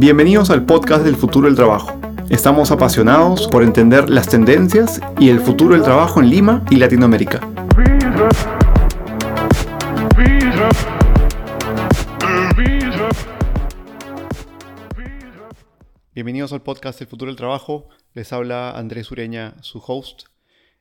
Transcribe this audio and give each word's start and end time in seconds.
Bienvenidos 0.00 0.50
al 0.50 0.64
podcast 0.64 1.02
del 1.02 1.16
futuro 1.16 1.48
del 1.48 1.56
trabajo. 1.56 2.00
Estamos 2.30 2.70
apasionados 2.70 3.48
por 3.48 3.64
entender 3.64 4.08
las 4.08 4.28
tendencias 4.28 5.00
y 5.18 5.28
el 5.28 5.40
futuro 5.40 5.74
del 5.74 5.82
trabajo 5.82 6.20
en 6.20 6.30
Lima 6.30 6.64
y 6.70 6.76
Latinoamérica. 6.76 7.40
Bienvenidos 16.14 16.52
al 16.52 16.62
podcast 16.62 17.00
del 17.00 17.08
futuro 17.08 17.32
del 17.32 17.36
trabajo. 17.36 17.88
Les 18.14 18.32
habla 18.32 18.70
Andrés 18.70 19.10
Ureña, 19.10 19.56
su 19.62 19.82
host. 19.84 20.26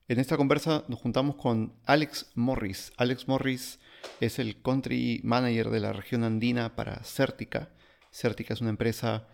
En 0.08 0.20
esta 0.20 0.38
conversa 0.38 0.84
nos 0.90 1.00
juntamos 1.00 1.38
con 1.38 1.74
Alex 1.88 2.30
Morris. 2.36 2.94
Alex 2.98 3.28
Morris 3.28 3.80
es 4.20 4.38
el 4.38 4.62
country 4.62 5.22
manager 5.24 5.72
de 5.72 5.80
la 5.80 5.92
región 5.92 6.24
andina 6.24 6.76
para 6.76 7.04
Certica 7.04 7.72
Certica 8.12 8.54
es 8.54 8.62
una 8.62 8.70
empresa 8.70 9.28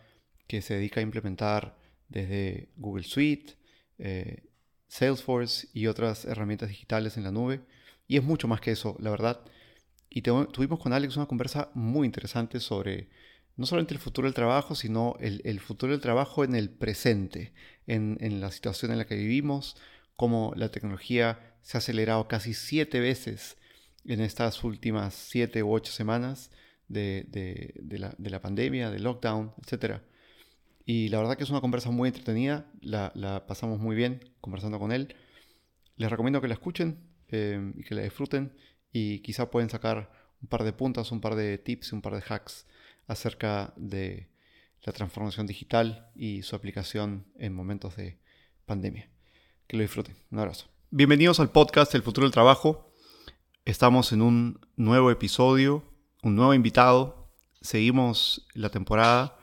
que 0.48 0.62
se 0.62 0.76
dedica 0.76 1.00
a 1.00 1.04
implementar 1.04 1.77
desde 2.09 2.70
Google 2.76 3.04
Suite, 3.04 3.55
eh, 3.98 4.44
Salesforce 4.88 5.68
y 5.73 5.88
otras 5.88 6.26
herramientas 6.26 6.70
digitales 6.70 7.18
en 7.18 7.23
la 7.23 7.32
nube. 7.32 7.62
Y 8.08 8.18
es 8.18 8.23
mucho 8.23 8.48
más 8.48 8.62
que 8.62 8.72
eso, 8.72 8.96
la 8.99 9.09
verdad. 9.09 9.41
Y 10.09 10.22
tuvimos 10.22 10.80
con 10.80 10.94
Alex 10.94 11.18
una 11.18 11.26
conversa 11.26 11.72
muy 11.73 12.05
interesante 12.05 12.59
sobre 12.59 13.09
no 13.55 13.66
solamente 13.66 13.94
el 13.94 13.99
futuro 13.99 14.27
del 14.27 14.36
trabajo, 14.36 14.76
sino 14.76 15.16
el, 15.20 15.60
futuro 15.60 15.91
del 15.91 16.02
trabajo 16.02 16.44
en 16.44 16.55
el 16.55 16.70
presente, 16.70 17.54
en, 17.88 18.18
en, 18.20 18.40
la 18.41 18.52
situación 18.52 18.91
en 18.91 18.98
la 18.99 19.05
que 19.05 19.16
vivimos, 19.16 19.76
cómo 20.16 20.54
la 20.55 20.70
tecnología 20.70 21.55
se 21.62 21.77
ha 21.77 21.80
acelerado 21.80 22.27
casi 22.27 22.54
siete 22.54 22.99
veces 22.99 23.58
en 24.05 24.21
estas 24.21 24.63
últimas 24.63 25.13
siete 25.13 25.63
u 25.63 25.71
ocho 25.71 25.91
semanas 25.91 26.52
de, 26.87 27.73
la, 28.19 28.41
pandemia, 28.41 28.91
del 28.91 29.03
lockdown, 29.03 29.53
etc. 29.65 30.01
Y 30.85 31.09
la 31.09 31.20
verdad 31.20 31.37
que 31.37 31.43
es 31.43 31.49
una 31.49 31.62
conversa 31.62 31.90
muy 31.91 32.07
entretenida, 32.07 32.71
la, 32.81 33.45
pasamos 33.48 33.79
muy 33.79 33.95
bien 33.95 34.34
conversando 34.41 34.79
con 34.79 34.91
él. 34.91 35.15
Les 35.95 36.09
recomiendo 36.09 36.41
que 36.41 36.48
la 36.48 36.55
escuchen 36.55 36.99
eh, 37.29 37.73
y 37.75 37.84
que 37.84 37.95
la 37.95 38.01
disfruten 38.01 38.53
y 38.91 39.20
quizá 39.20 39.49
pueden 39.49 39.70
sacar 39.70 40.12
un 40.41 40.48
par 40.48 40.63
de 40.63 40.73
puntas, 40.73 41.12
un 41.12 41.21
par 41.21 41.35
de 41.35 41.57
tips, 41.57 41.93
un 41.93 42.01
par 42.01 42.13
de 42.13 42.23
hacks 42.27 42.67
acerca 43.07 43.73
de 43.77 44.29
la 44.81 44.91
transformación 44.91 45.47
digital 45.47 46.12
y 46.15 46.41
su 46.41 46.55
aplicación 46.55 47.25
en 47.37 47.53
momentos 47.53 47.95
de 47.95 48.20
pandemia. 48.65 49.09
Que 49.68 49.77
lo 49.77 49.84
disfruten. 49.84 50.15
Un 50.31 50.40
abrazo. 50.40 50.68
Bienvenidos 50.91 51.40
al 51.40 51.51
podcast 51.51 51.95
El 51.95 52.03
futuro 52.03 52.25
del 52.25 52.34
trabajo. 52.34 52.93
Estamos 53.65 54.12
en 54.12 54.21
un 54.21 54.59
nuevo 54.75 55.09
episodio 55.09 55.93
un 56.24 56.35
nuevo 56.35 56.54
invitado. 56.54 57.29
Seguimos 57.62 58.48
la 58.54 58.70
temporada 58.70 59.38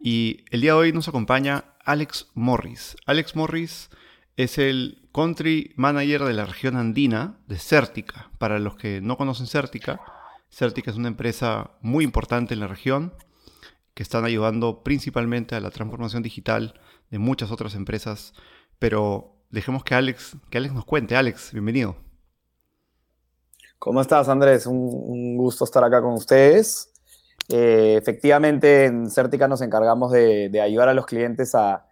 y 0.00 0.44
el 0.50 0.60
día 0.60 0.72
de 0.72 0.78
hoy 0.78 0.92
nos 0.92 1.08
acompaña 1.08 1.64
Alex 1.84 2.28
Morris. 2.34 2.96
Alex 3.06 3.34
Morris 3.34 3.90
es 4.36 4.58
el 4.58 5.08
country 5.12 5.72
manager 5.76 6.24
de 6.24 6.34
la 6.34 6.44
región 6.44 6.76
andina 6.76 7.40
de 7.46 7.58
Certica. 7.58 8.30
Para 8.38 8.58
los 8.58 8.76
que 8.76 9.00
no 9.00 9.16
conocen 9.16 9.46
Certica, 9.46 10.00
Certica 10.50 10.90
es 10.90 10.96
una 10.96 11.08
empresa 11.08 11.72
muy 11.80 12.04
importante 12.04 12.54
en 12.54 12.60
la 12.60 12.68
región 12.68 13.14
que 13.94 14.02
están 14.02 14.24
ayudando 14.24 14.84
principalmente 14.84 15.56
a 15.56 15.60
la 15.60 15.70
transformación 15.70 16.22
digital 16.22 16.80
de 17.10 17.18
muchas 17.18 17.50
otras 17.50 17.74
empresas. 17.74 18.32
Pero 18.78 19.42
dejemos 19.50 19.82
que 19.82 19.94
Alex, 19.94 20.36
que 20.50 20.58
Alex 20.58 20.74
nos 20.74 20.84
cuente. 20.84 21.16
Alex, 21.16 21.52
bienvenido. 21.52 22.07
¿Cómo 23.78 24.00
estás, 24.00 24.28
Andrés? 24.28 24.66
Un, 24.66 25.36
gusto 25.36 25.64
estar 25.64 25.84
acá 25.84 26.02
con 26.02 26.14
ustedes. 26.14 26.92
Eh, 27.48 27.94
efectivamente, 27.96 28.86
en 28.86 29.08
Certica 29.08 29.46
nos 29.46 29.62
encargamos 29.62 30.10
de, 30.10 30.60
ayudar 30.60 30.88
a 30.88 30.94
los 30.94 31.06
clientes 31.06 31.54
a, 31.54 31.84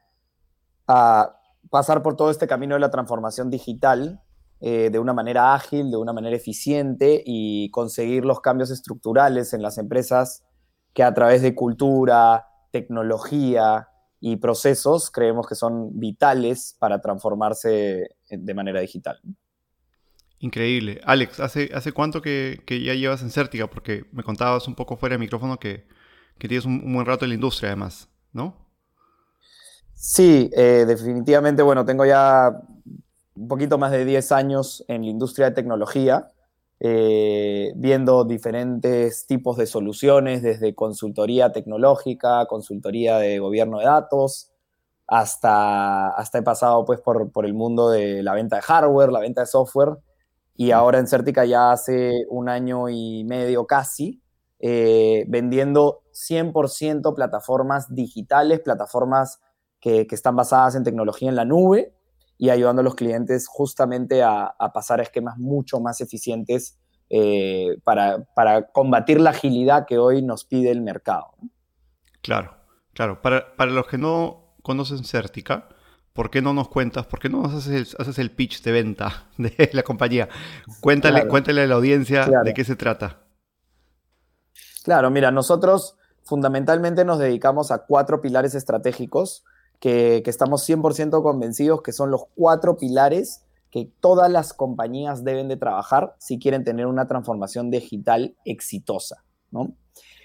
pasar 1.70 2.02
por 2.02 2.16
todo 2.16 2.30
este 2.30 2.48
camino 2.48 2.74
de 2.74 2.80
la 2.80 2.90
transformación 2.90 3.50
digital 3.50 4.20
eh, 4.60 4.90
de 4.90 4.98
una 4.98 5.12
manera 5.12 5.54
ágil, 5.54 5.90
de 5.90 5.96
una 5.96 6.12
manera 6.12 6.34
eficiente 6.34 7.22
y 7.24 7.70
conseguir 7.70 8.24
los 8.24 8.40
cambios 8.40 8.70
estructurales 8.70 9.52
en 9.52 9.62
las 9.62 9.78
empresas 9.78 10.44
que 10.92 11.04
a 11.04 11.14
través 11.14 11.42
de 11.42 11.54
cultura, 11.54 12.46
tecnología 12.72 13.88
y 14.20 14.36
procesos 14.36 15.10
creemos 15.10 15.46
que 15.46 15.54
son 15.54 15.98
vitales 15.98 16.76
para 16.80 17.00
transformarse 17.00 18.10
de 18.28 18.54
manera 18.54 18.80
digital. 18.80 19.20
Increíble. 20.46 21.00
Alex, 21.04 21.40
¿hace, 21.40 21.70
hace 21.74 21.90
cuánto 21.90 22.22
que, 22.22 22.62
ya 22.68 22.94
llevas 22.94 23.20
en 23.22 23.30
Certica? 23.30 23.66
Porque 23.66 24.04
me 24.12 24.22
contabas 24.22 24.68
un 24.68 24.76
poco 24.76 24.96
fuera 24.96 25.14
de 25.14 25.18
micrófono 25.18 25.58
que, 25.58 25.88
tienes 26.38 26.64
un, 26.64 26.92
buen 26.92 27.04
rato 27.04 27.24
en 27.24 27.30
la 27.30 27.34
industria, 27.34 27.70
además, 27.70 28.08
¿no? 28.32 28.54
Sí, 29.92 30.48
eh, 30.56 30.84
definitivamente, 30.86 31.62
bueno, 31.64 31.84
tengo 31.84 32.06
ya 32.06 32.62
un 33.34 33.48
poquito 33.48 33.76
más 33.76 33.90
de 33.90 34.04
10 34.04 34.30
años 34.30 34.84
en 34.86 35.02
la 35.02 35.08
industria 35.08 35.46
de 35.48 35.56
tecnología, 35.56 36.30
eh, 36.78 37.72
viendo 37.74 38.24
diferentes 38.24 39.26
tipos 39.26 39.56
de 39.56 39.66
soluciones, 39.66 40.42
desde 40.42 40.76
consultoría 40.76 41.50
tecnológica, 41.50 42.46
consultoría 42.46 43.18
de 43.18 43.40
gobierno 43.40 43.80
de 43.80 43.86
datos, 43.86 44.52
hasta, 45.08 46.10
hasta 46.10 46.38
he 46.38 46.42
pasado 46.42 46.84
pues 46.84 47.00
por, 47.00 47.32
por 47.32 47.46
el 47.46 47.54
mundo 47.54 47.90
de 47.90 48.22
la 48.22 48.34
venta 48.34 48.56
de 48.56 48.62
hardware, 48.62 49.10
la 49.10 49.18
venta 49.18 49.40
de 49.40 49.48
software, 49.48 49.96
y 50.56 50.70
ahora 50.70 50.98
en 50.98 51.06
Certica 51.06 51.44
ya 51.44 51.72
hace 51.72 52.24
un 52.28 52.48
año 52.48 52.88
y 52.88 53.24
medio 53.24 53.66
casi, 53.66 54.22
eh, 54.58 55.24
vendiendo 55.28 56.02
100% 56.12 57.14
plataformas 57.14 57.94
digitales, 57.94 58.60
plataformas 58.60 59.40
que, 59.80 60.06
están 60.10 60.34
basadas 60.34 60.74
en 60.74 60.82
tecnología 60.82 61.28
en 61.28 61.36
la 61.36 61.44
nube 61.44 61.92
y 62.38 62.48
ayudando 62.48 62.80
a 62.80 62.84
los 62.84 62.94
clientes 62.94 63.46
justamente 63.48 64.22
a, 64.22 64.54
pasar 64.72 65.00
a 65.00 65.02
esquemas 65.02 65.36
mucho 65.38 65.78
más 65.78 66.00
eficientes 66.00 66.78
eh, 67.10 67.76
para, 67.84 68.24
para, 68.34 68.68
combatir 68.72 69.20
la 69.20 69.30
agilidad 69.30 69.86
que 69.86 69.98
hoy 69.98 70.22
nos 70.22 70.44
pide 70.44 70.70
el 70.70 70.80
mercado. 70.80 71.34
Claro, 72.22 72.56
claro. 72.94 73.20
Para, 73.22 73.54
para 73.56 73.70
los 73.70 73.86
que 73.86 73.98
no 73.98 74.56
conocen 74.62 75.04
Certica, 75.04 75.68
¿por 76.16 76.30
qué 76.30 76.42
no 76.42 76.52
nos 76.52 76.68
cuentas, 76.68 77.06
por 77.06 77.20
qué 77.20 77.28
no 77.28 77.42
nos 77.42 77.54
haces 77.54 78.18
el, 78.18 78.30
pitch 78.32 78.62
de 78.62 78.72
venta 78.72 79.26
de 79.38 79.70
la 79.72 79.84
compañía? 79.84 80.28
Cuéntale, 80.80 81.28
cuéntale 81.28 81.62
a 81.62 81.66
la 81.66 81.76
audiencia 81.76 82.26
de 82.42 82.54
qué 82.54 82.64
se 82.64 82.74
trata. 82.74 83.22
Claro, 84.82 85.10
mira, 85.10 85.30
nosotros 85.30 85.96
fundamentalmente 86.24 87.04
nos 87.04 87.18
dedicamos 87.18 87.70
a 87.70 87.86
cuatro 87.86 88.20
pilares 88.20 88.54
estratégicos 88.54 89.44
que, 89.78 90.22
estamos 90.26 90.68
100% 90.68 91.22
convencidos 91.22 91.82
que 91.82 91.92
son 91.92 92.10
los 92.10 92.24
cuatro 92.34 92.76
pilares 92.76 93.42
que 93.70 93.90
todas 94.00 94.30
las 94.30 94.52
compañías 94.54 95.22
deben 95.22 95.48
de 95.48 95.56
trabajar 95.56 96.14
si 96.18 96.38
quieren 96.38 96.64
tener 96.64 96.86
una 96.86 97.06
transformación 97.06 97.70
digital 97.70 98.36
exitosa. 98.44 99.24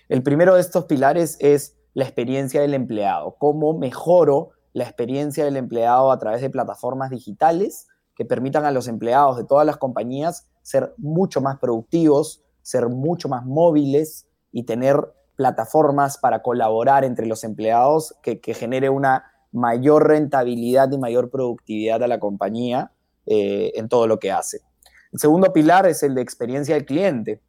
El 0.09 0.23
primero 0.23 0.55
de 0.55 0.61
estos 0.61 0.85
pilares 0.85 1.37
es 1.39 1.75
la 1.93 2.05
experiencia 2.05 2.61
del 2.61 2.73
empleado. 2.73 3.35
¿Cómo 3.39 3.77
mejoro 3.77 4.51
la 4.73 4.83
experiencia 4.83 5.45
del 5.45 5.57
empleado 5.57 6.11
a 6.11 6.19
través 6.19 6.41
de 6.41 6.49
plataformas 6.49 7.09
digitales 7.09 7.87
que 8.15 8.25
permitan 8.25 8.65
a 8.65 8.71
los 8.71 8.87
empleados 8.87 9.37
de 9.37 9.43
todas 9.43 9.65
las 9.65 9.77
compañías 9.77 10.47
ser 10.61 10.93
mucho 10.97 11.41
más 11.41 11.57
productivos, 11.59 12.43
ser 12.61 12.87
mucho 12.89 13.29
más 13.29 13.45
móviles 13.45 14.27
y 14.51 14.63
tener 14.63 15.13
plataformas 15.35 16.17
para 16.17 16.41
colaborar 16.41 17.03
entre 17.03 17.25
los 17.25 17.43
empleados 17.43 18.15
que, 18.21 18.39
genere 18.53 18.89
una 18.89 19.25
mayor 19.51 20.07
rentabilidad 20.07 20.91
y 20.91 20.97
mayor 20.97 21.29
productividad 21.29 22.03
a 22.03 22.07
la 22.07 22.19
compañía 22.19 22.91
eh, 23.25 23.71
en 23.75 23.89
todo 23.89 24.07
lo 24.07 24.19
que 24.19 24.31
hace. 24.31 24.61
El 25.11 25.19
segundo 25.19 25.51
pilar 25.51 25.87
es 25.87 26.03
el 26.03 26.15
de 26.15 26.21
experiencia 26.21 26.75
del 26.75 26.85
cliente. 26.85 27.41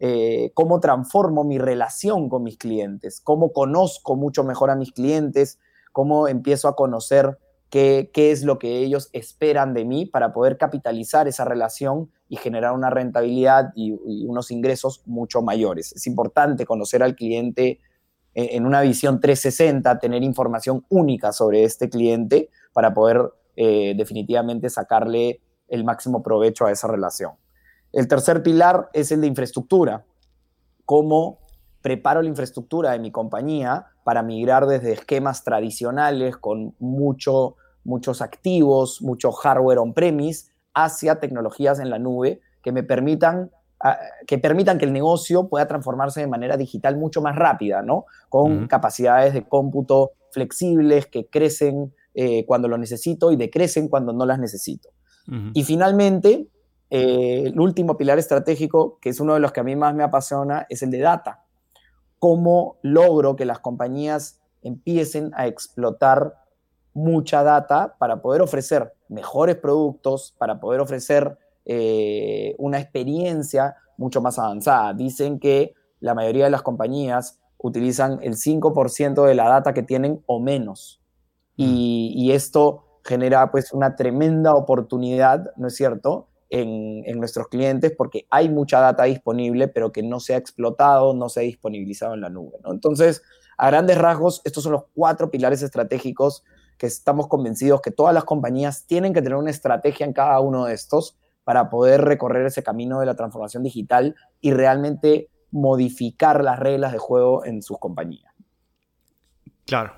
Eh, 0.00 0.50
cómo 0.54 0.80
transformo 0.80 1.44
mi 1.44 1.58
relación 1.58 2.28
con 2.28 2.42
mis 2.42 2.58
clientes, 2.58 3.20
cómo 3.20 3.52
conozco 3.52 4.16
mucho 4.16 4.42
mejor 4.42 4.70
a 4.70 4.76
mis 4.76 4.92
clientes, 4.92 5.58
cómo 5.94 6.26
empiezo 6.26 6.66
a 6.66 6.74
conocer 6.74 7.38
qué, 7.70 8.10
es 8.14 8.42
lo 8.42 8.58
que 8.58 8.78
ellos 8.78 9.10
esperan 9.12 9.74
de 9.74 9.84
mí 9.84 10.06
para 10.06 10.32
poder 10.32 10.58
capitalizar 10.58 11.28
esa 11.28 11.44
relación 11.44 12.10
y 12.28 12.36
generar 12.36 12.72
una 12.72 12.90
rentabilidad 12.90 13.70
y, 13.76 13.92
unos 14.26 14.50
ingresos 14.50 15.02
mucho 15.06 15.40
mayores. 15.40 15.92
Es 15.92 16.08
importante 16.08 16.66
conocer 16.66 17.04
al 17.04 17.14
cliente 17.14 17.78
en 18.34 18.66
una 18.66 18.80
visión 18.80 19.20
360, 19.20 20.00
tener 20.00 20.24
información 20.24 20.84
única 20.88 21.32
sobre 21.32 21.62
este 21.62 21.88
cliente 21.88 22.50
para 22.72 22.92
poder 22.92 23.30
eh, 23.54 23.94
definitivamente 23.96 24.70
sacarle 24.70 25.40
el 25.68 25.84
máximo 25.84 26.24
provecho 26.24 26.66
a 26.66 26.72
esa 26.72 26.88
relación. 26.88 27.34
El 27.92 28.08
tercer 28.08 28.42
pilar 28.42 28.90
es 28.92 29.12
el 29.12 29.20
de 29.20 29.28
infraestructura. 29.28 30.04
Cómo 30.84 31.38
preparo 31.82 32.20
la 32.20 32.28
infraestructura 32.28 32.90
de 32.90 32.98
mi 32.98 33.12
compañía 33.12 33.93
para 34.04 34.22
migrar 34.22 34.66
desde 34.66 34.92
esquemas 34.92 35.42
tradicionales 35.42 36.36
con 36.36 36.74
mucho, 36.78 37.56
muchos 37.84 38.22
activos, 38.22 39.02
mucho 39.02 39.32
hardware 39.32 39.78
on-premise, 39.78 40.52
hacia 40.74 41.18
tecnologías 41.18 41.80
en 41.80 41.90
la 41.90 41.98
nube 41.98 42.40
que 42.62 42.72
me 42.72 42.82
permitan 42.82 43.50
que 44.26 44.38
permitan 44.38 44.78
que 44.78 44.86
el 44.86 44.92
negocio 44.92 45.48
pueda 45.48 45.68
transformarse 45.68 46.20
de 46.20 46.26
manera 46.26 46.56
digital 46.56 46.96
mucho 46.96 47.20
más 47.20 47.36
rápida, 47.36 47.82
¿no? 47.82 48.06
Con 48.30 48.66
capacidades 48.66 49.34
de 49.34 49.46
cómputo 49.46 50.12
flexibles 50.30 51.06
que 51.06 51.26
crecen 51.26 51.92
eh, 52.14 52.46
cuando 52.46 52.66
lo 52.66 52.78
necesito 52.78 53.30
y 53.30 53.36
decrecen 53.36 53.88
cuando 53.88 54.12
no 54.12 54.24
las 54.24 54.38
necesito. 54.38 54.88
Y 55.52 55.64
finalmente, 55.64 56.48
eh, 56.90 57.44
el 57.46 57.58
último 57.58 57.96
pilar 57.96 58.18
estratégico, 58.18 58.98
que 59.00 59.08
es 59.08 59.20
uno 59.20 59.34
de 59.34 59.40
los 59.40 59.52
que 59.52 59.60
a 59.60 59.64
mí 59.64 59.74
más 59.74 59.94
me 59.94 60.02
apasiona, 60.02 60.66
es 60.68 60.82
el 60.82 60.90
de 60.90 60.98
data. 60.98 61.43
¿Cómo 62.24 62.78
logro 62.80 63.36
que 63.36 63.44
las 63.44 63.58
compañías 63.58 64.40
empiecen 64.62 65.32
a 65.36 65.46
explotar 65.46 66.38
mucha 66.94 67.42
data 67.42 67.96
para 67.98 68.22
poder 68.22 68.40
ofrecer 68.40 68.94
mejores 69.10 69.56
productos, 69.56 70.34
para 70.38 70.58
poder 70.58 70.80
ofrecer 70.80 71.36
eh, 71.66 72.54
una 72.56 72.80
experiencia 72.80 73.76
mucho 73.98 74.22
más 74.22 74.38
avanzada? 74.38 74.94
Dicen 74.94 75.38
que 75.38 75.74
la 76.00 76.14
mayoría 76.14 76.44
de 76.44 76.50
las 76.50 76.62
compañías 76.62 77.40
utilizan 77.58 78.20
el 78.22 78.36
5% 78.36 79.26
de 79.26 79.34
la 79.34 79.50
data 79.50 79.74
que 79.74 79.82
tienen 79.82 80.22
o 80.24 80.40
menos. 80.40 81.02
Y, 81.56 82.30
esto 82.32 83.00
genera 83.04 83.50
pues 83.50 83.70
una 83.70 83.96
tremenda 83.96 84.54
oportunidad, 84.54 85.54
¿no 85.56 85.68
es 85.68 85.76
cierto?, 85.76 86.28
en, 86.60 87.18
nuestros 87.18 87.48
clientes 87.48 87.92
porque 87.96 88.26
hay 88.30 88.48
mucha 88.48 88.80
data 88.80 89.04
disponible, 89.04 89.68
pero 89.68 89.92
que 89.92 90.02
no 90.02 90.20
se 90.20 90.34
ha 90.34 90.36
explotado, 90.36 91.14
no 91.14 91.28
se 91.28 91.40
ha 91.40 91.42
disponibilizado 91.42 92.14
en 92.14 92.20
la 92.20 92.28
nube. 92.28 92.58
Entonces, 92.64 93.22
a 93.56 93.68
grandes 93.68 93.98
rasgos, 93.98 94.42
estos 94.44 94.64
son 94.64 94.72
los 94.72 94.84
cuatro 94.94 95.30
pilares 95.30 95.62
estratégicos 95.62 96.44
que 96.76 96.86
estamos 96.86 97.28
convencidos 97.28 97.80
que 97.80 97.90
todas 97.90 98.12
las 98.12 98.24
compañías 98.24 98.86
tienen 98.86 99.14
que 99.14 99.22
tener 99.22 99.36
una 99.36 99.50
estrategia 99.50 100.04
en 100.04 100.12
cada 100.12 100.40
uno 100.40 100.64
de 100.66 100.74
estos 100.74 101.16
para 101.44 101.70
poder 101.70 102.02
recorrer 102.02 102.46
ese 102.46 102.62
camino 102.62 103.00
de 103.00 103.06
la 103.06 103.14
transformación 103.14 103.62
digital 103.62 104.16
y 104.40 104.52
realmente 104.52 105.30
modificar 105.50 106.42
las 106.42 106.58
reglas 106.58 106.92
de 106.92 106.98
juego 106.98 107.44
en 107.44 107.62
sus 107.62 107.78
compañías. 107.78 108.32
Claro, 109.66 109.92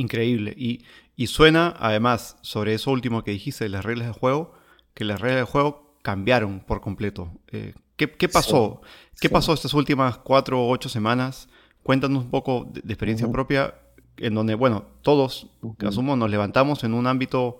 Increíble. 0.00 0.54
Y, 0.56 1.26
suena, 1.26 1.74
además, 1.78 2.38
sobre 2.40 2.72
eso 2.72 2.90
último 2.90 3.22
que 3.22 3.32
dijiste, 3.32 3.68
las 3.68 3.84
reglas 3.84 4.06
de 4.06 4.12
juego, 4.14 4.54
que 4.94 5.04
las 5.04 5.20
reglas 5.20 5.40
de 5.40 5.52
juego 5.52 5.89
cambiaron 6.02 6.60
por 6.60 6.80
completo. 6.80 7.30
Eh, 7.52 7.74
¿qué, 7.96 8.28
pasó? 8.28 8.80
¿Qué 9.20 9.28
pasó 9.28 9.52
estas 9.52 9.74
últimas 9.74 10.18
cuatro 10.18 10.60
o 10.62 10.70
ocho 10.70 10.88
semanas? 10.88 11.48
Cuéntanos 11.82 12.24
un 12.24 12.30
poco 12.30 12.66
de, 12.72 12.80
experiencia 12.80 13.30
propia, 13.30 13.74
en 14.16 14.34
donde, 14.34 14.54
bueno, 14.54 14.84
todos, 15.02 15.48
asumo, 15.86 16.16
nos 16.16 16.30
levantamos 16.30 16.84
en 16.84 16.94
un 16.94 17.06
ámbito 17.06 17.58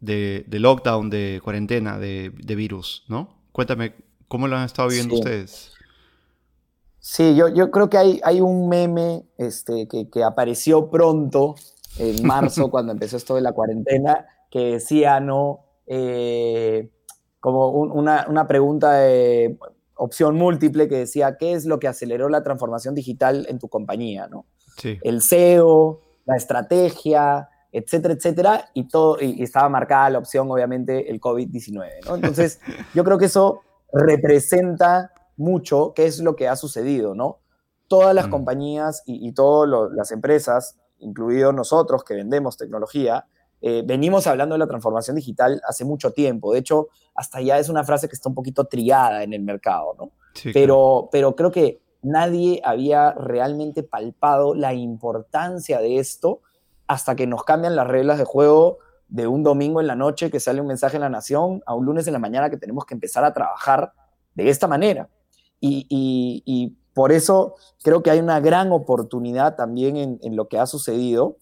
de, 0.00 0.44
lockdown, 0.48 1.10
de 1.10 1.40
cuarentena, 1.42 1.98
de, 1.98 2.30
virus, 2.56 3.04
¿no? 3.08 3.36
Cuéntame, 3.52 3.94
¿cómo 4.28 4.48
lo 4.48 4.56
han 4.56 4.64
estado 4.64 4.88
viviendo 4.88 5.14
ustedes? 5.14 5.72
Sí, 6.98 7.36
yo, 7.36 7.48
yo 7.48 7.70
creo 7.70 7.88
que 7.88 7.98
hay, 7.98 8.20
hay 8.24 8.40
un 8.40 8.68
meme 8.68 9.24
este, 9.38 9.88
que, 9.88 10.24
apareció 10.24 10.90
pronto, 10.90 11.54
en 11.98 12.26
marzo, 12.26 12.68
cuando 12.70 12.92
empezó 12.92 13.16
esto 13.16 13.34
de 13.36 13.42
la 13.42 13.52
cuarentena, 13.52 14.26
que 14.50 14.72
decía, 14.72 15.20
¿no? 15.20 15.60
Eh, 15.86 16.90
como 17.46 17.68
una, 17.68 18.26
una, 18.28 18.48
pregunta 18.48 18.94
de 18.94 19.56
opción 19.94 20.34
múltiple 20.34 20.88
que 20.88 20.96
decía, 20.96 21.36
¿qué 21.36 21.52
es 21.52 21.64
lo 21.64 21.78
que 21.78 21.86
aceleró 21.86 22.28
la 22.28 22.42
transformación 22.42 22.96
digital 22.96 23.46
en 23.48 23.60
tu 23.60 23.68
compañía? 23.68 24.26
¿no? 24.26 24.46
Sí. 24.78 24.98
El 25.04 25.22
SEO, 25.22 26.00
la 26.24 26.34
estrategia, 26.34 27.48
etcétera, 27.70 28.14
etcétera, 28.14 28.70
y, 28.74 28.88
todo, 28.88 29.18
y, 29.20 29.44
estaba 29.44 29.68
marcada 29.68 30.10
la 30.10 30.18
opción, 30.18 30.50
obviamente, 30.50 31.08
el 31.08 31.20
COVID-19. 31.20 31.88
¿no? 32.08 32.16
Entonces, 32.16 32.58
yo 32.94 33.04
creo 33.04 33.16
que 33.16 33.26
eso 33.26 33.60
representa 33.92 35.12
mucho 35.36 35.92
qué 35.94 36.06
es 36.06 36.18
lo 36.18 36.34
que 36.34 36.48
ha 36.48 36.56
sucedido, 36.56 37.14
¿no? 37.14 37.38
Todas 37.86 38.12
las 38.12 38.26
mm. 38.26 38.30
compañías 38.30 39.04
y, 39.06 39.30
todas 39.34 39.88
las 39.94 40.10
empresas, 40.10 40.80
incluidos 40.98 41.54
nosotros 41.54 42.02
que 42.02 42.14
vendemos 42.14 42.56
tecnología, 42.56 43.24
eh, 43.60 43.82
venimos 43.86 44.26
hablando 44.26 44.56
de 44.56 44.58
la 44.58 44.66
transformación 44.66 45.14
digital 45.14 45.62
hace 45.66 45.84
mucho 45.84 46.10
tiempo. 46.10 46.52
De 46.52 46.58
hecho, 46.58 46.88
hasta 47.16 47.40
ya 47.40 47.58
es 47.58 47.68
una 47.68 47.84
frase 47.84 48.08
que 48.08 48.14
está 48.14 48.28
un 48.28 48.34
poquito 48.34 48.64
triada 48.64 49.22
en 49.22 49.32
el 49.32 49.42
mercado, 49.42 49.94
¿no? 49.98 50.10
pero, 50.52 51.08
pero 51.10 51.34
creo 51.34 51.50
que 51.50 51.80
nadie 52.02 52.60
había 52.64 53.12
realmente 53.12 53.82
palpado 53.82 54.54
la 54.54 54.74
importancia 54.74 55.80
de 55.80 55.98
esto 55.98 56.40
hasta 56.86 57.16
que 57.16 57.26
nos 57.26 57.44
cambian 57.44 57.74
las 57.74 57.86
reglas 57.86 58.18
de 58.18 58.24
juego 58.24 58.78
de 59.08 59.26
un 59.26 59.42
domingo 59.42 59.80
en 59.80 59.86
la 59.86 59.96
noche 59.96 60.30
que 60.30 60.40
sale 60.40 60.60
un 60.60 60.66
mensaje 60.66 60.96
en 60.96 61.02
la 61.02 61.08
nación 61.08 61.62
a 61.66 61.74
un 61.74 61.84
lunes 61.84 62.06
en 62.06 62.12
la 62.12 62.18
mañana 62.18 62.50
que 62.50 62.56
tenemos 62.56 62.84
que 62.84 62.94
empezar 62.94 63.24
a 63.24 63.32
trabajar 63.32 63.92
de 64.34 64.48
esta 64.48 64.66
manera. 64.66 65.08
Y, 65.60 66.76
por 66.94 67.12
eso 67.12 67.56
creo 67.82 68.02
que 68.02 68.10
hay 68.10 68.20
una 68.20 68.40
gran 68.40 68.72
oportunidad 68.72 69.54
también 69.54 70.18
en, 70.22 70.36
lo 70.36 70.48
que 70.48 70.58
ha 70.58 70.64
sucedido, 70.64 71.36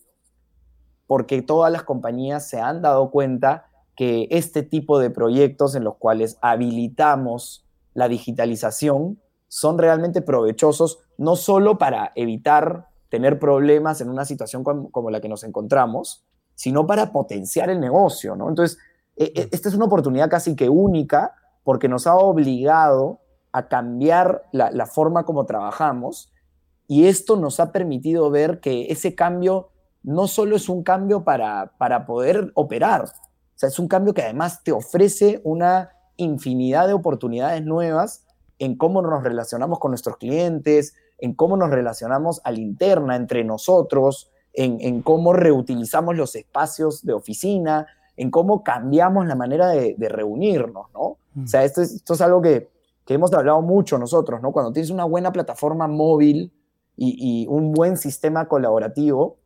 porque 1.07 1.43
todas 1.43 1.71
las 1.71 1.85
compañías 1.85 2.49
se 2.49 2.61
han 2.61 2.83
dado 2.83 3.13
cuenta 3.13 3.67
que 3.97 4.27
este 4.31 4.63
tipo 4.63 4.99
de 4.99 5.11
proyectos 5.11 5.75
en 5.75 5.85
los 5.85 5.97
cuales 5.97 6.39
habilitamos 6.41 7.65
la 7.95 8.09
digitalización 8.09 9.21
son 9.49 9.79
realmente 9.79 10.21
provechosos, 10.21 10.99
no 11.17 11.37
solo 11.37 11.79
para 11.79 12.13
evitar 12.17 12.89
tener 13.09 13.39
problemas 13.39 14.01
en 14.01 14.11
una 14.11 14.25
situación 14.25 14.65
como, 14.65 15.11
la 15.11 15.21
que 15.21 15.29
nos 15.29 15.45
encontramos, 15.45 16.25
sino 16.57 16.87
para 16.87 17.13
potenciar 17.13 17.71
el 17.71 17.79
negocio, 17.79 18.35
¿no? 18.35 18.49
Entonces, 18.49 18.79
e, 19.17 19.33
e, 19.37 19.49
esta 19.53 19.69
es 19.69 19.77
una 19.77 19.85
oportunidad 19.85 20.29
casi 20.29 20.57
que 20.57 20.69
única 20.69 21.35
porque 21.63 21.89
nos 21.89 22.09
ha 22.09 22.17
obligado 22.17 23.21
a 23.53 23.69
cambiar 23.69 24.43
la, 24.51 24.87
forma 24.87 25.25
como 25.25 25.47
trabajamos 25.47 26.33
y 26.89 27.07
esto 27.07 27.37
nos 27.37 27.61
ha 27.61 27.71
permitido 27.71 28.29
ver 28.31 28.59
que 28.59 28.87
ese 28.91 29.15
cambio 29.15 29.71
no 30.03 30.27
solo 30.27 30.57
es 30.57 30.69
un 30.69 30.83
cambio 30.83 31.23
para, 31.23 31.73
para 31.79 32.05
poder 32.05 32.51
operar, 32.55 33.05
o 33.55 33.59
sea, 33.59 33.69
es 33.69 33.79
un 33.79 33.89
cambio 33.89 34.15
que 34.15 34.23
además 34.23 34.63
te 34.63 34.73
ofrece 34.73 35.41
una 35.45 35.91
infinidad 36.17 36.87
de 36.87 36.95
oportunidades 36.95 37.65
nuevas 37.65 38.25
en 38.59 38.77
cómo 38.77 39.03
nos 39.03 39.23
relacionamos 39.23 39.79
con 39.79 39.91
nuestros 39.91 40.17
clientes, 40.17 40.95
en 41.19 41.35
cómo 41.35 41.57
nos 41.57 41.71
relacionamos 41.71 42.41
a 42.45 42.53
la 42.53 42.59
interna 42.59 43.17
entre 43.17 43.45
nosotros, 43.45 44.31
en, 44.53 45.03
cómo 45.03 45.33
reutilizamos 45.33 46.17
los 46.17 46.37
espacios 46.37 47.05
de 47.05 47.13
oficina, 47.13 47.87
en 48.17 48.31
cómo 48.31 48.63
cambiamos 48.63 49.27
la 49.27 49.35
manera 49.35 49.69
de, 49.69 49.97
reunirnos, 50.09 50.87
¿no? 50.95 51.01
O 51.01 51.47
sea, 51.47 51.65
esto 51.65 51.83
esto 51.83 52.15
es 52.15 52.21
algo 52.21 52.41
que, 52.41 52.69
que 53.05 53.15
hemos 53.15 53.33
hablado 53.33 53.61
mucho 53.63 53.99
nosotros, 53.99 54.41
¿no? 54.41 54.53
Cuando 54.53 54.73
tienes 54.73 54.91
una 54.91 55.05
buena 55.05 55.33
plataforma 55.33 55.87
móvil 55.89 56.53
y, 56.97 57.47
un 57.49 57.73
buen 57.73 57.97
sistema 57.97 58.47
colaborativo, 58.49 59.37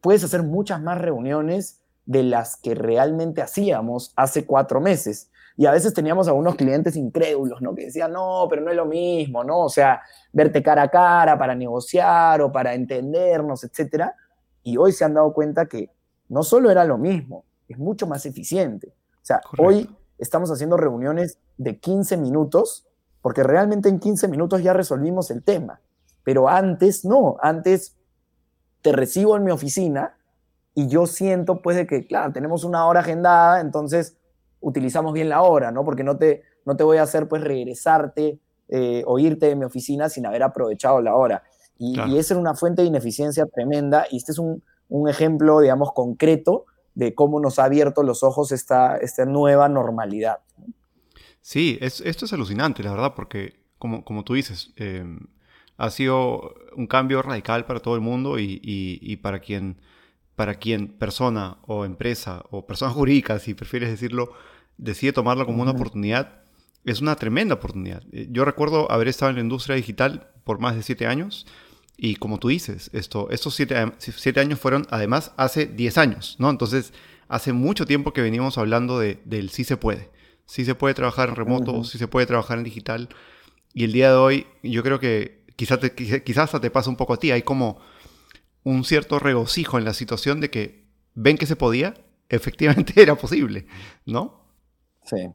puedes 0.00 0.22
hacer 0.24 0.42
muchas 0.42 0.80
más 0.80 1.00
reuniones 1.00 1.80
de 2.06 2.22
las 2.22 2.56
que 2.56 2.74
realmente 2.74 3.42
hacíamos 3.42 4.12
hace 4.16 4.46
cuatro 4.46 4.80
meses. 4.80 5.30
Y 5.56 5.66
a 5.66 5.72
veces 5.72 5.92
teníamos 5.92 6.26
algunos 6.28 6.54
clientes 6.54 6.96
incrédulos, 6.96 7.60
¿no? 7.60 7.74
Que 7.74 7.86
decían, 7.86 8.12
no, 8.12 8.46
pero 8.48 8.62
no 8.62 8.70
es 8.70 8.76
lo 8.76 8.86
mismo, 8.86 9.44
¿no? 9.44 9.60
O 9.60 9.68
sea, 9.68 10.00
verte 10.32 10.62
cara 10.62 10.82
a 10.84 10.88
cara 10.88 11.38
para 11.38 11.54
negociar 11.54 12.40
o 12.40 12.50
para 12.50 12.74
entendernos, 12.74 13.62
etcétera. 13.64 14.14
Y 14.62 14.76
hoy 14.76 14.92
se 14.92 15.04
han 15.04 15.14
dado 15.14 15.32
cuenta 15.32 15.66
que 15.66 15.90
no 16.28 16.42
solo 16.42 16.70
era 16.70 16.84
lo 16.84 16.96
mismo, 16.96 17.44
es 17.68 17.78
mucho 17.78 18.06
más 18.06 18.24
eficiente. 18.24 18.88
O 18.88 19.24
sea, 19.24 19.40
hoy 19.58 19.88
estamos 20.18 20.50
haciendo 20.50 20.76
reuniones 20.76 21.38
de 21.58 21.78
15 21.78 22.16
minutos, 22.16 22.86
porque 23.20 23.42
realmente 23.42 23.88
en 23.88 23.98
15 23.98 24.28
minutos 24.28 24.62
ya 24.62 24.72
resolvimos 24.72 25.30
el 25.30 25.42
tema. 25.42 25.80
Pero 26.24 26.48
antes 26.48 27.04
no, 27.04 27.36
antes 27.42 27.98
te 28.82 28.92
recibo 28.92 29.36
en 29.36 29.44
mi 29.44 29.50
oficina 29.50 30.16
y 30.80 30.88
yo 30.88 31.06
siento 31.06 31.60
pues 31.60 31.76
de 31.76 31.86
que, 31.86 32.06
claro, 32.06 32.32
tenemos 32.32 32.64
una 32.64 32.86
hora 32.86 33.00
agendada, 33.00 33.60
entonces 33.60 34.16
utilizamos 34.60 35.12
bien 35.12 35.28
la 35.28 35.42
hora, 35.42 35.70
¿no? 35.70 35.84
Porque 35.84 36.04
no 36.04 36.16
te, 36.16 36.42
no 36.64 36.76
te 36.76 36.84
voy 36.84 36.98
a 36.98 37.02
hacer 37.02 37.28
pues 37.28 37.42
regresarte 37.42 38.38
eh, 38.68 39.02
o 39.06 39.18
irte 39.18 39.46
de 39.46 39.56
mi 39.56 39.64
oficina 39.64 40.08
sin 40.08 40.26
haber 40.26 40.42
aprovechado 40.42 41.00
la 41.00 41.14
hora. 41.14 41.42
Y, 41.78 41.98
y 42.08 42.18
esa 42.18 42.34
era 42.34 42.40
una 42.40 42.54
fuente 42.54 42.82
de 42.82 42.88
ineficiencia 42.88 43.46
tremenda 43.46 44.06
y 44.10 44.18
este 44.18 44.32
es 44.32 44.38
un, 44.38 44.62
un 44.88 45.08
ejemplo, 45.08 45.60
digamos, 45.60 45.92
concreto 45.92 46.66
de 46.94 47.14
cómo 47.14 47.40
nos 47.40 47.58
ha 47.58 47.64
abierto 47.64 48.02
los 48.02 48.22
ojos 48.22 48.52
esta, 48.52 48.96
esta 48.96 49.24
nueva 49.24 49.68
normalidad. 49.68 50.38
Sí, 51.40 51.78
esto 51.80 52.24
es 52.24 52.32
alucinante, 52.32 52.82
la 52.82 52.90
verdad, 52.90 53.14
porque 53.14 53.60
como, 53.78 54.04
como 54.04 54.24
tú 54.24 54.34
dices, 54.34 54.72
em, 54.76 55.20
ha 55.78 55.90
sido 55.90 56.54
un 56.76 56.86
cambio 56.86 57.22
radical 57.22 57.64
para 57.64 57.80
todo 57.80 57.94
el 57.94 58.02
mundo 58.02 58.38
y, 58.38 59.18
para, 59.22 59.40
quien, 59.40 59.80
para 60.40 60.54
quien 60.54 60.88
persona 60.88 61.58
o 61.66 61.84
empresa 61.84 62.46
o 62.50 62.64
persona 62.64 62.90
jurídica, 62.98 63.38
si 63.38 63.52
prefieres 63.52 63.90
decirlo, 63.90 64.32
decide 64.78 65.12
tomarla 65.12 65.44
como 65.44 65.60
una 65.60 65.72
oportunidad, 65.72 66.40
es 66.86 67.02
una 67.02 67.14
tremenda 67.16 67.56
oportunidad. 67.56 68.02
Eh, 68.10 68.26
yo 68.30 68.46
recuerdo 68.46 68.90
haber 68.90 69.08
estado 69.08 69.28
en 69.28 69.36
la 69.36 69.42
industria 69.42 69.76
digital 69.76 70.30
por 70.44 70.58
más 70.58 70.76
de 70.76 70.82
siete 70.82 71.06
años 71.06 71.46
y 71.98 72.16
como 72.16 72.38
tú 72.38 72.48
dices, 72.48 72.88
esto, 72.94 73.28
estos 73.28 73.54
siete, 73.54 74.40
años 74.40 74.58
fueron 74.58 74.86
además 74.88 75.32
hace 75.36 75.66
diez 75.66 75.98
años, 75.98 76.36
¿no? 76.38 76.48
Entonces, 76.48 76.94
hace 77.28 77.52
mucho 77.52 77.84
tiempo 77.84 78.14
que 78.14 78.22
venimos 78.22 78.56
hablando 78.56 78.98
de, 78.98 79.20
del 79.26 79.50
sí 79.50 79.64
se 79.64 79.76
puede. 79.76 80.08
sí 80.46 80.64
se 80.64 80.74
puede 80.74 80.94
trabajar 80.94 81.28
en 81.28 81.36
remoto, 81.36 81.84
sí 81.84 81.98
se 81.98 82.08
puede 82.08 82.24
trabajar 82.24 82.56
en 82.56 82.64
digital. 82.64 83.10
Y 83.74 83.84
el 83.84 83.92
día 83.92 84.08
de 84.08 84.16
hoy, 84.16 84.46
yo 84.62 84.82
creo 84.82 85.00
que 85.00 85.44
quizás, 85.54 85.80
quizás 85.90 86.44
hasta 86.44 86.62
te 86.62 86.70
pasa 86.70 86.88
un 86.88 86.96
poco 86.96 87.12
a 87.12 87.18
ti, 87.18 87.30
hay 87.30 87.42
como 87.42 87.78
un 88.64 88.84
cierto 88.84 89.18
regocijo 89.18 89.78
en 89.78 89.84
la 89.84 89.94
situación 89.94 90.40
de 90.40 90.50
que 90.50 90.86
ven 91.14 91.38
que 91.38 91.46
se 91.46 91.56
podía, 91.56 91.94
efectivamente 92.28 92.94
era 92.96 93.14
posible, 93.14 93.66
¿no? 94.06 94.40
Sí, 95.04 95.32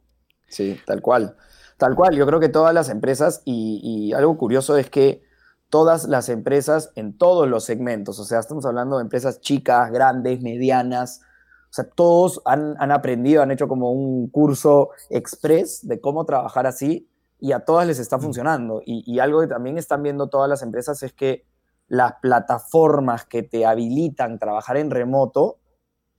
sí, 0.48 0.80
tal 0.86 1.02
cual. 1.02 1.36
Tal 1.76 1.94
cual, 1.94 2.16
yo 2.16 2.26
creo 2.26 2.40
que 2.40 2.48
todas 2.48 2.72
las 2.72 2.88
empresas, 2.88 3.42
y, 3.44 4.12
algo 4.14 4.38
curioso 4.38 4.78
es 4.78 4.88
que 4.88 5.22
todas 5.68 6.04
las 6.04 6.30
empresas 6.30 6.90
en 6.94 7.18
todos 7.18 7.48
los 7.48 7.64
segmentos, 7.64 8.18
o 8.18 8.24
sea, 8.24 8.38
estamos 8.38 8.64
hablando 8.64 8.96
de 8.96 9.02
empresas 9.02 9.40
chicas, 9.40 9.90
grandes, 9.90 10.40
medianas, 10.40 11.20
o 11.68 11.74
sea, 11.76 11.84
todos 11.84 12.40
han, 12.46 12.90
aprendido, 12.90 13.42
han 13.42 13.50
hecho 13.50 13.68
como 13.68 13.92
un 13.92 14.30
curso 14.30 14.90
express 15.10 15.86
de 15.86 16.00
cómo 16.00 16.24
trabajar 16.24 16.66
así 16.66 17.10
y 17.38 17.52
a 17.52 17.60
todas 17.60 17.86
les 17.86 17.98
está 17.98 18.16
mm. 18.16 18.22
funcionando. 18.22 18.80
Y, 18.86 19.02
y, 19.04 19.18
algo 19.18 19.42
que 19.42 19.48
también 19.48 19.76
están 19.76 20.02
viendo 20.02 20.28
todas 20.28 20.48
las 20.48 20.62
empresas 20.62 21.02
es 21.02 21.12
que 21.12 21.44
las 21.88 22.14
plataformas 22.20 23.24
que 23.24 23.42
te 23.42 23.64
habilitan 23.64 24.38
trabajar 24.38 24.76
en 24.76 24.90
remoto 24.90 25.58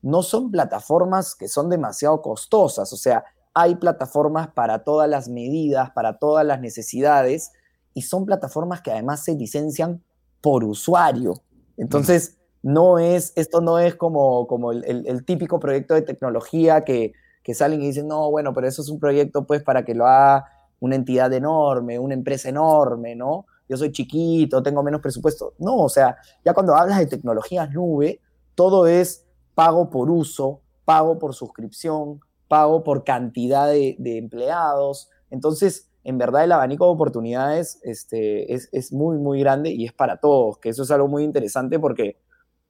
no 0.01 0.24
son 0.24 0.51
plataformas 0.51 1.36
que 1.36 1.47
son 1.47 1.69
demasiado 1.69 2.21
costosas, 2.21 2.93
o 2.93 2.97
sea, 2.97 3.25
hay 3.53 3.75
plataformas 3.75 4.50
para 4.50 4.83
todas 4.83 5.09
las 5.09 5.29
medidas, 5.29 5.89
para 5.89 6.19
todas 6.19 6.45
las 6.45 6.62
necesidades, 6.62 7.51
y 7.95 8.03
son 8.03 8.25
plataformas 8.25 8.81
que 8.81 8.91
además 8.91 9.24
se 9.24 9.33
licencian 9.33 10.03
por 10.41 10.63
usuario. 10.63 11.33
Entonces, 11.75 12.38
no 12.62 13.00
es, 13.00 13.33
esto 13.36 13.62
no 13.62 13.79
es 13.79 13.95
como, 13.95 14.45
como 14.45 14.71
el, 14.71 15.25
típico 15.25 15.59
proyecto 15.59 15.95
de 15.95 16.03
tecnología 16.03 16.83
que, 16.83 17.13
que, 17.43 17.55
salen 17.55 17.81
y 17.81 17.88
dicen, 17.88 18.07
no, 18.07 18.29
bueno, 18.29 18.53
pero 18.53 18.67
eso 18.67 18.83
es 18.83 18.89
un 18.89 19.00
proyecto 19.00 19.47
pues 19.47 19.63
para 19.63 19.83
que 19.83 19.95
lo 19.95 20.05
haga 20.05 20.45
una 20.79 20.95
entidad 20.95 21.33
enorme, 21.33 21.97
una 21.97 22.13
empresa 22.13 22.50
enorme, 22.50 23.15
¿no? 23.15 23.47
Yo 23.69 23.77
soy 23.77 23.91
chiquito, 23.91 24.63
tengo 24.63 24.83
menos 24.83 25.01
presupuesto. 25.01 25.53
No, 25.59 25.75
o 25.77 25.89
sea, 25.89 26.17
ya 26.43 26.53
cuando 26.53 26.75
hablas 26.75 27.00
de 27.00 27.07
tecnologías 27.07 27.71
nube, 27.71 28.21
todo 28.55 28.88
es 28.88 29.25
pago 29.55 29.89
por 29.89 30.09
uso, 30.09 30.62
pago 30.86 31.19
por 31.19 31.33
suscripción, 31.33 32.21
pago 32.47 32.83
por 32.83 33.03
cantidad 33.03 33.67
de, 33.67 33.97
empleados. 34.00 35.09
Entonces, 35.29 35.89
en 36.03 36.17
verdad 36.17 36.43
el 36.43 36.51
abanico 36.51 36.86
de 36.86 36.91
oportunidades 36.91 37.79
este, 37.83 38.53
es, 38.53 38.93
muy, 38.93 39.17
muy 39.17 39.39
grande 39.41 39.71
y 39.71 39.86
es 39.86 39.93
para 39.93 40.17
todos, 40.17 40.57
que 40.59 40.69
eso 40.69 40.83
es 40.83 40.91
algo 40.91 41.07
muy 41.07 41.24
interesante 41.24 41.79
porque 41.79 42.17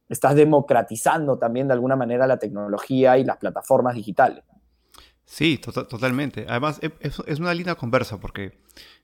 estás 0.09 0.35
democratizando 0.35 1.37
también 1.37 1.67
de 1.67 1.73
alguna 1.73 1.95
manera 1.95 2.25
la 2.25 2.39
tecnología 2.39 3.17
y 3.17 3.23
las 3.23 3.37
plataformas 3.37 3.95
digitales. 3.95 4.43
Sí, 5.27 5.59
tota-, 5.59 5.87
totalmente. 5.87 6.47
Además, 6.49 6.79
e-, 6.81 6.91
es, 7.01 7.39
una 7.39 7.53
linda 7.53 7.75
conversa 7.75 8.19
porque 8.19 8.57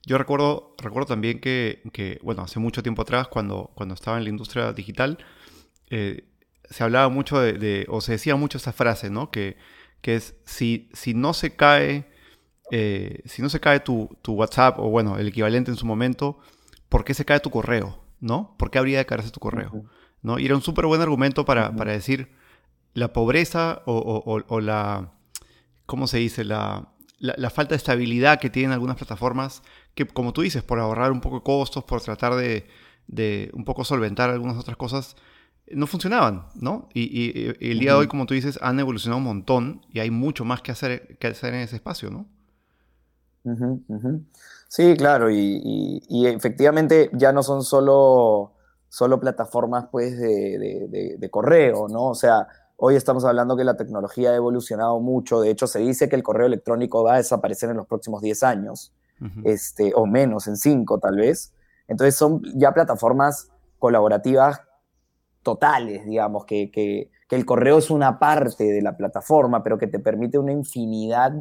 yo 0.04 0.18
recuerdo, 0.18 0.74
recuerdo 0.80 1.10
también 1.10 1.40
que, 1.40 2.20
bueno, 2.24 2.42
hace 2.42 2.60
mucho 2.60 2.82
tiempo 2.82 3.04
atrás, 3.04 3.28
cuando, 3.28 3.70
cuando 3.76 3.94
estaba 3.94 4.18
en 4.18 4.24
la 4.24 4.32
industria 4.32 4.74
digital, 4.74 5.20
eh, 5.92 6.26
se 6.68 6.84
hablaba 6.84 7.10
mucho 7.10 7.40
de, 7.40 7.86
o 7.90 8.02
se 8.02 8.14
decía 8.14 8.36
mucho 8.36 8.58
esa 8.58 8.74
frase, 8.74 9.12
¿no? 9.12 9.30
Que 9.30 9.58
que 10.04 10.16
es 10.16 10.36
si, 10.44 10.90
si 10.94 11.16
no 11.16 11.34
se 11.34 11.56
cae, 11.56 12.06
eh, 12.72 13.22
si 13.26 13.42
no 13.42 13.50
se 13.50 13.62
cae 13.62 13.80
tu, 13.80 14.10
WhatsApp 14.28 14.78
o 14.78 14.90
bueno, 14.90 15.18
el 15.18 15.30
equivalente 15.30 15.72
en 15.72 15.78
su 15.78 15.86
momento, 15.86 16.40
¿por 16.90 17.06
qué 17.06 17.14
se 17.16 17.26
cae 17.26 17.40
tu 17.40 17.50
correo? 17.50 18.04
¿No? 18.20 18.54
¿Por 18.58 18.70
qué 18.70 18.80
habría 18.80 18.98
de 18.98 19.06
caerse 19.06 19.32
tu 19.32 19.40
correo? 19.40 19.86
¿No? 20.22 20.40
Y 20.40 20.46
era 20.46 20.56
un 20.56 20.62
súper 20.62 20.86
buen 20.86 21.02
argumento 21.02 21.46
para, 21.46 21.72
decir 21.72 22.34
la 22.94 23.14
pobreza 23.14 23.82
o, 23.86 24.60
la, 24.60 25.14
¿cómo 25.86 26.08
se 26.08 26.18
dice? 26.18 26.44
La, 26.44 26.90
la, 27.20 27.50
falta 27.50 27.72
de 27.72 27.78
estabilidad 27.78 28.40
que 28.40 28.50
tienen 28.50 28.72
algunas 28.72 28.98
plataformas, 28.98 29.64
que 29.96 30.06
como 30.06 30.34
tú 30.34 30.42
dices, 30.42 30.64
por 30.64 30.80
ahorrar 30.80 31.12
un 31.12 31.22
poco 31.22 31.38
de 31.38 31.44
costos, 31.44 31.84
por 31.84 32.02
tratar 32.02 32.36
de, 32.36 32.68
de 33.08 33.50
un 33.54 33.66
poco 33.66 33.84
solventar 33.84 34.30
algunas 34.30 34.58
otras 34.58 34.78
cosas, 34.78 35.16
no 35.72 35.88
funcionaban, 35.88 36.48
¿no? 36.56 36.90
Y, 36.94 37.48
el 37.72 37.80
día 37.80 37.92
de 37.92 37.98
hoy, 37.98 38.08
como 38.08 38.26
tú 38.26 38.34
dices, 38.34 38.60
han 38.62 38.80
evolucionado 38.80 39.18
un 39.18 39.24
montón 39.24 39.82
y 39.90 40.00
hay 40.00 40.12
mucho 40.12 40.46
más 40.46 40.62
que 40.62 40.72
hacer, 40.72 41.18
que 41.18 41.28
hacer 41.28 41.54
en 41.54 41.62
ese 41.62 41.78
espacio, 41.78 42.10
¿no? 42.10 42.26
Sí, 44.68 44.96
claro, 44.98 45.30
y, 45.30 46.02
efectivamente 46.26 47.10
ya 47.14 47.32
no 47.32 47.44
son 47.44 47.64
solo, 47.64 48.54
solo 48.90 49.20
plataformas 49.20 49.86
pues 49.92 50.18
de, 50.18 51.30
correo, 51.32 51.88
¿no? 51.88 52.10
O 52.10 52.16
sea, 52.16 52.48
hoy 52.78 52.96
estamos 52.96 53.26
hablando 53.26 53.56
que 53.56 53.64
la 53.64 53.78
tecnología 53.78 54.32
ha 54.32 54.36
evolucionado 54.36 55.00
mucho, 55.00 55.42
de 55.42 55.50
hecho 55.50 55.68
se 55.68 55.80
dice 55.80 56.10
que 56.10 56.16
el 56.16 56.24
correo 56.24 56.48
electrónico 56.48 57.04
va 57.04 57.16
a 57.16 57.18
desaparecer 57.18 57.70
en 57.70 57.78
los 57.78 57.88
próximos 57.88 58.22
10 58.22 58.44
años, 58.44 58.94
este, 59.46 59.94
o 59.96 60.06
menos, 60.06 60.48
en 60.48 60.58
5 60.58 61.00
tal 61.00 61.16
vez. 61.16 61.54
Entonces 61.88 62.16
son 62.16 62.42
ya 62.56 62.74
plataformas 62.74 63.50
colaborativas 63.80 64.62
totales, 65.44 66.06
digamos, 66.06 66.46
que, 66.46 66.72
que, 66.72 67.12
el 67.30 67.48
correo 67.48 67.80
es 67.80 67.90
una 67.90 68.20
parte 68.20 68.64
de 68.64 68.84
la 68.84 68.96
plataforma, 68.96 69.64
pero 69.64 69.80
que 69.80 69.88
te 69.88 69.98
permite 69.98 70.38
una 70.38 70.52
infinidad 70.52 71.34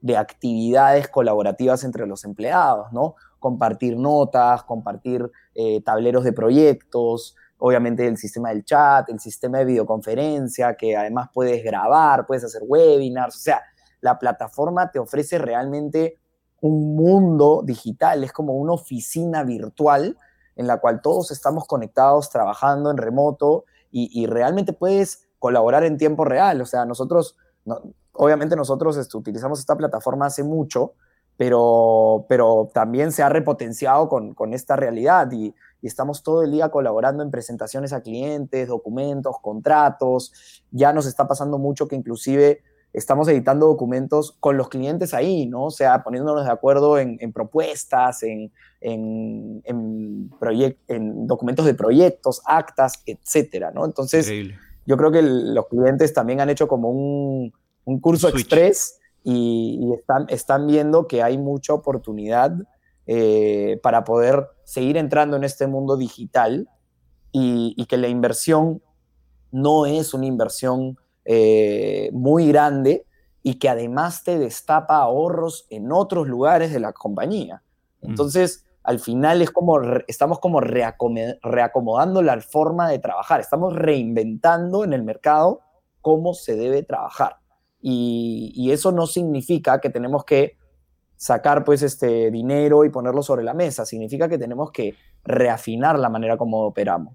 de 0.00 0.16
actividades 0.16 1.08
colaborativas 1.08 1.82
entre 1.82 2.06
los 2.06 2.24
empleados, 2.24 2.92
¿no? 2.92 3.16
Compartir 3.40 3.96
notas, 3.96 4.62
compartir 4.62 5.28
eh, 5.56 5.80
tableros 5.82 6.22
de 6.22 6.32
proyectos, 6.32 7.34
obviamente 7.60 8.06
el 8.06 8.16
sistema 8.16 8.50
del 8.50 8.64
chat, 8.64 9.08
el 9.08 9.20
sistema 9.20 9.58
de 9.58 9.64
videoconferencia, 9.66 10.74
que 10.74 10.96
además 10.96 11.28
puedes 11.32 11.62
grabar, 11.62 12.26
puedes 12.26 12.44
hacer 12.44 12.62
webinars, 12.66 13.36
o 13.36 13.38
sea, 13.38 13.62
la 14.00 14.18
plataforma 14.18 14.90
te 14.90 14.98
ofrece 14.98 15.38
realmente 15.38 16.18
un 16.60 16.96
mundo 16.96 17.62
digital, 17.64 18.24
es 18.24 18.32
como 18.32 18.54
una 18.54 18.72
oficina 18.72 19.44
virtual 19.44 20.16
en 20.56 20.66
la 20.66 20.78
cual 20.78 21.00
todos 21.00 21.30
estamos 21.30 21.66
conectados, 21.66 22.28
trabajando 22.28 22.90
en 22.90 22.98
remoto 22.98 23.64
y, 23.92 24.26
realmente 24.26 24.72
puedes 24.72 25.26
colaborar 25.40 25.82
en 25.82 25.96
tiempo 25.96 26.24
real. 26.24 26.60
O 26.60 26.66
sea, 26.66 26.84
nosotros, 26.84 27.36
obviamente 28.12 28.54
nosotros 28.54 28.96
este, 28.96 29.16
utilizamos 29.16 29.58
esta 29.58 29.76
plataforma 29.76 30.26
hace 30.26 30.44
mucho, 30.44 30.92
pero, 31.36 32.26
pero 32.28 32.70
también 32.72 33.10
se 33.10 33.22
ha 33.22 33.30
repotenciado 33.30 34.08
con, 34.08 34.54
esta 34.54 34.76
realidad 34.76 35.32
y, 35.32 35.54
y, 35.82 35.86
estamos 35.86 36.22
todo 36.22 36.42
el 36.42 36.50
día 36.50 36.68
colaborando 36.70 37.22
en 37.22 37.30
presentaciones 37.30 37.92
a 37.92 38.02
clientes, 38.02 38.68
documentos, 38.68 39.36
contratos. 39.40 40.32
Ya 40.70 40.92
nos 40.92 41.06
está 41.06 41.26
pasando 41.26 41.58
mucho 41.58 41.88
que 41.88 41.96
inclusive 41.96 42.62
estamos 42.92 43.28
editando 43.28 43.66
documentos 43.66 44.36
con 44.40 44.56
los 44.56 44.68
clientes 44.68 45.14
ahí, 45.14 45.46
¿no? 45.46 45.66
O 45.66 45.70
sea, 45.70 46.02
poniéndonos 46.02 46.44
de 46.44 46.50
acuerdo 46.50 46.98
en, 46.98 47.32
propuestas, 47.32 48.22
en, 48.22 48.50
en, 48.80 49.62
en, 49.64 51.26
documentos 51.26 51.66
de 51.66 51.74
proyectos, 51.74 52.42
actas, 52.44 53.02
etcétera, 53.06 53.70
¿no? 53.70 53.84
Entonces, 53.84 54.30
yo 54.86 54.96
creo 54.96 55.12
que 55.12 55.22
los 55.22 55.68
clientes 55.68 56.12
también 56.12 56.40
han 56.40 56.50
hecho 56.50 56.66
como 56.66 56.90
un, 56.90 57.52
curso 58.00 58.28
express 58.28 58.98
y, 59.24 59.92
están, 59.94 60.26
están 60.28 60.66
viendo 60.66 61.06
que 61.06 61.22
hay 61.22 61.38
mucha 61.38 61.72
oportunidad 61.74 62.52
eh, 63.12 63.80
para 63.82 64.04
poder 64.04 64.46
seguir 64.62 64.96
entrando 64.96 65.36
en 65.36 65.42
este 65.42 65.66
mundo 65.66 65.96
digital 65.96 66.68
y, 67.32 67.74
y 67.76 67.86
que 67.86 67.96
la 67.96 68.06
inversión 68.06 68.80
no 69.50 69.86
es 69.86 70.14
una 70.14 70.26
inversión 70.26 70.96
eh, 71.24 72.10
muy 72.12 72.46
grande 72.46 73.06
y 73.42 73.54
que 73.54 73.68
además 73.68 74.22
te 74.22 74.38
destapa 74.38 74.98
ahorros 74.98 75.66
en 75.70 75.90
otros 75.90 76.28
lugares 76.28 76.72
de 76.72 76.78
la 76.78 76.92
compañía. 76.92 77.62
Mm. 78.00 78.10
Entonces, 78.10 78.64
al 78.84 79.00
final 79.00 79.42
es 79.42 79.50
como, 79.50 79.80
estamos 80.06 80.38
como 80.38 80.60
reacomodando 80.60 82.22
la 82.22 82.40
forma 82.40 82.88
de 82.88 83.00
trabajar, 83.00 83.40
estamos 83.40 83.74
reinventando 83.74 84.84
en 84.84 84.92
el 84.92 85.02
mercado 85.02 85.62
cómo 86.00 86.32
se 86.34 86.54
debe 86.54 86.82
trabajar. 86.82 87.38
Y, 87.82 88.70
eso 88.70 88.92
no 88.92 89.06
significa 89.06 89.80
que 89.80 89.90
tenemos 89.90 90.24
que 90.24 90.56
sacar 91.20 91.64
pues 91.64 91.82
este 91.82 92.30
dinero 92.30 92.82
y 92.86 92.88
ponerlo 92.88 93.22
sobre 93.22 93.44
la 93.44 93.52
mesa, 93.52 93.84
significa 93.84 94.26
que 94.26 94.38
tenemos 94.38 94.72
que 94.72 94.94
reafinar 95.22 95.98
la 95.98 96.08
manera 96.08 96.38
como 96.38 96.62
operamos. 96.62 97.14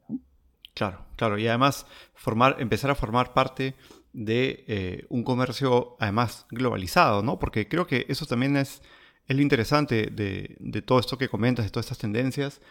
Claro, 0.75 0.99
claro, 1.15 1.39
y 1.39 1.47
además 1.47 1.87
formar, 2.13 2.57
empezar 2.59 2.91
a 2.91 2.95
formar 2.95 3.33
parte 3.33 3.73
de 4.13 4.63
eh, 4.67 5.05
un 5.09 5.23
comercio 5.23 5.95
además 5.99 6.45
globalizado, 6.51 7.23
¿no? 7.23 7.39
Porque 7.39 7.67
creo 7.67 7.87
que 7.87 8.05
eso 8.07 8.27
también 8.27 8.57
es, 8.57 8.83
es 9.27 9.35
lo 9.35 9.41
interesante 9.41 10.11
de, 10.11 10.83
todo 10.83 10.99
esto 10.99 11.17
que 11.17 11.27
comentas, 11.27 11.65
de 11.65 11.71
todas 11.71 11.85
estas 11.87 11.97
tendencias. 11.97 12.61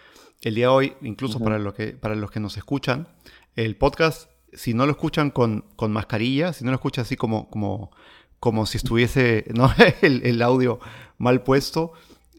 El 0.40 0.54
día 0.54 0.66
de 0.66 0.72
hoy, 0.72 0.92
incluso 1.02 1.40
para, 1.40 1.58
lo 1.58 1.74
que, 1.74 1.94
para 1.94 2.14
los 2.14 2.30
que 2.30 2.38
nos 2.38 2.56
escuchan, 2.56 3.08
el 3.56 3.74
podcast, 3.74 4.30
si 4.52 4.72
no 4.72 4.86
lo 4.86 4.92
escuchan 4.92 5.32
con, 5.32 5.64
con 5.74 5.90
mascarilla, 5.90 6.52
si 6.52 6.64
no 6.64 6.70
lo 6.70 6.76
escuchan 6.76 7.02
así 7.02 7.16
como, 7.16 7.50
como, 7.50 7.90
como 8.44 8.66
si 8.66 8.76
estuviese 8.76 9.46
¿no? 9.54 9.70
el, 10.02 10.42
audio 10.42 10.78
mal 11.16 11.42
puesto, 11.42 11.92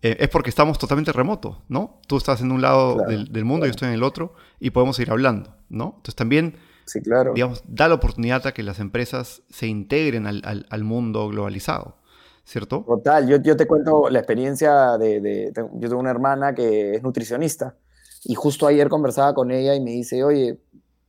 eh, 0.04 0.18
es 0.20 0.30
porque 0.30 0.52
estamos 0.52 0.78
totalmente 0.78 1.12
remoto, 1.12 1.64
¿no? 1.68 2.00
Tú 2.06 2.18
estás 2.18 2.42
en 2.42 2.52
un 2.52 2.62
lado 2.62 2.98
del, 3.08 3.44
mundo, 3.44 3.66
y 3.66 3.70
yo 3.70 3.72
estoy 3.72 3.88
en 3.88 3.96
el 3.96 4.04
otro, 4.04 4.36
y 4.60 4.70
podemos 4.70 5.00
ir 5.00 5.10
hablando, 5.10 5.56
¿no? 5.68 5.96
Entonces 5.98 6.16
también 6.16 6.58
Sí, 6.86 7.02
claro. 7.02 7.34
Digamos, 7.34 7.64
da 7.68 7.88
la 7.88 7.96
oportunidad 7.96 8.46
a 8.46 8.52
que 8.52 8.62
las 8.62 8.80
empresas 8.80 9.42
se 9.50 9.66
integren 9.66 10.28
al, 10.28 10.84
mundo 10.84 11.28
globalizado. 11.30 11.96
¿cierto? 12.44 12.86
Total, 12.86 13.28
yo, 13.28 13.38
yo 13.38 13.58
te 13.58 13.66
cuento 13.66 14.08
la 14.12 14.20
experiencia 14.20 15.00
de, 15.00 15.52
yo 15.56 15.90
tengo 15.90 16.00
una 16.00 16.12
hermana 16.12 16.54
que 16.54 16.94
es 16.94 17.02
nutricionista 17.02 17.76
y 18.24 18.36
justo 18.36 18.68
ayer 18.68 18.88
conversaba 18.88 19.34
con 19.34 19.50
ella 19.50 19.74
y 19.74 19.82
me 19.82 19.90
dice, 19.90 20.24
oye, 20.24 20.60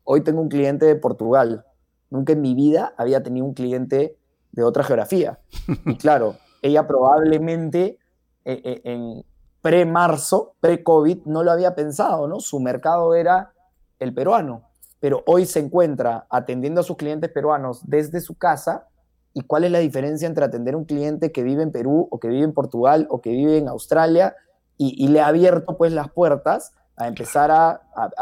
hoy 0.04 0.22
tengo 0.22 0.40
un 0.40 0.48
cliente 0.48 0.86
de 0.86 0.96
Portugal. 0.96 1.66
Nunca 2.08 2.32
en 2.32 2.40
mi 2.40 2.54
vida 2.54 2.94
había 2.96 3.22
tenido 3.22 3.44
un 3.44 3.52
cliente 3.52 4.16
de 4.56 4.64
otra 4.64 4.82
geografía. 4.82 5.38
Y 5.84 5.96
claro, 5.98 6.36
ella 6.62 6.88
probablemente 6.88 7.98
eh, 8.44 8.60
eh, 8.64 8.80
en 8.84 9.24
pre-marzo, 9.62 10.54
pre-COVID, 10.60 11.26
no 11.26 11.44
lo 11.44 11.52
había 11.52 11.74
pensado, 11.74 12.26
¿no? 12.26 12.40
Su 12.40 12.58
mercado 12.58 13.14
era 13.14 13.52
el 13.98 14.12
peruano, 14.12 14.62
pero 14.98 15.22
hoy 15.26 15.46
se 15.46 15.60
encuentra 15.60 16.26
atendiendo 16.30 16.80
a 16.80 16.84
sus 16.84 16.96
clientes 16.96 17.30
peruanos 17.30 17.80
desde 17.84 18.20
su 18.20 18.36
casa 18.36 18.88
y 19.34 19.42
cuál 19.42 19.64
es 19.64 19.70
la 19.70 19.80
diferencia 19.80 20.26
entre 20.26 20.44
atender 20.44 20.74
a 20.74 20.78
un 20.78 20.84
cliente 20.84 21.30
que 21.30 21.42
vive 21.42 21.62
en 21.62 21.70
Perú 21.70 22.08
o 22.10 22.18
que 22.18 22.28
vive 22.28 22.44
en 22.44 22.54
Portugal 22.54 23.06
o 23.10 23.20
que 23.20 23.30
vive 23.30 23.58
en 23.58 23.68
Australia 23.68 24.34
y, 24.78 25.08
le 25.08 25.20
ha 25.20 25.28
abierto 25.28 25.76
pues 25.76 25.92
las 25.92 26.10
puertas 26.10 26.72
a 26.96 27.08
empezar 27.08 27.50
a, 27.50 27.80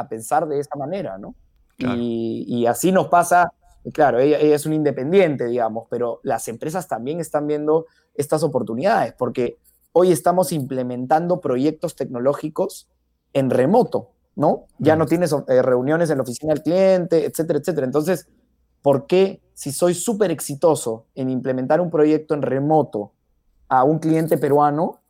pensar 0.08 0.46
de 0.46 0.60
esa 0.60 0.76
manera, 0.76 1.18
¿no? 1.18 1.34
Y, 1.78 2.66
así 2.66 2.92
nos 2.92 3.08
pasa, 3.08 3.52
claro, 3.92 4.18
ella, 4.18 4.38
es 4.38 4.66
un 4.66 4.72
independiente, 4.72 5.46
digamos, 5.46 5.86
pero 5.90 6.20
las 6.22 6.48
empresas 6.48 6.88
también 6.88 7.20
están 7.20 7.46
viendo 7.46 7.86
estas 8.14 8.42
oportunidades 8.42 9.14
porque 9.18 9.58
hoy 9.92 10.12
estamos 10.12 10.52
implementando 10.52 11.40
proyectos 11.40 11.94
tecnológicos 11.96 12.88
en 13.32 13.50
remoto, 13.50 14.10
¿no? 14.36 14.66
Ya 14.78 14.96
no 14.96 15.06
tienes 15.06 15.34
eh, 15.48 15.62
reuniones 15.62 16.10
en 16.10 16.18
la 16.18 16.22
oficina 16.22 16.54
del 16.54 16.62
cliente, 16.62 17.24
etcétera, 17.24 17.58
etcétera. 17.58 17.86
Entonces, 17.86 18.28
¿por 18.82 19.06
qué 19.06 19.40
si 19.54 19.70
soy 19.72 19.94
súper 19.94 20.30
exitoso 20.30 21.06
en 21.14 21.30
implementar 21.30 21.80
un 21.80 21.90
proyecto 21.90 22.34
en 22.34 22.42
remoto 22.42 23.12
a 23.68 23.84
un 23.84 23.98
cliente 23.98 24.36
peruano, 24.36 25.00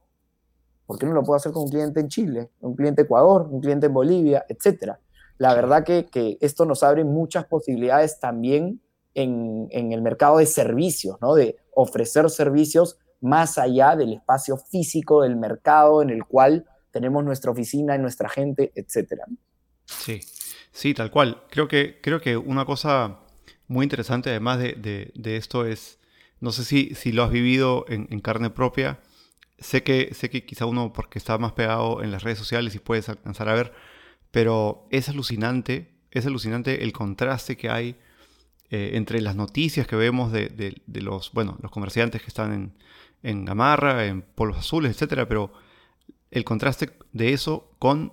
¿por 0.86 0.98
qué 0.98 1.06
no 1.06 1.12
lo 1.12 1.22
puedo 1.22 1.36
hacer 1.36 1.52
con 1.52 1.62
un 1.62 1.70
cliente 1.70 2.00
en 2.00 2.08
Chile, 2.08 2.50
un 2.60 2.74
cliente 2.74 3.02
en 3.02 3.06
Ecuador, 3.06 3.48
un 3.50 3.60
cliente 3.60 3.86
en 3.86 3.94
Bolivia, 3.94 4.44
etcétera? 4.48 5.00
La 5.38 5.54
verdad 5.54 5.84
que, 5.84 6.38
esto 6.40 6.64
nos 6.64 6.82
abre 6.82 7.04
muchas 7.04 7.44
posibilidades 7.46 8.20
también 8.20 8.80
en, 9.14 9.68
el 9.70 10.02
mercado 10.02 10.38
de 10.38 10.46
servicios, 10.46 11.16
¿no? 11.20 11.34
De 11.34 11.56
ofrecer 11.74 12.30
servicios 12.30 12.98
más 13.20 13.58
allá 13.58 13.96
del 13.96 14.12
espacio 14.12 14.56
físico 14.56 15.22
del 15.22 15.36
mercado 15.36 16.02
en 16.02 16.10
el 16.10 16.24
cual 16.24 16.66
tenemos 16.90 17.24
nuestra 17.24 17.50
oficina, 17.50 17.98
nuestra 17.98 18.28
gente, 18.28 18.70
etcétera. 18.74 19.24
Sí, 19.86 20.20
sí, 20.70 20.94
tal 20.94 21.10
cual. 21.10 21.42
Creo 21.50 21.66
que, 21.66 22.00
creo 22.00 22.20
que 22.20 22.36
una 22.36 22.64
cosa 22.64 23.20
muy 23.66 23.84
interesante 23.84 24.30
además 24.30 24.58
de, 24.58 25.12
esto 25.24 25.66
es, 25.66 25.98
no 26.40 26.52
sé 26.52 26.64
si, 26.64 26.94
si 26.94 27.12
lo 27.12 27.24
has 27.24 27.30
vivido 27.30 27.84
en, 27.88 28.20
carne 28.20 28.50
propia, 28.50 29.00
sé 29.58 29.82
que, 29.82 30.12
sé 30.14 30.30
que 30.30 30.44
quizá 30.44 30.66
uno 30.66 30.92
porque 30.92 31.18
está 31.18 31.38
más 31.38 31.52
pegado 31.52 32.02
en 32.02 32.10
las 32.10 32.22
redes 32.22 32.38
sociales 32.38 32.74
y 32.74 32.78
puedes 32.78 33.08
alcanzar 33.08 33.48
a 33.48 33.54
ver, 33.54 33.72
pero 34.34 34.88
es 34.90 35.08
alucinante, 35.08 35.92
es 36.10 36.26
alucinante 36.26 36.82
el 36.82 36.92
contraste 36.92 37.56
que 37.56 37.70
hay 37.70 37.94
eh, 38.68 38.90
entre 38.94 39.20
las 39.20 39.36
noticias 39.36 39.86
que 39.86 39.94
vemos 39.94 40.32
de, 40.32 40.82
los, 40.88 41.30
bueno, 41.30 41.56
los 41.62 41.70
comerciantes 41.70 42.20
que 42.20 42.26
están 42.26 42.52
en, 42.52 42.72
en 43.22 43.44
Gamarra, 43.44 44.06
en 44.06 44.22
Polos 44.22 44.58
Azules, 44.58 44.90
etcétera, 44.90 45.28
pero 45.28 45.52
el 46.32 46.42
contraste 46.42 46.98
de 47.12 47.32
eso 47.32 47.70
con 47.78 48.12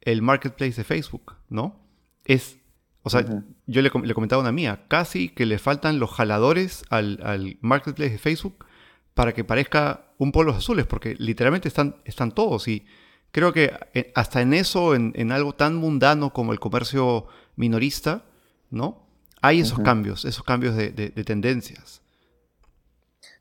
el 0.00 0.20
marketplace 0.20 0.74
de 0.74 0.82
Facebook, 0.82 1.36
¿no? 1.48 1.78
Es 2.24 2.58
o 3.04 3.10
sea, 3.10 3.24
yo 3.66 3.82
le, 3.82 3.90
le, 4.02 4.14
comentaba 4.14 4.40
a 4.40 4.42
una 4.42 4.52
mía, 4.52 4.86
casi 4.88 5.28
que 5.28 5.46
le 5.46 5.60
faltan 5.60 6.00
los 6.00 6.10
jaladores 6.10 6.82
al, 6.90 7.56
marketplace 7.60 8.10
de 8.10 8.18
Facebook 8.18 8.66
para 9.14 9.32
que 9.32 9.44
parezca 9.44 10.12
un 10.18 10.32
polos 10.32 10.56
azules, 10.56 10.86
porque 10.86 11.14
literalmente 11.20 11.68
están, 11.68 11.96
están 12.04 12.32
todos. 12.32 12.66
Y 12.66 12.84
creo 13.32 13.52
que 13.52 13.72
eh, 13.94 14.12
hasta 14.14 14.40
en 14.40 14.54
eso, 14.54 14.94
en, 14.94 15.32
algo 15.32 15.54
tan 15.54 15.76
mundano 15.76 16.32
como 16.32 16.52
el 16.52 16.60
comercio 16.60 17.26
minorista, 17.56 18.22
¿no? 18.70 19.02
Hay 19.40 19.60
esos 19.60 19.80
cambios, 19.80 20.24
esos 20.24 20.44
cambios 20.44 20.76
de, 20.76 21.10
tendencias. 21.26 22.00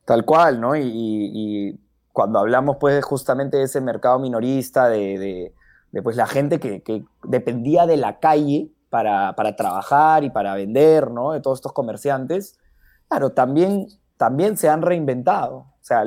Tal 0.05 0.25
cual, 0.25 0.59
¿no? 0.59 0.75
Y, 0.75 1.79
cuando 2.11 2.39
hablamos, 2.39 2.77
pues, 2.79 3.05
justamente 3.05 3.57
de 3.57 3.63
ese 3.63 3.79
mercado 3.79 4.17
minorista, 4.19 4.89
de, 4.89 5.53
pues, 6.01 6.15
la 6.15 6.25
gente 6.25 6.59
que, 6.59 6.81
que 6.81 7.05
dependía 7.23 7.85
de 7.85 7.97
la 7.97 8.19
calle 8.19 8.71
para, 8.91 9.55
trabajar 9.55 10.23
y 10.23 10.29
para 10.29 10.53
vender, 10.53 11.09
¿no? 11.09 11.31
De 11.31 11.39
todos 11.39 11.59
estos 11.59 11.73
comerciantes, 11.73 12.59
claro, 13.07 13.31
también, 13.31 13.87
también 14.17 14.57
se 14.57 14.69
han 14.69 14.81
reinventado. 14.83 15.55
O 15.55 15.79
sea, 15.83 16.03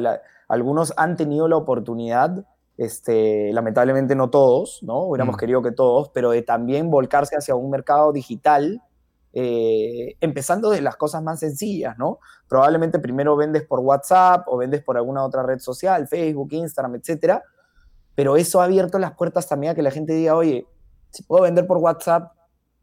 algunos 0.49 0.93
han 0.97 1.17
tenido 1.17 1.49
la 1.49 1.57
oportunidad, 1.57 2.47
este, 2.77 3.53
lamentablemente 3.53 4.15
no 4.15 4.31
todos, 4.31 4.83
¿no? 4.83 5.05
Hubiéramos 5.05 5.37
mm. 5.37 5.39
querido 5.39 5.63
que 5.63 5.73
todos, 5.73 6.11
pero 6.11 6.31
de 6.31 6.43
también 6.43 6.91
volcarse 6.91 7.37
hacia 7.37 7.55
un 7.55 7.71
mercado 7.71 8.13
digital, 8.13 8.83
eh, 9.33 10.17
empezando 10.21 10.71
de 10.71 10.81
las 10.81 10.97
cosas 10.97 11.23
más 11.23 11.41
sencillas, 11.41 11.99
¿no? 11.99 12.19
Probablemente 12.49 12.99
primero 12.99 13.37
vendes 13.37 13.65
por 13.65 13.81
WhatsApp 13.81 14.47
o 14.49 14.57
vendes 14.57 14.83
por 14.83 14.97
alguna 14.97 15.25
otra 15.25 15.43
red 15.43 15.59
social, 15.59 16.07
Facebook, 16.09 16.53
Instagram, 16.53 16.97
etcétera, 16.97 17.43
pero 18.15 18.37
eso 18.37 18.61
ha 18.61 18.65
abierto 18.65 18.99
las 18.99 19.13
puertas 19.13 19.49
también 19.49 19.73
a 19.73 19.75
que 19.75 19.83
la 19.83 19.91
gente 19.91 20.13
diga, 20.13 20.37
oye, 20.37 20.67
si 21.11 21.23
puedo 21.23 21.43
vender 21.43 21.67
por 21.67 21.79
WhatsApp, 21.79 22.33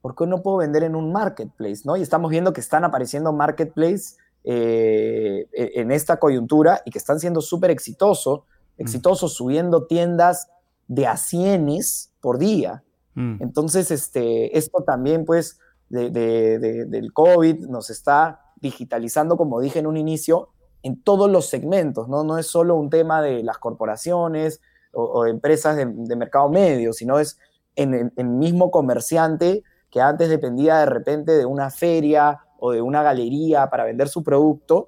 ¿por 0.02 0.16
qué 0.16 0.26
no 0.26 0.42
puedo 0.42 0.58
vender 0.58 0.84
en 0.84 0.96
un 0.96 1.12
marketplace? 1.12 1.82
¿no? 1.86 1.96
Y 1.96 2.02
estamos 2.02 2.32
viendo 2.32 2.54
que 2.54 2.62
están 2.62 2.84
apareciendo 2.84 3.32
marketplaces 3.32 4.18
eh, 4.44 5.48
e-, 5.54 5.72
en 5.76 5.92
esta 5.92 6.18
coyuntura 6.18 6.82
y 6.86 6.92
que 6.92 6.98
están 6.98 7.20
siendo 7.20 7.42
súper 7.42 7.72
exitosos, 7.72 8.42
mm. 8.82 8.86
exitosos 8.86 9.34
subiendo 9.34 9.86
tiendas 9.86 10.48
de 10.88 11.08
a 11.08 11.18
cienes 11.18 12.12
por 12.20 12.38
día. 12.38 12.84
Mm. 13.16 13.38
Entonces, 13.42 13.92
este, 13.92 14.58
esto 14.58 14.84
también, 14.84 15.26
pues, 15.26 15.60
del 15.90 17.12
COVID 17.14 17.68
nos 17.68 17.90
está 17.90 18.42
digitalizando, 18.62 19.36
como 19.38 19.60
dije 19.60 19.80
en 19.80 19.88
un 19.88 19.98
inicio, 19.98 20.50
en 20.84 21.02
todos 21.02 21.30
los 21.30 21.48
segmentos, 21.48 22.08
¿no? 22.08 22.24
No 22.24 22.38
es 22.38 22.48
solo 22.48 22.76
un 22.76 22.90
tema 22.90 23.22
de 23.22 23.44
las 23.44 23.58
corporaciones 23.58 24.62
o, 24.94 25.26
empresas 25.26 25.76
de, 25.76 26.16
mercado 26.16 26.50
medio, 26.50 26.94
sino 26.94 27.20
es 27.20 27.38
en 27.76 28.12
el 28.16 28.28
mismo 28.28 28.72
comerciante 28.72 29.64
que 29.90 30.02
antes 30.02 30.30
dependía 30.30 30.80
de 30.80 30.86
repente 30.86 31.34
de 31.34 31.46
una 31.46 31.70
feria 31.70 32.40
o 32.60 32.72
de 32.72 32.82
una 32.82 33.04
galería 33.04 33.70
para 33.70 33.84
vender 33.84 34.08
su 34.08 34.24
producto, 34.24 34.88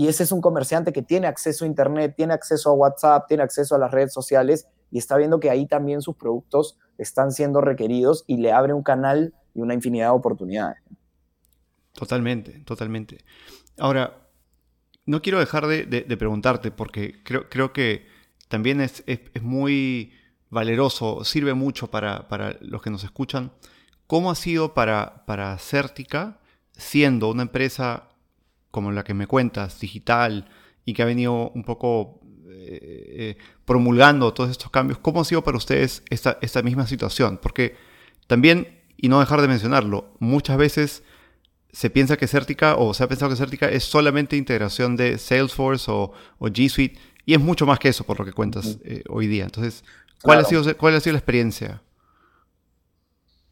y 0.00 0.08
ese 0.08 0.22
es 0.22 0.32
un 0.32 0.40
comerciante 0.40 0.94
que 0.94 1.02
tiene 1.02 1.26
acceso 1.26 1.66
a 1.66 1.68
Internet, 1.68 2.14
tiene 2.16 2.32
acceso 2.32 2.70
a 2.70 2.72
WhatsApp, 2.72 3.26
tiene 3.28 3.42
acceso 3.42 3.74
a 3.74 3.78
las 3.78 3.90
redes 3.90 4.14
sociales 4.14 4.66
y 4.90 4.96
está 4.96 5.18
viendo 5.18 5.40
que 5.40 5.50
ahí 5.50 5.66
también 5.66 6.00
sus 6.00 6.16
productos 6.16 6.78
están 6.96 7.32
siendo 7.32 7.60
requeridos 7.60 8.24
y 8.26 8.38
le 8.38 8.50
abre 8.50 8.72
un 8.72 8.82
canal 8.82 9.34
y 9.54 9.60
una 9.60 9.74
infinidad 9.74 10.06
de 10.06 10.12
oportunidades. 10.12 10.78
Totalmente, 11.92 12.62
totalmente. 12.64 13.18
Ahora, 13.76 14.26
no 15.04 15.20
quiero 15.20 15.38
dejar 15.38 15.66
de, 15.66 16.16
preguntarte 16.16 16.70
porque 16.70 17.22
creo, 17.22 17.50
creo 17.50 17.74
que 17.74 18.06
también 18.48 18.80
es, 18.80 19.04
muy 19.42 20.14
valeroso, 20.48 21.24
sirve 21.24 21.52
mucho 21.52 21.90
para, 21.90 22.26
para 22.26 22.56
los 22.62 22.80
que 22.80 22.88
nos 22.88 23.04
escuchan 23.04 23.52
¿Cómo 24.06 24.30
ha 24.30 24.34
sido 24.34 24.72
para, 24.72 25.26
para 25.26 25.58
Certica, 25.58 26.40
siendo 26.72 27.30
una 27.30 27.42
empresa 27.42 28.08
como 28.70 28.92
la 28.92 29.04
que 29.04 29.14
me 29.14 29.26
cuentas, 29.26 29.80
digital, 29.80 30.48
y 30.84 30.94
que 30.94 31.02
ha 31.02 31.06
venido 31.06 31.50
un 31.50 31.64
poco 31.64 32.20
eh, 32.48 32.78
eh, 32.82 33.36
promulgando 33.64 34.32
todos 34.32 34.50
estos 34.50 34.70
cambios, 34.70 34.98
¿cómo 34.98 35.20
ha 35.20 35.24
sido 35.24 35.42
para 35.42 35.56
ustedes 35.56 36.02
esta, 36.10 36.38
esta 36.40 36.62
misma 36.62 36.86
situación? 36.86 37.38
Porque 37.40 37.76
también, 38.26 38.80
y 38.96 39.08
no 39.08 39.20
dejar 39.20 39.40
de 39.42 39.48
mencionarlo, 39.48 40.14
muchas 40.18 40.56
veces 40.56 41.02
se 41.72 41.90
piensa 41.90 42.16
que 42.16 42.26
Certica, 42.26 42.76
o 42.76 42.94
se 42.94 43.04
ha 43.04 43.08
pensado 43.08 43.30
que 43.30 43.36
Certica 43.36 43.68
es 43.68 43.84
solamente 43.84 44.36
integración 44.36 44.96
de 44.96 45.18
Salesforce 45.18 45.90
o, 45.90 46.12
G 46.40 46.68
Suite, 46.68 46.98
y 47.24 47.34
es 47.34 47.40
mucho 47.40 47.66
más 47.66 47.78
que 47.78 47.88
eso 47.88 48.04
por 48.04 48.18
lo 48.18 48.24
que 48.24 48.32
cuentas 48.32 48.78
eh, 48.84 49.02
hoy 49.08 49.26
día. 49.26 49.44
Entonces, 49.44 49.84
¿cuál, 50.22 50.40
ha 50.40 50.44
sido, 50.44 50.76
¿cuál 50.76 50.96
ha 50.96 51.00
sido 51.00 51.12
la 51.12 51.18
experiencia? 51.18 51.82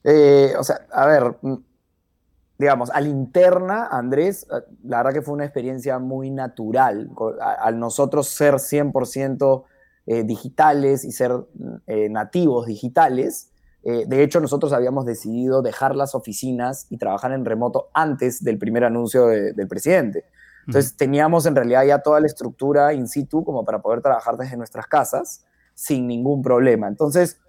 Eh, 0.05 0.53
o 0.59 0.65
sea, 0.65 0.87
a 0.93 1.07
ver, 1.07 1.37
mm, 2.59 2.63
digamos, 2.63 2.91
al 2.91 3.07
interna, 3.07 3.89
Andrés, 3.91 4.47
eh, 4.51 4.63
la 4.85 4.99
verdad 4.99 5.13
que 5.13 5.23
fue 5.23 5.35
una 5.35 5.45
experiencia 5.45 5.99
muy 5.99 6.31
natural. 6.31 7.11
Al 7.41 7.79
nosotros 7.79 8.29
ser 8.29 8.55
100% 8.55 9.65
eh, 10.07 10.25
digitales 10.25 11.05
y 11.05 11.13
ser 11.13 11.33
nativos 11.87 12.67
digitales, 12.67 13.51
de 13.83 14.23
hecho 14.23 14.41
nosotros 14.41 14.75
habíamos 14.75 15.07
decidido 15.07 15.63
dejar 15.63 15.97
las 15.97 16.15
oficinas 16.15 16.87
y 16.91 16.99
trabajar 16.99 17.33
en 17.33 17.47
remoto 17.47 17.89
antes 17.95 18.45
del 18.45 18.59
primer 18.59 18.85
anuncio 18.85 19.27
del 19.29 19.67
presidente. 19.67 20.25
Entonces 20.67 20.95
teníamos 20.95 21.47
en 21.47 21.57
realidad 21.57 21.85
ya 21.85 22.01
toda 22.01 22.21
la 22.21 22.27
estructura 22.27 22.93
in 22.93 23.09
situ 23.09 23.43
como 23.43 23.65
para 23.65 23.81
poder 23.81 24.03
trabajar 24.03 24.37
desde 24.37 24.59
nuestras 24.59 24.87
casas 24.87 25.47
sin 25.73 26.07
ningún 26.07 26.43
problema. 26.43 26.89
Entonces, 26.89 27.41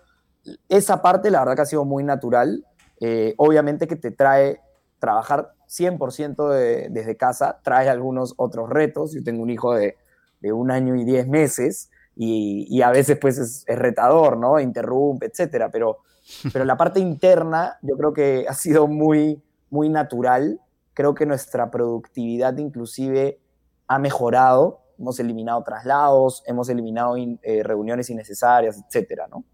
esa 0.69 1.01
parte 1.01 1.29
la 1.29 1.39
verdad 1.39 1.55
que 1.55 1.61
ha 1.63 1.65
sido 1.65 1.83
muy 1.83 2.03
natural. 2.03 2.65
Eh, 3.01 3.33
obviamente 3.37 3.87
que 3.87 3.95
te 3.95 4.11
trae 4.11 4.61
trabajar 4.99 5.53
100% 5.67 6.89
desde 6.89 7.17
casa, 7.17 7.59
trae 7.63 7.89
algunos 7.89 8.33
otros 8.38 8.69
retos. 8.69 9.13
Yo 9.13 9.23
tengo 9.23 9.41
un 9.41 9.49
hijo 9.49 9.73
de 9.73 9.97
de 10.39 10.53
un 10.53 10.71
año 10.71 10.95
y 10.95 11.03
diez 11.03 11.27
meses, 11.27 11.89
y, 12.15 12.81
a 12.81 12.89
veces 12.89 13.17
pues 13.19 13.38
es, 13.38 13.65
retador, 13.67 14.35
¿no? 14.35 14.59
Interrumpe, 14.59 15.27
etcétera, 15.27 15.69
pero, 15.71 15.99
pero 16.53 16.65
la 16.65 16.75
parte 16.75 16.99
interna 16.99 17.77
yo 17.81 17.95
creo 17.95 18.13
que 18.13 18.45
ha 18.47 18.53
sido 18.53 18.88
muy, 18.88 19.41
muy 19.69 19.88
natural. 19.88 20.59
Creo 20.93 21.13
que 21.15 21.25
nuestra 21.25 21.71
productividad 21.71 22.57
inclusive 22.57 23.39
ha 23.88 23.99
mejorado. 23.99 24.81
Hemos 24.97 25.17
eliminado 25.21 25.63
traslados, 25.63 26.43
hemos 26.45 26.67
eliminado 26.67 27.15
eh, 27.15 27.63
reuniones 27.63 28.09
innecesarias, 28.09 28.83
etcétera, 28.85 29.27
¿no? 29.29 29.45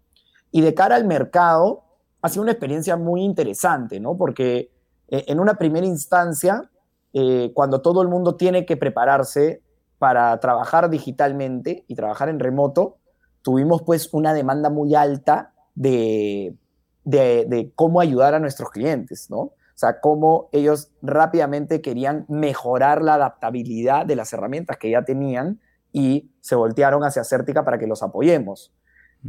Y 0.50 0.60
de 0.60 0.74
cara 0.74 0.96
al 0.96 1.04
mercado, 1.04 1.84
ha 2.20 2.28
sido 2.28 2.42
una 2.42 2.50
experiencia 2.50 2.96
muy 2.96 3.22
interesante, 3.22 4.00
¿no? 4.00 4.16
Porque 4.16 4.72
en 5.08 5.40
una 5.40 5.54
primera 5.54 5.86
instancia, 5.86 6.70
eh, 7.12 7.52
cuando 7.54 7.80
todo 7.80 8.02
el 8.02 8.08
mundo 8.08 8.36
tiene 8.36 8.66
que 8.66 8.76
prepararse 8.76 9.62
para 9.98 10.38
trabajar 10.40 10.90
digitalmente 10.90 11.84
y 11.88 11.94
trabajar 11.94 12.28
en 12.28 12.38
remoto, 12.38 12.98
tuvimos 13.42 13.82
pues 13.82 14.12
una 14.12 14.34
demanda 14.34 14.68
muy 14.68 14.94
alta 14.94 15.54
de, 15.74 16.56
de, 17.04 17.72
cómo 17.74 18.00
ayudar 18.00 18.34
a 18.34 18.40
nuestros 18.40 18.70
clientes, 18.70 19.30
¿no? 19.30 19.38
O 19.38 19.78
sea, 19.78 20.00
cómo 20.00 20.48
ellos 20.52 20.90
rápidamente 21.00 21.80
querían 21.80 22.24
mejorar 22.28 23.02
la 23.02 23.14
adaptabilidad 23.14 24.04
de 24.04 24.16
las 24.16 24.32
herramientas 24.32 24.78
que 24.78 24.90
ya 24.90 25.02
tenían 25.02 25.60
y 25.92 26.30
se 26.40 26.54
voltearon 26.54 27.04
hacia 27.04 27.24
Certica 27.24 27.64
para 27.64 27.78
que 27.78 27.86
los 27.86 28.02
apoyemos. 28.02 28.72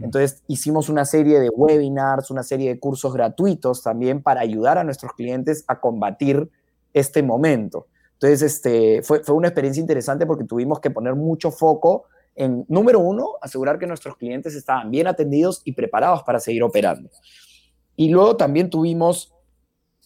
Entonces 0.02 0.44
hicimos 0.48 0.90
una 0.90 1.06
serie 1.06 1.40
de 1.40 1.50
webinars, 1.50 2.32
una 2.32 2.44
serie 2.44 2.70
de 2.70 2.80
cursos 2.80 3.14
gratuitos 3.14 3.84
también 3.84 4.22
para 4.22 4.42
ayudar 4.42 4.78
a 4.78 4.84
nuestros 4.84 5.14
clientes 5.14 5.64
a 5.68 5.80
combatir 5.80 6.50
este 6.94 7.24
momento. 7.24 7.88
Entonces, 8.14 8.42
este, 8.42 9.04
fue, 9.04 9.24
fue 9.24 9.36
una 9.36 9.50
experiencia 9.50 9.82
interesante 9.82 10.26
porque 10.26 10.44
tuvimos 10.44 10.80
que 10.80 10.90
poner 10.90 11.16
mucho 11.16 11.52
foco 11.52 12.06
en, 12.36 12.66
número 12.68 13.00
uno, 13.00 13.34
asegurar 13.42 13.78
que 13.80 13.88
nuestros 13.88 14.16
clientes 14.18 14.56
estaban 14.56 14.90
bien 14.90 15.08
atendidos 15.08 15.62
y 15.66 15.74
preparados 15.74 16.24
para 16.24 16.40
seguir 16.40 16.64
operando. 16.64 17.10
Y 17.96 18.10
luego 18.10 18.38
también 18.38 18.70
tuvimos 18.70 19.34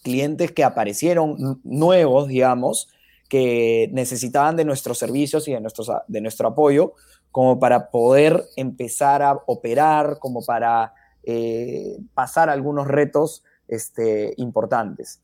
clientes 0.04 0.52
que 0.52 0.64
aparecieron 0.64 1.62
nuevos, 1.64 2.28
digamos, 2.28 2.90
que 3.30 3.90
necesitaban 3.94 4.56
de 4.56 4.66
nuestros 4.66 4.98
servicios 4.98 5.48
y 5.48 5.54
de, 5.54 5.62
nuestros, 5.62 5.90
de 6.08 6.22
nuestro 6.22 6.50
apoyo 6.50 6.94
como 7.32 7.60
para 7.60 7.90
poder 7.92 8.46
empezar 8.56 9.22
a 9.22 9.40
operar, 9.46 10.20
como 10.20 10.44
para 10.44 10.94
eh, 11.24 11.98
pasar 12.14 12.50
algunos 12.50 12.88
retos 12.88 13.44
este, 13.68 14.34
importantes. 14.38 15.22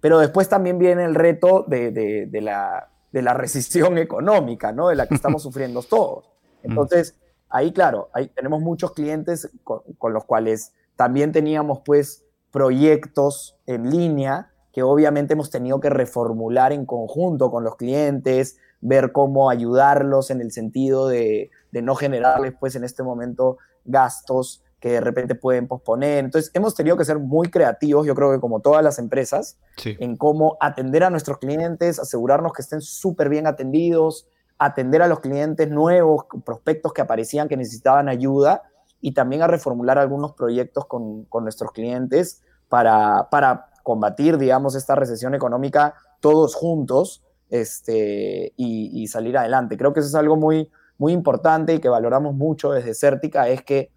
Pero 0.00 0.18
después 0.18 0.48
también 0.48 0.78
viene 0.78 1.04
el 1.04 1.14
reto 1.14 1.64
de, 1.66 2.28
la, 2.40 2.88
de 3.12 3.22
recesión 3.22 3.98
económica, 3.98 4.72
¿no? 4.72 4.88
De 4.88 4.94
la 4.94 5.06
que 5.06 5.14
estamos 5.14 5.42
sufriendo 5.44 5.82
todos. 5.82 6.26
Mm. 6.62 6.70
Entonces, 6.70 7.16
ahí, 7.48 7.72
claro, 7.72 8.08
ahí 8.12 8.28
tenemos 8.28 8.60
muchos 8.60 8.92
clientes 8.92 9.50
con, 9.64 9.80
con, 9.98 10.12
los 10.12 10.24
cuales 10.24 10.72
también 10.94 11.32
teníamos, 11.32 11.80
pues, 11.84 12.24
proyectos 12.50 13.56
en 13.66 13.90
línea 13.90 14.50
que 14.72 14.82
obviamente 14.82 15.32
hemos 15.32 15.50
tenido 15.50 15.80
que 15.80 15.90
reformular 15.90 16.72
en 16.72 16.86
conjunto 16.86 17.50
con 17.50 17.64
los 17.64 17.76
clientes, 17.76 18.58
ver 18.80 19.12
cómo 19.12 19.50
ayudarlos 19.50 20.30
en 20.30 20.40
el 20.40 20.52
sentido 20.52 21.08
de, 21.08 21.50
de 21.72 21.82
no 21.82 21.94
generarles, 21.94 22.54
pues, 22.58 22.76
en 22.76 22.84
este 22.84 23.02
momento 23.02 23.58
gastos 23.84 24.62
que 24.80 24.90
de 24.90 25.00
repente 25.00 25.34
pueden 25.34 25.66
posponer. 25.66 26.24
Entonces, 26.24 26.50
hemos 26.54 26.74
tenido 26.74 26.96
que 26.96 27.04
ser 27.04 27.18
muy 27.18 27.50
creativos, 27.50 28.06
yo 28.06 28.14
creo 28.14 28.32
que 28.32 28.40
como 28.40 28.60
todas 28.60 28.82
las 28.84 28.98
empresas, 28.98 29.58
en 29.84 30.16
cómo 30.16 30.56
atender 30.60 31.02
a 31.02 31.10
nuestros 31.10 31.38
clientes, 31.38 31.98
asegurarnos 31.98 32.52
que 32.52 32.62
estén 32.62 32.80
súper 32.80 33.28
bien 33.28 33.46
atendidos, 33.46 34.28
atender 34.58 35.02
a 35.02 35.08
los 35.08 35.20
clientes 35.20 35.68
nuevos, 35.68 36.24
prospectos 36.44 36.92
que 36.92 37.00
aparecían 37.00 37.48
que 37.48 37.56
necesitaban 37.56 38.08
ayuda 38.08 38.62
y 39.00 39.12
también 39.12 39.42
a 39.42 39.46
reformular 39.46 39.98
algunos 39.98 40.32
proyectos 40.32 40.86
con, 40.86 41.24
con 41.24 41.44
nuestros 41.44 41.72
clientes 41.72 42.42
para, 42.68 43.28
para 43.30 43.70
combatir, 43.82 44.38
digamos, 44.38 44.74
esta 44.74 44.94
recesión 44.94 45.34
económica 45.34 45.94
todos 46.20 46.54
juntos 46.54 47.22
este, 47.50 48.52
y, 48.56 49.02
y, 49.02 49.06
salir 49.06 49.36
adelante. 49.38 49.76
Creo 49.76 49.92
que 49.92 50.00
eso 50.00 50.08
es 50.08 50.14
algo 50.14 50.36
muy, 50.36 50.70
muy 50.98 51.12
importante 51.12 51.74
y 51.74 51.78
que 51.78 51.88
valoramos 51.88 52.34
mucho 52.34 52.72
desde 52.72 52.94
Certica, 52.94 53.48
es 53.48 53.62
que 53.62 53.90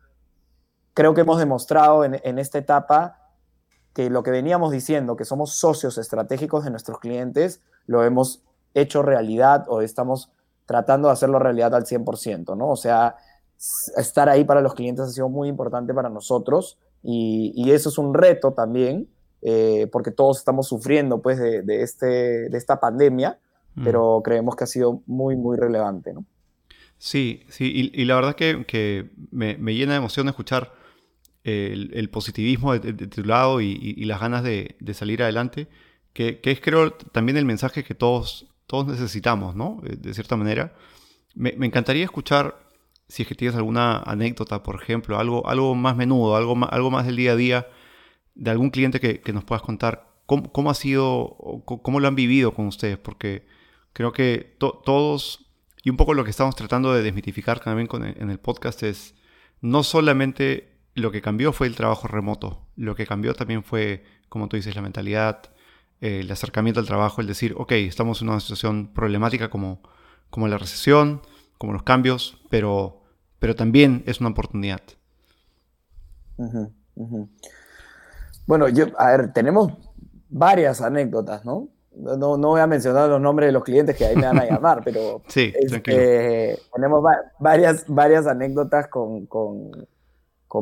creo 0.94 1.14
que 1.14 1.22
hemos 1.22 1.40
demostrado 1.40 2.04
en, 2.06 2.40
esta 2.40 2.58
etapa 2.58 3.18
que 3.94 4.10
lo 4.10 4.24
que 4.24 4.32
veníamos 4.32 4.72
diciendo, 4.72 5.16
que 5.16 5.26
somos 5.26 5.54
socios 5.54 5.98
estratégicos 5.98 6.64
de 6.64 6.70
nuestros 6.70 7.00
clientes, 7.00 7.62
lo 7.88 8.04
hemos 8.04 8.44
hecho 8.74 9.02
realidad 9.02 9.66
o 9.68 9.82
estamos 9.82 10.32
tratando 10.66 11.08
de 11.08 11.14
hacerlo 11.14 11.40
realidad 11.40 11.76
al 11.76 11.86
100%, 11.86 12.56
¿no? 12.56 12.70
O 12.70 12.76
sea, 12.78 13.18
estar 13.98 14.30
ahí 14.30 14.44
para 14.44 14.62
los 14.62 14.74
clientes 14.74 15.06
ha 15.06 15.10
sido 15.10 15.28
muy 15.28 15.50
importante 15.50 15.94
para 15.94 16.10
nosotros 16.10 16.78
y, 17.04 17.72
eso 17.72 17.90
es 17.90 17.98
un 17.98 18.14
reto 18.14 18.54
también, 18.54 19.10
eh, 19.42 19.88
porque 19.92 20.12
todos 20.12 20.40
estamos 20.40 20.68
sufriendo 20.68 21.22
pues 21.22 21.40
de, 21.40 21.64
este, 21.82 22.06
de 22.50 22.58
esta 22.58 22.80
pandemia, 22.80 23.40
mm. 23.76 23.84
pero 23.84 24.22
creemos 24.24 24.56
que 24.56 24.64
ha 24.64 24.68
sido 24.68 25.02
muy, 25.08 25.36
muy 25.36 25.58
relevante, 25.58 26.14
¿no? 26.14 26.26
Sí, 26.98 27.44
sí, 27.50 27.92
y, 27.94 28.06
la 28.06 28.14
verdad 28.14 28.36
que, 28.36 28.64
que 28.68 29.10
me, 29.32 29.58
me, 29.58 29.74
llena 29.74 29.94
de 29.94 29.98
emoción 29.98 30.30
escuchar 30.30 30.72
el, 31.44 32.10
positivismo 32.10 32.78
de, 32.78 32.94
tu 32.94 33.24
lado 33.24 33.62
y, 33.62 34.04
las 34.06 34.20
ganas 34.20 34.44
de, 34.44 34.76
salir 34.94 35.24
adelante, 35.24 35.68
que, 36.14 36.40
es 36.44 36.62
creo 36.62 36.92
también 36.92 37.38
el 37.38 37.46
mensaje 37.46 37.84
que 37.84 37.96
todos, 37.96 38.48
todos 38.68 38.88
necesitamos, 38.88 39.56
¿no? 39.56 39.82
Eh, 39.86 39.96
de 39.98 40.14
cierta 40.14 40.36
manera. 40.36 40.74
Me, 41.34 41.52
encantaría 41.66 42.04
escuchar 42.04 42.60
si 43.08 43.24
es 43.24 43.28
que 43.28 43.36
tienes 43.36 43.56
alguna 43.56 43.98
anécdota, 43.98 44.64
por 44.64 44.82
ejemplo, 44.82 45.18
algo, 45.18 45.48
algo 45.48 45.76
más 45.76 45.96
menudo, 45.96 46.36
algo 46.36 46.56
más, 46.56 46.70
algo 46.72 46.92
más 46.92 47.06
del 47.06 47.16
día 47.16 47.34
a 47.34 47.36
día, 47.36 47.68
de 48.36 48.52
algún 48.52 48.70
cliente 48.70 49.00
que, 49.00 49.34
nos 49.34 49.44
puedas 49.44 49.62
contar 49.62 50.08
cómo, 50.26 50.70
ha 50.70 50.74
sido, 50.74 51.64
cómo 51.66 52.00
lo 52.00 52.08
han 52.08 52.16
vivido 52.16 52.54
con 52.54 52.68
ustedes, 52.68 52.98
porque 52.98 53.46
creo 53.94 54.12
que 54.14 54.56
todos, 54.60 55.52
y 55.84 55.90
un 55.90 55.98
poco 55.98 56.14
lo 56.14 56.24
que 56.24 56.30
estamos 56.30 56.56
tratando 56.56 56.94
de 56.94 57.04
desmitificar 57.04 57.60
también 57.60 57.90
en 58.18 58.30
el 58.30 58.40
podcast 58.40 58.84
es 58.84 59.16
no 59.62 59.84
solamente 59.84 60.72
lo 60.94 61.12
que 61.12 61.22
cambió 61.22 61.54
fue 61.54 61.68
el 61.68 61.76
trabajo 61.76 62.08
remoto. 62.08 62.66
Lo 62.76 62.96
que 62.96 63.06
cambió 63.06 63.34
también 63.34 63.64
fue, 63.64 64.04
como 64.30 64.48
tú 64.48 64.58
dices, 64.58 64.76
la 64.76 64.82
mentalidad, 64.82 65.52
el 66.02 66.30
acercamiento 66.32 66.80
al 66.80 66.88
trabajo, 66.88 67.22
el 67.22 67.28
decir, 67.28 67.54
ok, 67.58 67.74
estamos 67.74 68.22
en 68.22 68.30
una 68.30 68.40
situación 68.40 68.92
problemática 68.94 69.50
como, 69.50 69.82
como 70.30 70.48
la 70.48 70.58
recesión, 70.58 71.22
como 71.58 71.74
los 71.74 71.84
cambios, 71.84 72.42
pero, 72.50 73.02
pero 73.40 73.56
también 73.56 74.04
es 74.08 74.20
una 74.20 74.30
oportunidad. 74.30 74.82
Bueno, 78.52 78.68
yo, 78.68 78.88
a 78.98 79.12
ver, 79.12 79.32
tenemos 79.32 79.72
varias 80.28 80.82
anécdotas, 80.82 81.46
¿no? 81.46 81.70
No, 81.96 82.36
no 82.36 82.50
voy 82.50 82.60
a 82.60 82.68
mencionar 82.68 83.08
los 83.08 83.22
nombres 83.22 83.48
de 83.48 83.54
los 83.54 83.64
clientes 83.64 83.96
que 83.96 84.04
ahí 84.04 84.18
me 84.18 84.26
van 84.26 84.40
a 84.40 84.46
llamar, 84.46 84.82
pero 84.84 85.22
sí, 85.30 85.54
este, 85.58 86.60
tenemos 86.76 87.02
varias, 87.40 87.86
varias 87.88 88.28
anécdotas 88.28 88.90
con, 88.90 89.26
con 89.26 89.72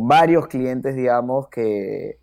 varios 0.07 0.45
clientes, 0.45 0.95
digamos, 0.95 1.47
que, 1.47 2.19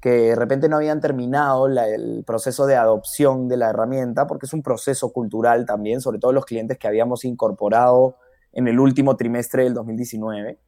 que 0.00 0.10
de 0.10 0.34
repente 0.34 0.68
no 0.68 0.78
habían 0.78 1.00
terminado 1.00 1.68
el 1.68 2.24
proceso 2.26 2.66
de 2.66 2.74
adopción 2.74 3.46
de 3.46 3.56
la 3.56 3.70
herramienta, 3.70 4.26
porque 4.26 4.46
es 4.46 4.52
un 4.52 4.64
proceso 4.64 5.12
cultural 5.12 5.64
también, 5.64 6.00
sobre 6.00 6.18
todo 6.18 6.32
los 6.32 6.44
clientes 6.44 6.76
que 6.76 6.88
habíamos 6.88 7.24
incorporado 7.24 8.16
en 8.52 8.66
el 8.66 8.80
último 8.80 9.16
trimestre 9.16 9.62
del 9.62 9.74
2019. 9.74 10.58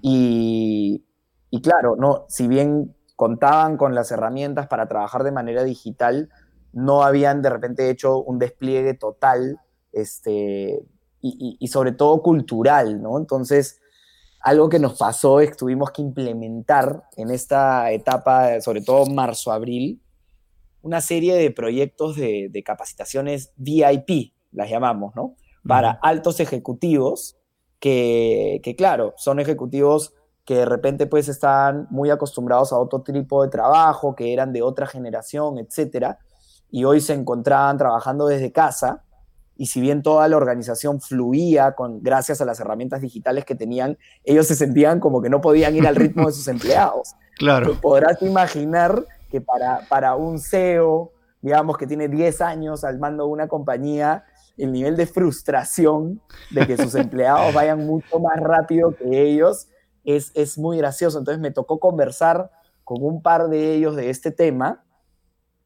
y, 0.00 1.04
y, 1.50 1.60
claro, 1.60 1.94
no, 1.96 2.24
si 2.30 2.48
bien 2.48 2.96
contaban 3.16 3.76
con 3.76 3.94
las 3.94 4.10
herramientas 4.12 4.68
para 4.68 4.86
trabajar 4.86 5.24
de 5.24 5.32
manera 5.32 5.64
digital, 5.64 6.30
no 6.72 7.02
habían 7.02 7.42
de 7.42 7.50
repente 7.50 7.90
hecho 7.90 8.22
un 8.22 8.38
despliegue 8.38 8.94
total 8.94 9.58
este, 9.92 10.84
y, 11.20 11.56
y 11.58 11.68
sobre 11.68 11.92
todo 11.92 12.22
cultural, 12.22 13.02
¿no? 13.02 13.18
Entonces, 13.18 13.80
algo 14.46 14.68
que 14.68 14.78
nos 14.78 14.96
pasó 14.96 15.40
es 15.40 15.50
que 15.50 15.56
tuvimos 15.56 15.90
que 15.90 16.02
implementar 16.02 17.02
en 17.16 17.30
esta 17.30 17.90
etapa, 17.90 18.60
sobre 18.60 18.80
todo 18.80 19.06
marzo-abril, 19.06 20.00
una 20.86 21.00
serie 21.00 21.34
de 21.34 21.50
proyectos 21.50 22.14
de, 22.14 22.62
capacitaciones 22.64 23.52
VIP, 23.56 24.32
las 24.52 24.70
llamamos, 24.70 25.16
¿no? 25.16 25.34
Para 25.66 25.90
altos 25.90 26.38
ejecutivos 26.38 27.36
que, 27.80 28.74
claro, 28.78 29.12
son 29.16 29.40
ejecutivos 29.40 30.14
que 30.46 30.54
de 30.56 30.64
repente 30.64 31.06
pues 31.06 31.28
están 31.28 31.86
muy 31.90 32.08
acostumbrados 32.08 32.72
a 32.72 32.78
otro 32.78 33.02
tipo 33.02 33.42
de 33.42 33.50
trabajo, 33.50 34.14
que 34.14 34.32
eran 34.32 34.52
de 34.52 34.62
otra 34.62 34.86
generación, 34.86 35.58
etcétera, 35.58 36.18
y 36.70 36.84
hoy 36.84 37.00
se 37.00 37.12
encontraban 37.12 37.76
trabajando 37.76 38.26
desde 38.26 38.52
casa 38.52 39.02
y 39.56 39.66
si 39.66 39.80
bien 39.80 40.02
toda 40.02 40.28
la 40.28 40.36
organización 40.36 41.00
fluía 41.00 41.72
con, 41.72 42.02
gracias 42.02 42.40
a 42.40 42.44
las 42.44 42.60
herramientas 42.60 43.00
digitales 43.00 43.44
que 43.44 43.54
tenían, 43.54 43.98
ellos 44.22 44.46
se 44.46 44.54
sentían 44.54 45.00
como 45.00 45.22
que 45.22 45.30
no 45.30 45.40
podían 45.40 45.74
ir 45.74 45.86
al 45.86 45.96
ritmo 45.96 46.26
de 46.26 46.32
sus 46.32 46.46
empleados. 46.48 47.14
Claro. 47.38 47.78
podrás 47.80 48.22
imaginar 48.22 49.04
que 49.30 49.40
para, 49.40 49.80
para 49.88 50.14
un 50.14 50.38
CEO, 50.38 51.12
digamos, 51.42 51.76
que 51.76 51.86
tiene 51.86 52.08
10 52.08 52.40
años 52.40 52.84
al 52.84 52.98
mando 52.98 53.24
de 53.24 53.30
una 53.30 53.48
compañía, 53.48 54.24
el 54.56 54.72
nivel 54.72 54.96
de 54.96 55.06
frustración 55.06 56.20
de 56.50 56.66
que 56.66 56.76
sus 56.78 56.94
empleados 56.94 57.52
vayan 57.52 57.86
mucho 57.86 58.18
más 58.18 58.40
rápido 58.40 58.94
que 58.96 59.22
ellos 59.22 59.68
es, 60.06 60.32
es 60.34 60.56
muy 60.56 60.78
gracioso. 60.78 61.18
Entonces 61.18 61.40
me 61.40 61.50
tocó 61.50 61.78
conversar 61.78 62.50
con 62.84 63.02
un 63.02 63.20
par 63.20 63.48
de 63.48 63.74
ellos 63.74 63.96
de 63.96 64.08
este 64.08 64.30
tema 64.30 64.84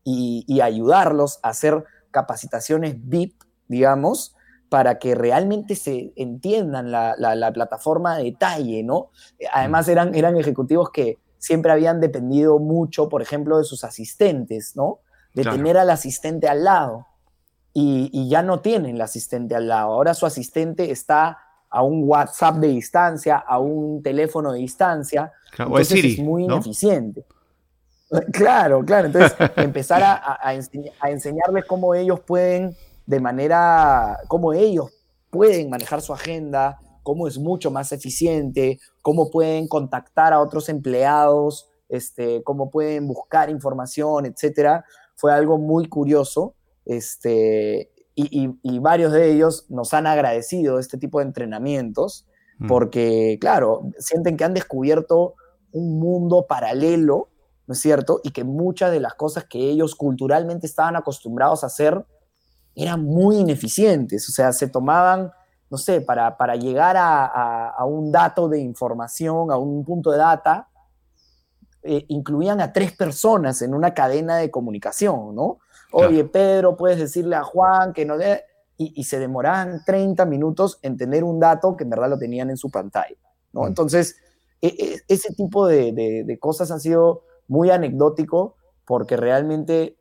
y, 0.03 0.45
y 0.49 0.61
ayudarlos 0.61 1.39
a 1.43 1.51
hacer 1.51 1.85
capacitaciones 2.11 2.97
VIP, 2.99 3.43
digamos, 3.69 4.35
para 4.71 4.99
que 4.99 5.15
realmente 5.15 5.75
se 5.77 6.13
entiendan 6.17 6.91
la, 6.91 7.15
la, 7.19 7.53
plataforma 7.53 8.17
de 8.17 8.25
detalle, 8.25 8.83
¿no? 8.85 9.11
Además 9.53 9.89
eran, 9.89 10.15
eran 10.15 10.37
ejecutivos 10.37 10.91
que 10.91 11.19
siempre 11.39 11.73
habían 11.73 12.01
dependido 12.01 12.59
mucho, 12.59 13.09
por 13.09 13.21
ejemplo, 13.21 13.59
de 13.59 13.65
sus 13.65 13.83
asistentes, 13.83 14.77
¿no? 14.77 15.01
De 15.35 15.43
tener 15.43 15.77
al 15.77 15.91
asistente 15.91 16.49
al 16.49 16.65
lado. 16.65 17.07
Y, 17.73 18.29
ya 18.29 18.43
no 18.43 18.61
tienen 18.61 18.97
el 18.97 19.03
asistente 19.03 19.55
al 19.55 19.69
lado. 19.69 19.93
Ahora 19.93 20.15
su 20.15 20.27
asistente 20.27 20.91
está 20.91 21.39
a 21.71 21.83
un 21.83 22.03
WhatsApp 22.09 22.57
de 22.57 22.69
distancia, 22.69 23.37
a 23.39 23.59
un 23.59 24.03
teléfono 24.03 24.53
de 24.53 24.59
distancia. 24.59 25.33
entonces 25.59 26.05
es, 26.05 26.19
muy 26.19 26.45
ineficiente. 26.45 27.25
Claro, 28.33 28.85
claro. 28.85 29.07
Entonces, 29.07 29.37
empezar 29.57 30.03
a, 30.03 30.41
a 30.43 31.11
enseñarles 31.11 31.65
cómo 31.65 31.95
ellos 31.95 32.19
pueden 32.19 32.75
de 33.07 33.21
manera, 33.21 34.19
cómo 34.27 34.53
ellos 34.53 34.91
pueden 35.31 35.71
manejar 35.71 36.03
su 36.03 36.13
agenda, 36.13 36.81
cómo 37.05 37.29
es 37.29 37.39
mucho 37.39 37.71
más 37.71 37.93
eficiente, 37.93 38.79
cómo 39.03 39.31
pueden 39.31 39.69
contactar 39.69 40.33
a 40.33 40.41
otros 40.41 40.69
empleados, 40.69 41.69
este, 41.89 42.43
cómo 42.45 42.71
pueden 42.71 43.09
buscar 43.09 43.51
información, 43.51 44.27
etcétera, 44.27 44.85
fue 45.17 45.33
algo 45.33 45.59
muy 45.59 45.89
curioso. 45.89 46.55
Este, 46.85 47.91
y, 48.31 48.79
varios 48.81 49.13
de 49.13 49.33
ellos 49.33 49.67
nos 49.69 49.95
han 49.95 50.07
agradecido 50.07 50.79
este 50.79 50.99
tipo 50.99 51.19
de 51.19 51.27
entrenamientos, 51.27 52.27
mm. 52.59 52.67
porque, 52.67 53.39
claro, 53.41 53.91
sienten 53.99 54.37
que 54.37 54.45
han 54.45 54.55
descubierto 54.55 55.35
un 55.73 55.99
mundo 55.99 56.47
paralelo, 56.49 57.29
¿no 57.67 57.73
es 57.75 57.81
cierto? 57.81 58.21
Y 58.25 58.31
que 58.31 58.45
muchas 58.45 58.91
de 58.91 59.01
las 59.01 59.15
cosas 59.15 59.45
que 59.45 59.59
ellos 59.59 59.95
culturalmente 59.95 60.67
estaban 60.67 60.97
acostumbrados 60.97 61.63
a 61.63 61.69
hacer, 61.69 62.05
eran 62.75 63.05
muy 63.05 63.39
ineficientes, 63.39 64.29
o 64.29 64.33
sea, 64.33 64.53
se 64.53 64.69
tomaban, 64.69 65.31
no 65.71 65.79
sé, 65.79 66.01
para, 66.01 66.37
para 66.37 66.57
llegar 66.57 66.97
a, 66.99 67.85
un 67.87 68.13
dato 68.13 68.49
de 68.49 68.61
información, 68.61 69.51
a 69.51 69.57
un 69.57 69.85
punto 69.85 70.11
de 70.11 70.19
data, 70.19 70.69
eh, 71.83 72.05
incluían 72.09 72.61
a 72.61 72.73
tres 72.73 72.93
personas 72.93 73.63
en 73.63 73.75
una 73.75 73.95
cadena 73.95 74.37
de 74.37 74.51
comunicación, 74.51 75.35
¿no? 75.35 75.59
Oye, 75.93 76.25
Pedro, 76.25 76.77
puedes 76.77 76.99
decirle 76.99 77.37
a 77.37 77.43
Juan 77.43 77.93
que 77.93 78.05
no... 78.05 78.19
De... 78.19 78.43
Y, 78.83 79.05
se 79.05 79.19
demoraban 79.19 79.83
30 79.85 80.25
minutos 80.25 80.79
en 80.81 80.97
tener 80.97 81.23
un 81.23 81.39
dato 81.39 81.77
que 81.77 81.85
en 81.85 81.91
verdad 81.91 82.09
lo 82.09 82.19
tenían 82.19 82.49
en 82.49 82.57
su 82.57 82.71
pantalla, 82.71 83.15
¿no? 83.53 83.65
Mm. 83.65 83.67
Entonces, 83.67 84.17
e, 84.63 84.69
e, 84.69 85.01
ese 85.07 85.35
tipo 85.35 85.67
de, 85.67 85.93
de, 86.27 86.39
cosas 86.39 86.71
han 86.71 86.81
sido 86.81 87.25
muy 87.47 87.71
anecdótico 87.71 88.57
porque 88.87 89.19
realmente 89.19 89.99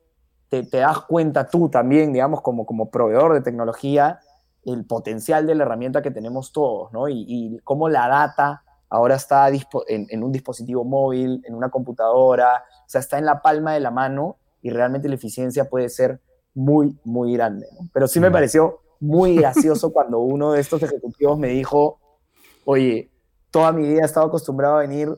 te, 0.50 0.64
das 0.64 1.00
cuenta 1.02 1.48
tú 1.48 1.70
también, 1.70 2.12
digamos, 2.14 2.42
como, 2.42 2.66
como 2.66 2.90
proveedor 2.90 3.34
de 3.34 3.42
tecnología, 3.42 4.20
el 4.66 4.86
potencial 4.86 5.46
de 5.46 5.56
la 5.56 5.64
herramienta 5.64 6.02
que 6.02 6.12
tenemos 6.12 6.52
todos, 6.52 6.92
¿no? 6.92 7.08
Y, 7.08 7.60
cómo 7.64 7.90
la 7.90 8.08
data 8.08 8.64
ahora 8.90 9.16
está 9.16 9.48
en, 9.50 10.24
un 10.24 10.32
dispositivo 10.32 10.84
móvil, 10.84 11.44
en 11.46 11.54
una 11.54 11.70
computadora, 11.70 12.64
o 12.86 12.90
sea, 12.90 13.02
está 13.02 13.18
en 13.18 13.26
la 13.26 13.42
palma 13.42 13.74
de 13.74 13.80
la 13.80 13.92
mano 13.92 14.38
y 14.62 14.70
realmente 14.70 15.08
la 15.08 15.16
eficiencia 15.16 15.70
puede 15.70 15.90
ser 15.90 16.20
muy, 16.54 16.98
muy 17.04 17.34
grande. 17.34 17.68
¿no? 17.74 17.90
Pero 17.94 18.08
sí 18.08 18.20
me 18.20 18.32
pareció 18.32 18.80
muy 19.00 19.36
gracioso 19.36 19.92
cuando 19.94 20.20
uno 20.20 20.54
de 20.54 20.62
estos 20.62 20.82
ejecutivos 20.84 21.38
me 21.40 21.50
dijo, 21.50 22.00
oye, 22.66 23.10
toda 23.52 23.72
mi 23.72 23.88
vida 23.88 24.02
he 24.02 24.06
estado 24.06 24.28
acostumbrado 24.28 24.78
a 24.78 24.82
venir 24.82 25.10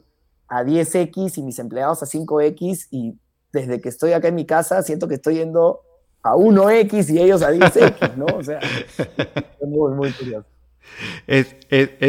a 0.47 0.63
10X 0.63 1.37
y 1.37 1.43
mis 1.43 1.59
empleados 1.59 2.03
a 2.03 2.05
5X 2.05 2.87
y 2.91 3.17
desde 3.51 3.81
que 3.81 3.89
estoy 3.89 4.13
acá 4.13 4.27
en 4.27 4.35
mi 4.35 4.45
casa, 4.45 4.81
siento 4.83 5.07
que 5.07 5.15
estoy 5.15 5.35
yendo 5.35 5.81
a 6.23 6.35
1X 6.35 7.09
y 7.09 7.19
ellos 7.19 7.41
a 7.41 7.51
10X, 7.51 8.15
¿no? 8.15 8.25
O 8.37 8.43
sea, 8.43 8.59
es 8.97 9.67
muy, 9.67 9.93
muy 9.93 10.11
curioso. 10.11 10.47
Es, 11.27 11.55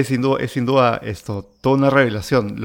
sin 0.06 0.22
duda, 0.22 0.38
es 0.40 0.50
sin 0.50 0.66
duda 0.66 1.00
esto, 1.02 1.50
toda 1.60 1.76
una 1.76 1.90
revelación 1.90 2.56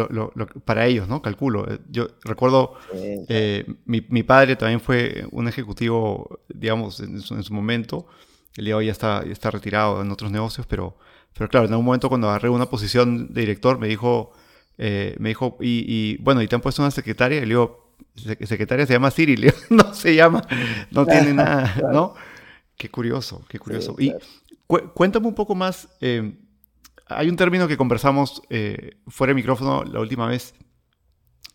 para 0.66 0.86
ellos, 0.86 1.08
¿no? 1.08 1.22
Calculo. 1.22 1.68
Yo 1.90 2.08
recuerdo, 2.24 2.76
eh, 2.94 3.66
mi, 3.86 4.24
padre 4.24 4.56
también 4.56 4.82
fue 4.82 5.26
un 5.32 5.48
ejecutivo, 5.48 6.40
digamos, 6.50 7.00
en 7.00 7.22
su, 7.22 7.54
momento. 7.54 8.08
El 8.56 8.66
día 8.66 8.74
de 8.74 8.78
hoy 8.80 8.86
ya 8.88 8.92
está, 8.92 9.24
está 9.30 9.52
retirado 9.52 10.02
en 10.02 10.12
otros 10.12 10.32
negocios, 10.32 10.66
pero, 10.68 10.98
pero 11.38 11.50
claro, 11.50 11.68
en 11.68 11.74
algún 11.74 11.86
momento 11.86 12.10
cuando 12.10 12.30
agarré 12.30 12.50
una 12.50 12.66
posición 12.66 13.32
de 13.34 13.42
director 13.42 13.78
me 13.78 13.88
dijo, 13.88 14.32
eh, 14.78 15.16
me 15.20 15.30
dijo, 15.30 15.58
y, 15.62 15.86
y, 15.88 16.18
bueno, 16.18 16.42
¿y 16.42 16.48
te 16.48 16.56
han 16.56 16.62
puesto 16.62 16.82
una 16.82 16.92
secretaria? 16.92 17.38
Y 17.38 17.42
le 17.42 17.48
digo, 17.48 17.88
secretaria 18.16 18.86
se 18.86 18.94
llama 18.94 19.12
Cyril, 19.12 19.54
no 19.70 19.94
se 19.94 20.16
llama, 20.16 20.42
no 20.92 21.06
tiene 21.06 21.34
nada, 21.36 21.76
¿no? 21.92 22.16
Qué 22.78 22.90
curioso, 22.90 23.44
qué 23.50 23.58
curioso. 23.58 23.96
y 23.98 24.14
cuéntame 24.68 25.28
un 25.28 25.34
poco 25.34 25.56
más, 25.56 25.90
eh, 26.00 26.38
hay 27.08 27.30
un 27.30 27.36
término 27.36 27.68
que 27.68 27.76
conversamos 27.76 28.44
eh, 28.50 28.98
fuera 29.08 29.32
de 29.32 29.36
micrófono 29.36 29.84
la 29.84 30.00
última 30.00 30.28
vez 30.28 30.54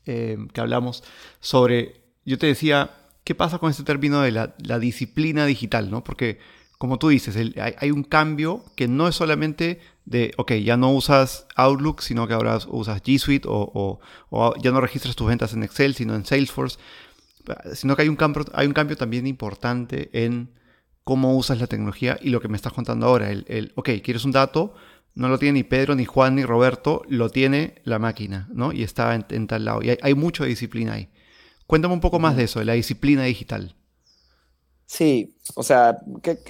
eh, 0.04 0.36
que 0.52 0.60
hablamos 0.60 1.04
sobre, 1.38 2.02
yo 2.24 2.38
te 2.38 2.46
decía, 2.46 2.90
¿qué 3.22 3.36
pasa 3.36 3.58
con 3.58 3.70
este 3.70 3.84
término 3.84 4.20
de 4.20 4.32
la, 4.32 4.78
disciplina 4.80 5.46
digital, 5.46 5.90
¿no? 5.92 6.02
Porque 6.02 6.40
como 6.76 6.98
tú 6.98 7.10
dices, 7.10 7.36
hay, 7.36 7.90
un 7.92 8.02
cambio 8.02 8.64
que 8.74 8.88
no 8.88 9.06
es 9.06 9.14
solamente 9.14 9.78
de, 10.04 10.34
ok, 10.36 10.54
ya 10.54 10.76
no 10.76 10.90
usas 10.90 11.46
Outlook, 11.54 12.00
sino 12.00 12.26
que 12.26 12.34
ahora 12.34 12.58
usas 12.66 13.00
G 13.04 13.18
Suite 13.18 13.46
o, 13.48 14.00
ya 14.60 14.72
no 14.72 14.80
registras 14.80 15.14
tus 15.14 15.28
ventas 15.28 15.52
en 15.52 15.62
Excel, 15.62 15.94
sino 15.94 16.16
en 16.16 16.24
Salesforce, 16.24 16.80
sino 17.74 17.94
que 17.94 18.02
hay 18.02 18.08
un, 18.08 18.16
cambio, 18.16 18.44
hay 18.52 18.66
un 18.66 18.72
cambio 18.72 18.96
también 18.96 19.28
importante 19.28 20.10
en 20.12 20.50
cómo 21.04 21.36
usas 21.36 21.60
la 21.60 21.66
tecnología 21.66 22.18
y 22.20 22.30
lo 22.30 22.40
que 22.40 22.48
me 22.48 22.56
estás 22.56 22.72
contando 22.72 23.06
ahora. 23.06 23.30
El, 23.30 23.44
el, 23.48 23.72
ok, 23.76 23.90
quieres 24.02 24.24
un 24.24 24.32
dato, 24.32 24.74
no 25.14 25.28
lo 25.28 25.38
tiene 25.38 25.54
ni 25.54 25.64
Pedro, 25.64 25.94
ni 25.94 26.04
Juan, 26.04 26.36
ni 26.36 26.44
Roberto, 26.44 27.02
lo 27.08 27.30
tiene 27.30 27.82
la 27.84 27.98
máquina, 27.98 28.48
¿no? 28.52 28.72
Y 28.72 28.82
está 28.82 29.14
en, 29.14 29.46
tal 29.46 29.64
lado. 29.64 29.82
Y 29.82 29.90
hay, 29.90 29.98
hay 30.02 30.14
mucha 30.14 30.44
disciplina 30.44 30.94
ahí. 30.94 31.08
Cuéntame 31.66 31.94
un 31.94 32.00
poco 32.00 32.18
más 32.18 32.36
de 32.36 32.44
eso, 32.44 32.58
de 32.58 32.64
la 32.64 32.74
disciplina 32.74 33.24
digital. 33.24 33.74
Sí, 34.86 35.36
o 35.54 35.62
sea, 35.62 35.98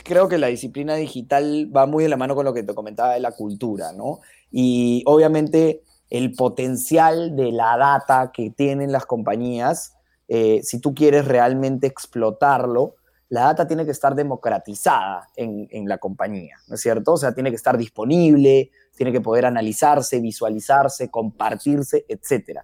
creo 0.04 0.28
que 0.28 0.38
la 0.38 0.48
disciplina 0.48 0.96
digital 0.96 1.70
va 1.74 1.86
muy 1.86 2.02
de 2.02 2.08
la 2.08 2.16
mano 2.16 2.34
con 2.34 2.44
lo 2.44 2.52
que 2.52 2.64
te 2.64 2.74
comentaba 2.74 3.14
de 3.14 3.20
la 3.20 3.32
cultura, 3.32 3.92
¿no? 3.92 4.20
Y 4.50 5.02
obviamente 5.06 5.82
el 6.10 6.34
potencial 6.34 7.36
de 7.36 7.52
la 7.52 7.76
data 7.76 8.32
que 8.32 8.50
tienen 8.50 8.92
las 8.92 9.06
compañías, 9.06 9.94
eh, 10.28 10.60
si 10.62 10.80
tú 10.80 10.94
quieres 10.94 11.24
realmente 11.24 11.86
explotarlo, 11.86 12.96
la 13.32 13.44
data 13.44 13.66
tiene 13.66 13.84
que 13.84 13.92
estar 13.92 14.14
democratizada 14.14 15.28
en, 15.36 15.66
en, 15.70 15.88
la 15.88 15.96
compañía, 15.96 16.56
¿no 16.68 16.74
es 16.74 16.82
cierto? 16.82 17.14
O 17.14 17.16
sea, 17.16 17.32
tiene 17.32 17.48
que 17.48 17.56
estar 17.56 17.78
disponible, 17.78 18.70
tiene 18.94 19.10
que 19.10 19.22
poder 19.22 19.46
analizarse, 19.46 20.20
visualizarse, 20.20 21.10
compartirse, 21.10 22.04
etc. 22.08 22.60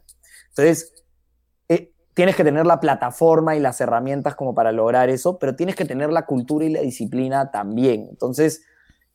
Entonces, 0.48 0.92
tienes 2.18 2.34
que 2.34 2.42
tener 2.42 2.66
la 2.66 2.80
plataforma 2.80 3.54
y 3.54 3.60
las 3.60 3.80
herramientas 3.80 4.34
como 4.34 4.52
para 4.52 4.72
lograr 4.72 5.08
eso, 5.08 5.38
pero 5.38 5.54
tienes 5.54 5.76
que 5.76 5.84
tener 5.84 6.10
la 6.10 6.26
cultura 6.26 6.64
y 6.64 6.70
la 6.70 6.80
disciplina 6.80 7.52
también. 7.52 8.08
Entonces, 8.10 8.64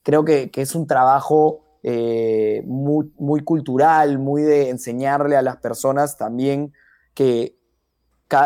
creo 0.04 0.24
que, 0.24 0.50
es 0.56 0.74
un 0.74 0.88
trabajo 0.88 1.66
eh, 1.84 2.64
muy, 2.66 3.12
muy, 3.20 3.44
cultural, 3.44 4.20
muy 4.20 4.42
de 4.42 4.70
enseñarle 4.70 5.36
a 5.36 5.42
las 5.42 5.58
personas 5.58 6.18
también 6.18 6.72
que 7.14 7.58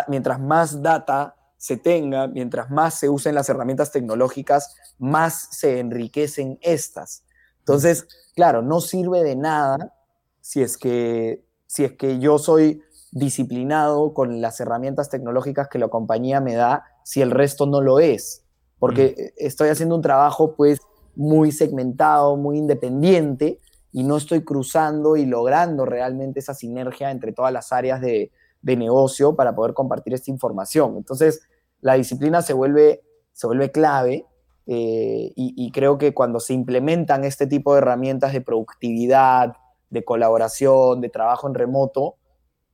mientras 0.07 0.39
más 0.39 0.81
data 0.81 1.36
se 1.57 1.77
tenga, 1.77 2.27
mientras 2.27 2.69
más 2.69 2.99
se 2.99 3.09
usen 3.09 3.35
las 3.35 3.49
herramientas 3.49 3.91
tecnológicas, 3.91 4.75
más 4.99 5.49
se 5.51 5.79
enriquecen 5.79 6.59
estas. 6.61 7.23
Entonces, 7.59 8.07
claro, 8.35 8.61
no 8.61 8.79
sirve 8.79 9.23
de 9.23 9.35
nada 9.35 9.93
si 10.39 10.61
es 10.61 10.77
que, 10.77 11.43
si 11.65 11.83
es 11.83 11.93
que 11.93 12.19
yo 12.19 12.37
soy 12.37 12.81
disciplinado 13.11 14.13
con 14.13 14.41
las 14.41 14.59
herramientas 14.59 15.09
tecnológicas 15.09 15.67
que 15.67 15.79
la 15.79 15.87
compañía 15.87 16.39
me 16.39 16.53
da 16.53 16.85
si 17.03 17.21
el 17.21 17.31
resto 17.31 17.65
no 17.65 17.81
lo 17.81 17.99
es. 17.99 18.43
Porque 18.79 19.33
mm. 19.39 19.45
estoy 19.45 19.69
haciendo 19.69 19.95
un 19.95 20.01
trabajo 20.01 20.55
pues 20.55 20.79
muy 21.15 21.51
segmentado, 21.51 22.37
muy 22.37 22.59
independiente 22.59 23.59
y 23.91 24.03
no 24.03 24.17
estoy 24.17 24.43
cruzando 24.43 25.17
y 25.17 25.25
logrando 25.25 25.85
realmente 25.85 26.39
esa 26.39 26.53
sinergia 26.53 27.09
entre 27.09 27.33
todas 27.33 27.51
las 27.51 27.73
áreas 27.73 27.99
de, 27.99 28.31
negocio 28.63 29.35
para 29.35 29.55
poder 29.55 29.73
compartir 29.73 30.13
esta 30.13 30.31
información. 30.31 30.97
Entonces, 30.97 31.41
la 31.81 31.93
disciplina 31.93 32.41
se 32.41 32.53
vuelve, 32.53 33.03
se 33.31 33.47
vuelve 33.47 33.71
clave 33.71 34.25
eh, 34.65 35.31
y 35.35 35.71
creo 35.71 35.97
que 35.97 36.13
cuando 36.13 36.39
se 36.39 36.53
implementan 36.53 37.23
este 37.23 37.47
tipo 37.47 37.73
de 37.73 37.79
herramientas 37.79 38.33
de 38.33 38.41
productividad, 38.41 39.53
de 39.89 40.03
colaboración, 40.03 41.01
de 41.01 41.09
trabajo 41.09 41.47
en 41.47 41.53
remoto, 41.53 42.15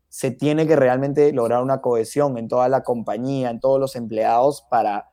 se 0.10 0.30
tiene 0.30 0.68
que 0.68 0.76
realmente 0.76 1.34
lograr 1.34 1.64
una 1.64 1.82
cohesión 1.82 2.38
en 2.38 2.48
toda 2.48 2.70
la 2.70 2.84
compañía, 2.84 3.50
en 3.50 3.60
todos 3.60 3.80
los 3.80 3.96
empleados 3.96 4.64
para, 4.70 5.10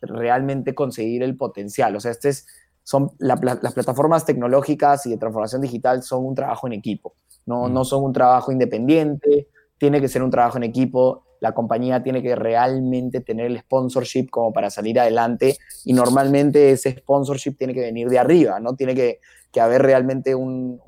realmente 0.00 0.74
conseguir 0.74 1.22
el 1.22 1.36
potencial. 1.36 1.94
O 1.96 2.00
sea, 2.00 2.10
este 2.10 2.28
es, 2.28 2.46
son, 2.82 3.10
las 3.18 3.40
plataformas 3.74 4.24
tecnológicas 4.24 5.06
y 5.06 5.10
de 5.10 5.16
transformación 5.16 5.62
digital 5.62 6.02
son 6.02 6.24
un 6.24 6.34
trabajo 6.34 6.66
en 6.66 6.72
equipo, 6.72 7.14
no, 7.46 7.68
no 7.68 7.84
son 7.84 8.04
un 8.04 8.12
trabajo 8.12 8.50
independiente, 8.52 9.48
tiene 9.82 10.00
que 10.00 10.06
ser 10.06 10.22
un 10.22 10.30
trabajo 10.30 10.58
en 10.58 10.62
equipo, 10.62 11.24
la 11.40 11.54
compañía 11.54 12.04
tiene 12.04 12.22
que 12.22 12.36
realmente 12.36 13.20
tener 13.20 13.46
el 13.46 13.58
sponsorship 13.58 14.28
como 14.30 14.52
para 14.52 14.70
salir 14.70 15.00
adelante 15.00 15.58
y 15.84 15.92
normalmente 15.92 16.70
ese 16.70 16.92
sponsorship 16.92 17.56
tiene 17.58 17.74
que 17.74 17.80
venir 17.80 18.08
de 18.08 18.20
arriba, 18.20 18.60
¿no? 18.60 18.76
Tiene 18.76 18.94
que, 18.94 19.18
haber 19.60 19.82
realmente 19.82 20.36
un, 20.36 20.80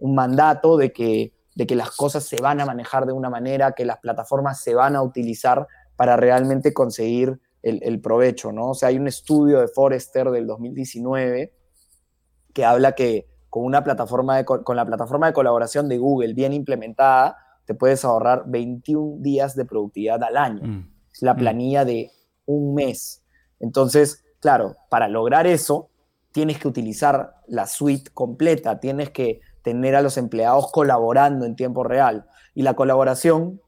mandato 0.00 0.78
de 0.78 0.90
que, 0.90 1.34
de 1.54 1.66
que 1.66 1.76
las 1.76 1.90
cosas 1.90 2.24
se 2.24 2.40
van 2.40 2.62
a 2.62 2.64
manejar 2.64 3.04
de 3.04 3.12
una 3.12 3.28
manera, 3.28 3.72
que 3.72 3.84
las 3.84 3.98
plataformas 3.98 4.62
se 4.62 4.74
van 4.74 4.96
a 4.96 5.02
utilizar 5.02 5.66
para 5.94 6.16
realmente 6.16 6.72
conseguir 6.72 7.38
el, 7.60 8.00
provecho, 8.00 8.52
¿no? 8.52 8.70
O 8.70 8.74
sea, 8.74 8.88
hay 8.88 8.96
un 8.96 9.06
estudio 9.06 9.60
de 9.60 9.68
Forrester 9.68 10.30
del 10.30 10.46
2019 10.46 11.52
que 12.54 12.64
habla 12.64 12.92
que 12.92 13.28
con 13.50 13.66
una 13.66 13.84
plataforma 13.84 14.42
con 14.44 14.76
la 14.76 14.86
plataforma 14.86 15.26
de 15.26 15.34
colaboración 15.34 15.90
de 15.90 15.98
Google 15.98 16.32
bien 16.32 16.54
implementada, 16.54 17.36
te 17.68 17.74
puedes 17.74 18.02
ahorrar 18.02 18.44
21 18.46 19.18
días 19.20 19.54
de 19.54 19.66
productividad 19.66 20.24
al 20.24 20.38
año. 20.38 20.62
Mm. 20.64 20.90
Es 21.12 21.20
la 21.20 21.34
mm. 21.34 21.36
planilla 21.36 21.84
de 21.84 22.10
un 22.46 22.72
mes. 22.74 23.22
Entonces, 23.60 24.24
claro, 24.40 24.74
para 24.88 25.06
lograr 25.06 25.46
eso, 25.46 25.90
tienes 26.32 26.58
que 26.58 26.66
utilizar 26.66 27.34
la 27.46 27.66
suite 27.66 28.10
completa, 28.14 28.80
tienes 28.80 29.10
que 29.10 29.42
tener 29.60 29.96
a 29.96 30.00
los 30.00 30.16
empleados 30.16 30.72
colaborando 30.72 31.44
en 31.44 31.56
tiempo 31.56 31.84
real. 31.84 32.24
Y 32.54 32.62
la 32.62 32.72
colaboración 32.72 33.60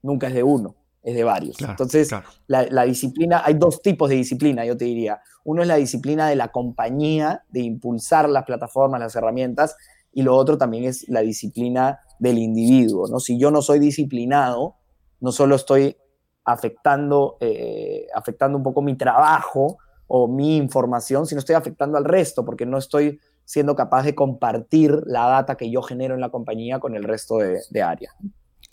nunca 0.00 0.28
es 0.28 0.34
de 0.34 0.42
uno, 0.42 0.76
es 1.02 1.14
de 1.14 1.24
varios. 1.24 1.60
Entonces, 1.60 2.12
La, 2.46 2.84
disciplina, 2.84 3.42
hay 3.44 3.54
dos 3.54 3.82
tipos 3.82 4.08
de 4.08 4.16
disciplina, 4.16 4.64
yo 4.64 4.74
te 4.74 4.86
diría. 4.86 5.20
Uno 5.44 5.60
es 5.60 5.68
la 5.68 5.76
disciplina 5.76 6.30
de 6.30 6.36
la 6.36 6.48
compañía, 6.48 7.44
de 7.50 7.60
impulsar 7.60 8.26
las 8.30 8.44
plataformas, 8.44 9.00
las 9.00 9.14
herramientas, 9.14 9.76
y 10.14 10.22
lo 10.22 10.36
otro 10.36 10.56
también 10.56 10.84
es 10.84 11.08
la 11.08 11.20
disciplina 11.20 12.00
del 12.18 12.38
individuo. 12.38 13.08
¿no? 13.08 13.20
Si 13.20 13.38
yo 13.38 13.50
no 13.50 13.62
soy 13.62 13.78
disciplinado, 13.78 14.76
no 15.20 15.32
solo 15.32 15.56
estoy 15.56 15.96
afectando, 16.44 17.36
eh, 17.40 18.06
afectando 18.14 18.56
un 18.56 18.64
poco 18.64 18.82
mi 18.82 18.96
trabajo 18.96 19.78
o 20.06 20.28
mi 20.28 20.56
información, 20.56 21.26
sino 21.26 21.38
estoy 21.38 21.56
afectando 21.56 21.98
al 21.98 22.04
resto, 22.04 22.44
porque 22.44 22.66
no 22.66 22.78
estoy 22.78 23.20
siendo 23.44 23.74
capaz 23.74 24.04
de 24.04 24.14
compartir 24.14 25.02
la 25.06 25.26
data 25.26 25.56
que 25.56 25.70
yo 25.70 25.82
genero 25.82 26.14
en 26.14 26.20
la 26.20 26.30
compañía 26.30 26.78
con 26.78 26.94
el 26.94 27.04
resto 27.04 27.38
de, 27.38 27.60
de 27.70 27.82
áreas. 27.82 28.14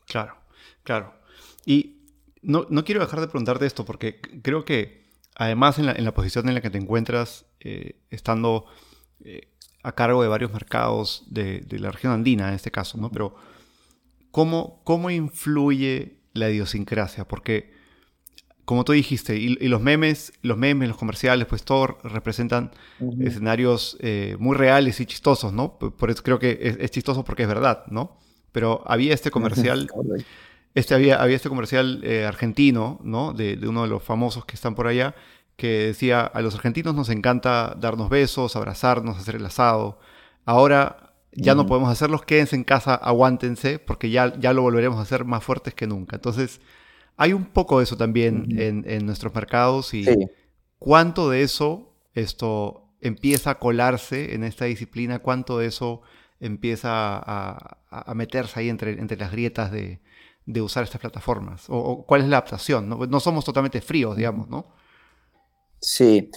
Claro, 0.05 0.35
claro. 0.83 1.13
Y 1.65 2.01
no, 2.41 2.65
quiero 2.83 3.01
dejar 3.01 3.19
de 3.19 3.27
preguntarte 3.27 3.65
esto, 3.65 3.85
porque 3.85 4.19
creo 4.41 4.65
que 4.65 5.09
además 5.35 5.79
en 5.79 6.03
la, 6.03 6.13
posición 6.13 6.47
en 6.47 6.55
la 6.55 6.61
que 6.61 6.69
te 6.69 6.77
encuentras, 6.77 7.45
eh, 7.59 8.01
estando 8.09 8.65
eh, 9.23 9.50
a 9.83 9.93
cargo 9.93 10.21
de 10.21 10.29
varios 10.29 10.53
mercados 10.53 11.23
de, 11.27 11.65
la 11.71 11.91
región 11.91 12.13
andina 12.13 12.49
en 12.49 12.55
este 12.55 12.71
caso, 12.71 12.97
¿no? 12.97 13.11
Pero 13.11 13.35
¿cómo, 14.31 14.81
cómo 14.83 15.09
influye 15.09 16.17
la 16.33 16.49
idiosincrasia? 16.49 17.27
Porque 17.27 17.71
como 18.65 18.85
tú 18.85 18.93
dijiste, 18.93 19.35
y, 19.37 19.67
los 19.67 19.81
memes, 19.81 20.33
los 20.43 20.57
memes, 20.57 20.87
los 20.87 20.97
comerciales, 20.97 21.45
pues 21.47 21.63
todo 21.63 21.97
representan 22.03 22.71
escenarios 23.19 23.97
eh, 23.99 24.37
muy 24.39 24.55
reales 24.55 24.99
y 25.01 25.05
chistosos, 25.05 25.51
¿no? 25.51 25.77
Por, 25.77 26.09
eso 26.09 26.23
creo 26.23 26.39
que 26.39 26.77
es, 26.79 26.91
chistoso 26.91 27.25
porque 27.25 27.43
es 27.43 27.49
verdad, 27.49 27.83
¿no? 27.87 28.17
Pero 28.51 28.83
había 28.85 29.13
este 29.13 29.31
comercial, 29.31 29.89
este 30.75 30.93
había, 30.93 31.21
había 31.21 31.35
este 31.35 31.49
comercial 31.49 32.01
eh, 32.03 32.23
argentino, 32.23 33.01
¿no? 33.03 33.33
De, 33.33 33.59
uno 33.67 33.81
de 33.81 33.89
los 33.89 34.03
famosos 34.03 34.45
que 34.45 34.55
están 34.55 34.75
por 34.75 34.87
allá, 34.87 35.15
que 35.61 35.85
decía, 35.85 36.21
a 36.21 36.41
los 36.41 36.55
argentinos 36.55 36.95
nos 36.95 37.09
encanta 37.09 37.75
darnos 37.79 38.09
besos, 38.09 38.55
abrazarnos, 38.55 39.19
hacer 39.19 39.35
el 39.35 39.45
asado. 39.45 39.99
Ahora 40.43 41.13
ya 41.33 41.53
no 41.53 41.67
podemos 41.67 41.91
hacerlos, 41.91 42.23
quédense 42.23 42.55
en 42.55 42.63
casa, 42.63 42.95
aguántense, 42.95 43.77
porque 43.77 44.09
ya, 44.09 44.33
ya 44.39 44.53
lo 44.53 44.63
volveremos 44.63 44.97
a 44.97 45.03
hacer 45.03 45.23
más 45.23 45.43
fuertes 45.43 45.75
que 45.75 45.85
nunca. 45.85 46.15
Entonces, 46.15 46.61
hay 47.15 47.33
un 47.33 47.45
poco 47.45 47.77
de 47.77 47.83
eso 47.83 47.95
también 47.95 48.47
en, 48.57 49.05
nuestros 49.05 49.35
mercados 49.35 49.93
y 49.93 50.07
cuánto 50.79 51.29
de 51.29 51.43
eso 51.43 51.93
esto 52.15 52.87
empieza 52.99 53.51
a 53.51 53.59
colarse 53.59 54.33
en 54.33 54.43
esta 54.43 54.65
disciplina, 54.65 55.19
cuánto 55.19 55.59
de 55.59 55.67
eso 55.67 56.01
empieza 56.39 57.21
a, 57.23 58.13
meterse 58.15 58.61
ahí 58.61 58.69
entre, 58.69 58.93
entre 58.93 59.15
las 59.15 59.31
grietas 59.31 59.71
de, 59.71 59.99
usar 60.59 60.85
estas 60.85 61.01
plataformas 61.01 61.65
o, 61.69 62.03
cuál 62.07 62.21
es 62.21 62.29
la 62.29 62.37
adaptación. 62.37 62.89
¿no? 62.89 63.19
somos 63.19 63.45
totalmente 63.45 63.79
fríos, 63.79 64.17
digamos, 64.17 64.49
¿no? 64.49 64.80
Sí, 65.81 66.29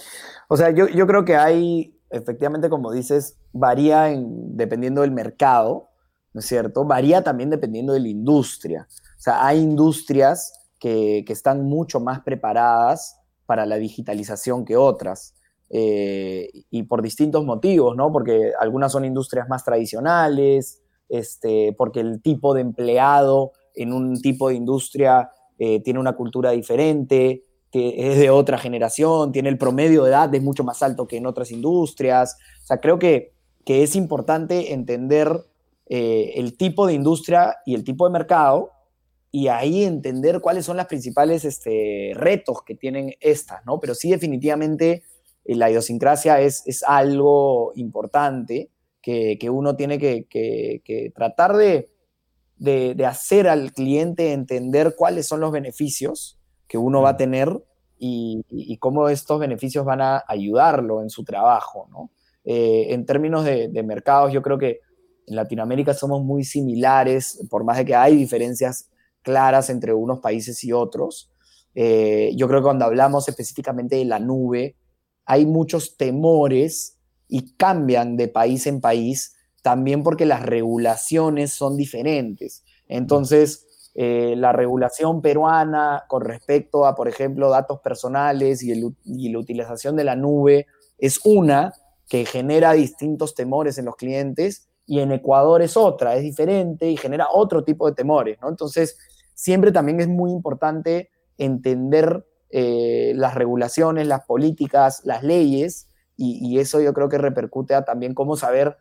o 0.47 0.57
sea, 0.57 0.71
yo, 0.71 0.87
creo 1.07 1.23
que 1.23 1.35
hay, 1.35 1.95
efectivamente, 2.09 2.69
como 2.69 2.91
dices, 2.91 3.37
varía 3.53 4.11
en, 4.11 4.57
dependiendo 4.57 5.01
del 5.01 5.11
mercado, 5.11 5.89
¿no 6.33 6.39
es 6.39 6.47
cierto? 6.47 6.83
Varía 6.83 7.23
también 7.23 7.49
dependiendo 7.49 7.93
de 7.93 7.99
la 7.99 8.07
industria. 8.07 8.87
O 8.89 9.21
sea, 9.21 9.45
hay 9.45 9.59
industrias 9.59 10.53
que, 10.79 11.23
están 11.27 11.63
mucho 11.63 11.99
más 11.99 12.21
preparadas 12.21 13.19
para 13.45 13.65
la 13.65 13.77
digitalización 13.77 14.65
que 14.65 14.77
otras. 14.77 15.35
Eh, 15.69 16.49
y 16.69 16.83
por 16.83 17.01
distintos 17.01 17.43
motivos, 17.43 17.95
¿no? 17.95 18.11
Porque 18.11 18.51
algunas 18.59 18.91
son 18.91 19.05
industrias 19.05 19.47
más 19.49 19.63
tradicionales, 19.63 20.81
este, 21.09 21.73
porque 21.77 22.01
el 22.01 22.21
tipo 22.21 22.53
de 22.53 22.61
empleado 22.61 23.51
en 23.73 23.93
un 23.93 24.19
tipo 24.21 24.49
de 24.49 24.55
industria 24.55 25.31
eh, 25.57 25.81
tiene 25.81 25.99
una 25.99 26.15
cultura 26.15 26.51
diferente, 26.51 27.45
que 27.75 28.09
es 28.09 28.17
de 28.17 28.29
otra 28.29 28.57
generación, 28.57 29.33
tiene 29.33 29.49
el 29.49 29.57
promedio 29.57 30.05
de 30.05 30.09
edad 30.11 30.33
es 30.33 30.41
mucho 30.41 30.63
más 30.63 30.81
alto 30.81 31.09
que 31.09 31.17
en 31.17 31.25
otras 31.25 31.51
industrias. 31.51 32.37
O 32.63 32.67
sea, 32.67 32.77
creo 32.77 32.97
que, 32.97 33.33
que 33.65 33.83
es 33.83 33.97
importante 33.97 34.71
entender 34.71 35.43
eh, 35.87 36.31
el 36.35 36.55
tipo 36.55 36.87
de 36.87 36.93
industria 36.93 37.57
y 37.65 37.75
el 37.75 37.83
tipo 37.83 38.05
de 38.05 38.13
mercado 38.13 38.71
y 39.29 39.49
ahí 39.49 39.83
entender 39.83 40.39
cuáles 40.39 40.63
son 40.63 40.77
los 40.77 40.85
principales 40.85 41.43
este, 41.43 42.13
retos 42.15 42.61
que 42.65 42.75
tienen 42.75 43.13
estas, 43.19 43.65
¿no? 43.65 43.81
Pero 43.81 43.93
sí, 43.93 44.09
definitivamente, 44.09 45.03
eh, 45.43 45.55
la 45.55 45.69
idiosincrasia 45.69 46.39
es, 46.39 46.63
es 46.65 46.81
algo 46.81 47.73
importante 47.75 48.69
que, 49.01 49.37
que 49.37 49.49
uno 49.49 49.75
tiene 49.75 49.99
que, 49.99 50.27
que, 50.29 51.11
tratar 51.13 51.57
de, 51.57 51.89
de, 52.55 53.05
hacer 53.05 53.49
al 53.49 53.73
cliente 53.73 54.31
entender 54.31 54.95
cuáles 54.95 55.27
son 55.27 55.41
los 55.41 55.51
beneficios 55.51 56.39
que 56.67 56.77
uno 56.77 57.01
va 57.01 57.11
a 57.11 57.17
tener 57.17 57.63
y, 57.97 58.43
y 58.49 58.77
cómo 58.77 59.09
estos 59.09 59.39
beneficios 59.39 59.85
van 59.85 60.01
a 60.01 60.23
ayudarlo 60.27 61.01
en 61.01 61.09
su 61.09 61.23
trabajo, 61.23 61.87
¿no? 61.91 62.11
Eh, 62.43 62.93
en 62.93 63.05
términos 63.05 63.43
de, 63.43 63.69
de 63.69 63.83
mercados, 63.83 64.31
yo 64.31 64.41
creo 64.41 64.57
que 64.57 64.81
en 65.27 65.35
Latinoamérica 65.35 65.93
somos 65.93 66.23
muy 66.23 66.43
similares, 66.43 67.43
por 67.49 67.63
más 67.63 67.77
de 67.77 67.85
que 67.85 67.95
hay 67.95 68.15
diferencias 68.15 68.89
claras 69.21 69.69
entre 69.69 69.93
unos 69.93 70.19
países 70.19 70.63
y 70.63 70.71
otros. 70.71 71.31
Eh, 71.73 72.31
yo 72.35 72.47
creo 72.47 72.59
que 72.61 72.65
cuando 72.65 72.85
hablamos 72.85 73.27
específicamente 73.27 73.95
de 73.97 74.05
la 74.05 74.19
nube, 74.19 74.75
hay 75.25 75.45
muchos 75.45 75.97
temores 75.97 76.99
y 77.27 77.55
cambian 77.55 78.15
de 78.17 78.27
país 78.27 78.67
en 78.67 78.79
país, 78.79 79.35
también 79.63 80.03
porque 80.03 80.25
las 80.25 80.43
regulaciones 80.43 81.51
son 81.51 81.75
diferentes. 81.75 82.63
Entonces, 82.87 83.65
eh, 83.97 84.35
la 84.35 84.51
regulación 84.51 85.21
peruana 85.21 86.03
con 86.09 86.21
respecto 86.25 86.85
a, 86.85 86.95
por 86.95 87.07
ejemplo, 87.07 87.49
datos 87.49 87.79
personales 87.79 88.61
y, 88.61 88.75
la 88.75 89.39
utilización 89.39 89.95
de 89.95 90.03
la 90.03 90.17
nube 90.17 90.67
es 90.97 91.21
una 91.23 91.73
que 92.09 92.25
genera 92.25 92.73
distintos 92.73 93.35
temores 93.35 93.77
en 93.77 93.85
los 93.85 93.95
clientes 93.95 94.67
y 94.85 94.99
en 94.99 95.13
Ecuador 95.13 95.61
es 95.61 95.77
otra, 95.77 96.15
es 96.15 96.23
diferente 96.23 96.89
y 96.89 96.97
genera 96.97 97.27
otro 97.31 97.63
tipo 97.63 97.87
de 97.89 97.95
temores. 97.95 98.37
Entonces, 98.45 98.97
siempre 99.33 99.71
también 99.71 100.01
es 100.01 100.09
muy 100.09 100.29
importante 100.29 101.09
entender 101.37 102.27
eh, 102.49 103.13
las 103.15 103.33
regulaciones, 103.33 104.07
las 104.07 104.25
políticas, 104.25 105.01
las 105.05 105.23
leyes, 105.23 105.87
y, 106.17 106.59
eso 106.59 106.79
yo 106.79 106.93
creo 106.93 107.09
que 107.09 107.17
repercute 107.17 107.75
también 107.81 108.13
cómo 108.13 108.37
saber 108.37 108.77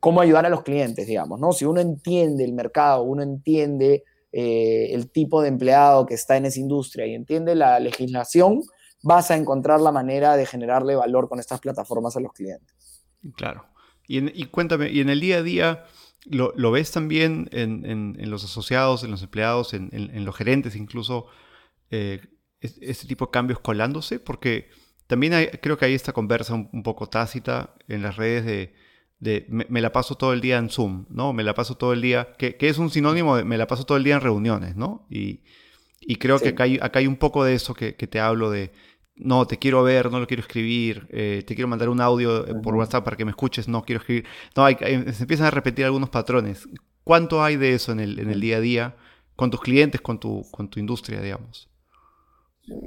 cómo 0.00 0.20
ayudar 0.20 0.46
a 0.46 0.48
los 0.48 0.62
clientes, 0.62 1.06
digamos, 1.06 1.40
¿no? 1.40 1.52
Si 1.52 1.64
uno 1.64 1.80
entiende 1.80 2.44
el 2.44 2.52
mercado, 2.52 3.02
uno 3.02 3.22
entiende 3.22 4.04
eh, 4.32 4.88
el 4.92 5.10
tipo 5.10 5.42
de 5.42 5.48
empleado 5.48 6.06
que 6.06 6.14
está 6.14 6.36
en 6.36 6.46
esa 6.46 6.58
industria 6.58 7.06
y 7.06 7.14
entiende 7.14 7.54
la 7.54 7.78
legislación, 7.80 8.62
vas 9.02 9.30
a 9.30 9.36
encontrar 9.36 9.80
la 9.80 9.92
manera 9.92 10.36
de 10.36 10.46
generarle 10.46 10.96
valor 10.96 11.28
con 11.28 11.38
estas 11.38 11.60
plataformas 11.60 12.16
a 12.16 12.20
los 12.20 12.32
clientes. 12.32 13.04
Claro. 13.36 13.66
Y, 14.08 14.46
cuéntame, 14.46 14.90
y 14.90 15.00
en 15.00 15.08
el 15.08 15.20
día 15.20 15.38
a 15.38 15.42
día, 15.42 15.84
¿Lo, 16.24 16.70
ves 16.70 16.92
también 16.92 17.48
en, 17.52 18.30
los 18.30 18.44
asociados, 18.44 19.02
en 19.02 19.10
los 19.10 19.22
empleados, 19.22 19.74
en, 19.74 20.24
los 20.24 20.36
gerentes 20.36 20.76
incluso, 20.76 21.26
eh, 21.90 22.20
este 22.60 23.08
tipo 23.08 23.26
de 23.26 23.30
cambios 23.32 23.58
colándose? 23.58 24.20
Porque 24.20 24.70
también 25.08 25.32
creo 25.60 25.76
que 25.76 25.86
hay 25.86 25.94
esta 25.94 26.12
conversa 26.12 26.54
un, 26.54 26.82
poco 26.84 27.08
tácita 27.08 27.74
en 27.88 28.02
las 28.02 28.16
redes 28.16 28.44
de, 28.44 28.74
me, 29.48 29.80
la 29.80 29.92
paso 29.92 30.16
todo 30.16 30.32
el 30.32 30.40
día 30.40 30.58
en 30.58 30.68
Zoom, 30.68 31.06
¿no? 31.10 31.32
Me 31.32 31.44
la 31.44 31.54
paso 31.54 31.76
todo 31.76 31.92
el 31.92 32.02
día, 32.02 32.32
que, 32.38 32.56
es 32.58 32.78
un 32.78 32.90
sinónimo 32.90 33.36
de 33.36 33.44
me 33.44 33.56
la 33.56 33.66
paso 33.66 33.84
todo 33.84 33.96
el 33.96 34.04
día 34.04 34.14
en 34.14 34.20
reuniones, 34.20 34.76
¿no? 34.76 35.06
Y, 35.10 35.42
Y 36.00 36.16
creo 36.16 36.38
que 36.40 36.48
acá 36.48 36.64
hay, 36.64 36.78
acá 36.82 36.98
hay, 36.98 37.06
un 37.06 37.16
poco 37.16 37.44
de 37.44 37.54
eso 37.54 37.74
que, 37.74 37.94
que, 37.94 38.08
te 38.08 38.18
hablo 38.18 38.50
de, 38.50 38.72
no, 39.14 39.46
te 39.46 39.58
quiero 39.58 39.82
ver, 39.82 40.10
no 40.10 40.18
lo 40.18 40.26
quiero 40.26 40.40
escribir, 40.40 41.06
eh, 41.10 41.44
te 41.46 41.54
quiero 41.54 41.68
mandar 41.68 41.88
un 41.88 42.00
audio 42.00 42.46
eh, 42.46 42.54
por 42.62 42.74
WhatsApp 42.74 43.04
para 43.04 43.16
que 43.16 43.24
me 43.24 43.30
escuches, 43.30 43.68
no 43.68 43.82
quiero 43.82 44.00
escribir. 44.00 44.24
No, 44.56 44.64
hay, 44.64 44.76
se 44.76 45.22
empiezan 45.22 45.46
a 45.46 45.50
repetir 45.50 45.84
algunos 45.84 46.10
patrones. 46.10 46.68
¿Cuánto 47.04 47.42
hay 47.42 47.56
de 47.56 47.74
eso 47.74 47.92
en 47.92 48.00
el, 48.00 48.18
en 48.18 48.30
el 48.30 48.40
día 48.40 48.56
a 48.56 48.60
día 48.60 48.96
con 49.36 49.50
tus 49.50 49.60
clientes, 49.60 50.00
con 50.00 50.18
tu, 50.18 50.44
con 50.50 50.68
tu 50.68 50.80
industria, 50.80 51.20
digamos? 51.20 51.68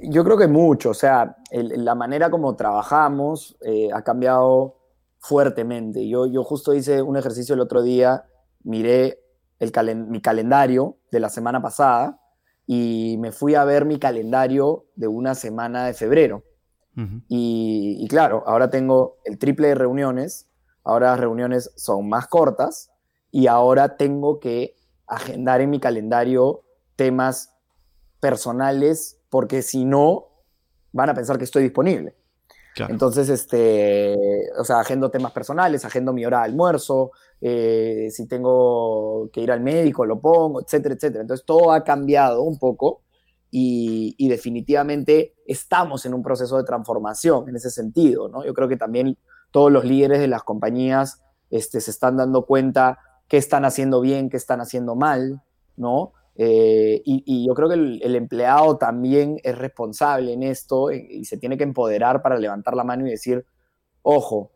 Yo 0.04 0.24
creo 0.24 0.38
que 0.38 0.48
mucho, 0.48 0.92
o 0.92 0.94
sea, 0.94 1.36
la 1.52 1.96
manera 1.96 2.30
como 2.30 2.56
trabajamos 2.56 3.58
eh, 3.62 3.90
ha 3.94 4.02
cambiado 4.04 4.78
fuertemente. 5.26 6.08
Yo, 6.08 6.28
yo 6.28 6.44
justo 6.44 6.76
hice 6.76 7.02
un 7.02 7.18
ejercicio 7.18 7.56
el 7.56 7.62
otro 7.62 7.82
día, 7.82 8.26
miré 8.64 9.20
el 9.60 9.72
mi 10.08 10.22
calendario 10.22 10.98
de 11.12 11.20
la 11.20 11.30
semana 11.30 11.64
pasada 11.64 12.20
y 12.68 13.18
me 13.20 13.32
fui 13.32 13.56
a 13.56 13.64
ver 13.64 13.86
mi 13.86 13.98
calendario 13.98 14.86
de 14.96 15.08
una 15.08 15.34
semana 15.34 15.88
de 15.88 15.94
febrero. 15.96 16.44
y, 17.28 17.98
y, 18.00 18.08
claro, 18.08 18.44
ahora 18.46 18.70
tengo 18.70 19.18
el 19.26 19.38
triple 19.38 19.70
de 19.70 19.76
reuniones, 19.76 20.48
ahora 20.84 21.12
las 21.12 21.20
reuniones 21.20 21.72
son 21.76 22.08
más 22.08 22.28
cortas 22.28 22.92
y 23.32 23.48
ahora 23.48 23.98
tengo 23.98 24.40
que 24.40 24.76
agendar 25.08 25.60
en 25.60 25.72
mi 25.72 25.80
calendario 25.80 26.62
temas 26.96 27.54
personales 28.20 29.20
porque 29.30 29.62
si 29.64 29.86
no, 29.86 30.28
van 30.94 31.10
a 31.10 31.14
pensar 31.16 31.38
que 31.38 31.44
estoy 31.44 31.64
disponible. 31.64 32.16
Entonces, 32.90 33.30
este, 33.30 34.16
o 34.58 34.64
sea, 34.64 34.80
agendo 34.80 35.10
temas 35.10 35.32
personales, 35.32 35.86
agendo 35.86 36.12
mi 36.12 36.26
hora 36.26 36.40
de 36.40 36.46
almuerzo, 36.46 37.12
eh, 37.40 38.10
si 38.12 38.28
tengo 38.28 39.30
que 39.32 39.42
ir 39.42 39.52
al 39.52 39.62
médico, 39.62 40.06
lo 40.06 40.20
pongo, 40.20 40.62
etcétera, 40.62 40.96
etcétera. 40.96 41.22
Entonces, 41.22 41.46
todo 41.46 41.72
ha 41.72 41.84
cambiado 41.84 42.42
un 42.42 42.60
poco 42.60 43.02
y, 43.52 44.16
y, 44.18 44.28
definitivamente 44.28 45.36
estamos 45.46 46.06
en 46.06 46.14
un 46.14 46.22
proceso 46.22 46.58
de 46.58 46.64
transformación 46.66 47.48
en 47.48 47.56
ese 47.56 47.70
sentido, 47.70 48.28
¿no? 48.28 48.44
Yo 48.44 48.54
creo 48.54 48.68
que 48.68 48.76
también 48.76 49.18
todos 49.52 49.72
los 49.72 49.86
líderes 49.86 50.20
de 50.20 50.28
las 50.28 50.44
compañías 50.44 51.22
este, 51.50 51.80
se 51.80 51.92
están 51.92 52.18
dando 52.18 52.46
cuenta 52.46 53.00
qué 53.28 53.38
están 53.38 53.66
haciendo 53.66 54.02
bien, 54.02 54.30
qué 54.30 54.38
están 54.38 54.62
haciendo 54.62 54.96
mal, 54.96 55.42
¿no? 55.78 56.14
Eh, 56.38 57.02
y, 57.06 57.46
yo 57.48 57.54
creo 57.54 57.70
que 57.70 57.76
el, 57.76 58.16
empleado 58.16 58.78
también 58.78 59.40
es 59.44 59.58
responsable 59.58 60.34
en 60.34 60.44
esto 60.44 60.92
y, 60.92 61.24
se 61.24 61.38
tiene 61.38 61.58
que 61.58 61.64
empoderar 61.64 62.22
para 62.22 62.38
levantar 62.38 62.76
la 62.76 62.84
mano 62.84 63.08
y 63.08 63.12
decir, 63.12 63.46
ojo, 64.02 64.38
o 64.38 64.52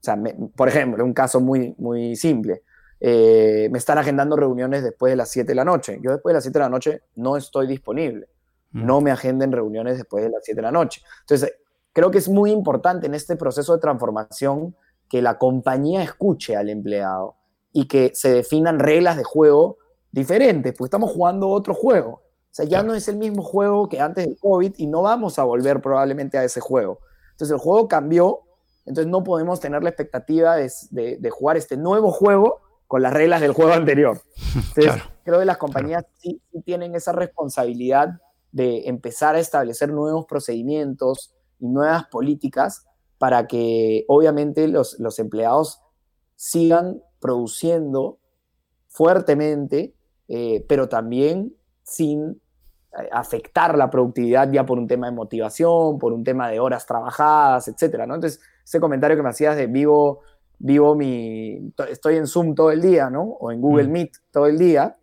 sea, 0.00 0.16
por 0.56 0.68
ejemplo, 0.68 1.04
un 1.04 1.12
caso 1.12 1.40
muy, 1.40 1.74
muy 1.78 2.14
simple, 2.14 2.62
eh, 3.00 3.68
me 3.70 3.78
están 3.78 3.98
agendando 3.98 4.36
reuniones 4.36 4.82
después 4.84 5.10
de 5.10 5.16
las 5.16 5.30
7 5.30 5.48
de 5.48 5.54
la 5.54 5.64
noche. 5.64 5.98
Yo 6.02 6.12
después 6.12 6.32
de 6.32 6.34
las 6.34 6.44
7 6.44 6.58
de 6.58 6.64
la 6.64 6.70
noche 6.70 7.02
no 7.16 7.36
estoy 7.36 7.66
disponible. 7.66 8.28
Mm. 8.70 8.86
No 8.86 9.00
me 9.00 9.10
agenden 9.10 9.52
reuniones 9.52 9.98
después 9.98 10.22
de 10.24 10.30
las 10.30 10.44
7 10.44 10.56
de 10.56 10.62
la 10.62 10.72
noche. 10.72 11.02
Entonces, 11.20 11.54
creo 11.92 12.10
que 12.10 12.18
es 12.18 12.28
muy 12.28 12.50
importante 12.50 13.06
en 13.06 13.14
este 13.14 13.36
proceso 13.36 13.74
de 13.74 13.80
transformación 13.80 14.76
que 15.08 15.20
la 15.20 15.38
compañía 15.38 16.02
escuche 16.02 16.56
al 16.56 16.70
empleado 16.70 17.36
y 17.72 17.88
que 17.88 18.12
se 18.14 18.32
definan 18.32 18.78
reglas 18.78 19.16
de 19.16 19.24
juego 19.24 19.78
diferentes, 20.14 20.72
pues 20.76 20.88
estamos 20.88 21.10
jugando 21.10 21.48
otro 21.48 21.74
juego. 21.74 22.10
O 22.10 22.56
sea, 22.56 22.64
ya 22.64 22.84
no 22.84 22.94
es 22.94 23.08
el 23.08 23.16
mismo 23.16 23.42
juego 23.42 23.88
que 23.88 24.00
antes 24.00 24.24
del 24.24 24.38
COVID 24.38 24.74
y 24.76 24.86
no 24.86 25.02
vamos 25.02 25.40
a 25.40 25.44
volver 25.44 25.82
probablemente 25.82 26.38
a 26.38 26.44
ese 26.44 26.60
juego. 26.60 27.00
Entonces 27.32 27.52
el 27.52 27.58
juego 27.58 27.88
cambió, 27.88 28.42
entonces 28.86 29.10
no 29.10 29.24
podemos 29.24 29.58
tener 29.58 29.82
la 29.82 29.90
expectativa 29.90 30.54
de, 30.56 31.30
jugar 31.32 31.56
este 31.56 31.76
nuevo 31.76 32.12
juego 32.12 32.60
con 32.86 33.02
las 33.02 33.12
reglas 33.12 33.40
del 33.40 33.52
juego 33.52 33.72
anterior. 33.72 34.22
Entonces 34.76 35.02
creo 35.24 35.40
que 35.40 35.44
las 35.46 35.56
compañías 35.56 36.04
sí, 36.18 36.40
tienen 36.64 36.94
esa 36.94 37.10
responsabilidad 37.10 38.20
de 38.52 38.86
empezar 38.86 39.34
a 39.34 39.40
establecer 39.40 39.92
nuevos 39.92 40.26
procedimientos 40.26 41.34
y 41.58 41.66
nuevas 41.66 42.06
políticas 42.06 42.84
para 43.18 43.48
que 43.48 44.04
obviamente 44.06 44.68
los, 44.68 45.00
los 45.00 45.18
empleados 45.18 45.80
sigan 46.36 47.02
produciendo 47.18 48.18
fuertemente, 48.86 49.92
eh, 50.28 50.64
pero 50.68 50.88
también 50.88 51.54
sin 51.82 52.40
eh, 52.98 53.08
afectar 53.12 53.76
la 53.76 53.90
productividad 53.90 54.50
ya 54.50 54.64
por 54.64 54.78
un 54.78 54.86
tema 54.86 55.06
de 55.06 55.12
motivación, 55.12 55.98
por 55.98 56.12
un 56.12 56.24
tema 56.24 56.48
de 56.48 56.60
horas 56.60 56.86
trabajadas, 56.86 57.68
etcétera, 57.68 58.06
¿no? 58.06 58.14
Entonces, 58.14 58.40
ese 58.64 58.80
comentario 58.80 59.16
que 59.16 59.22
me 59.22 59.28
hacías 59.28 59.56
de 59.56 59.66
vivo, 59.66 60.20
vivo 60.58 60.94
mi, 60.94 61.72
estoy 61.90 62.16
en 62.16 62.26
Zoom 62.26 62.54
todo 62.54 62.70
el 62.70 62.80
día, 62.80 63.10
¿no? 63.10 63.22
O 63.22 63.52
en 63.52 63.60
Google 63.60 63.88
mm. 63.88 63.92
Meet 63.92 64.12
todo 64.30 64.46
el 64.46 64.58
día, 64.58 64.96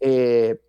eh, 0.00 0.60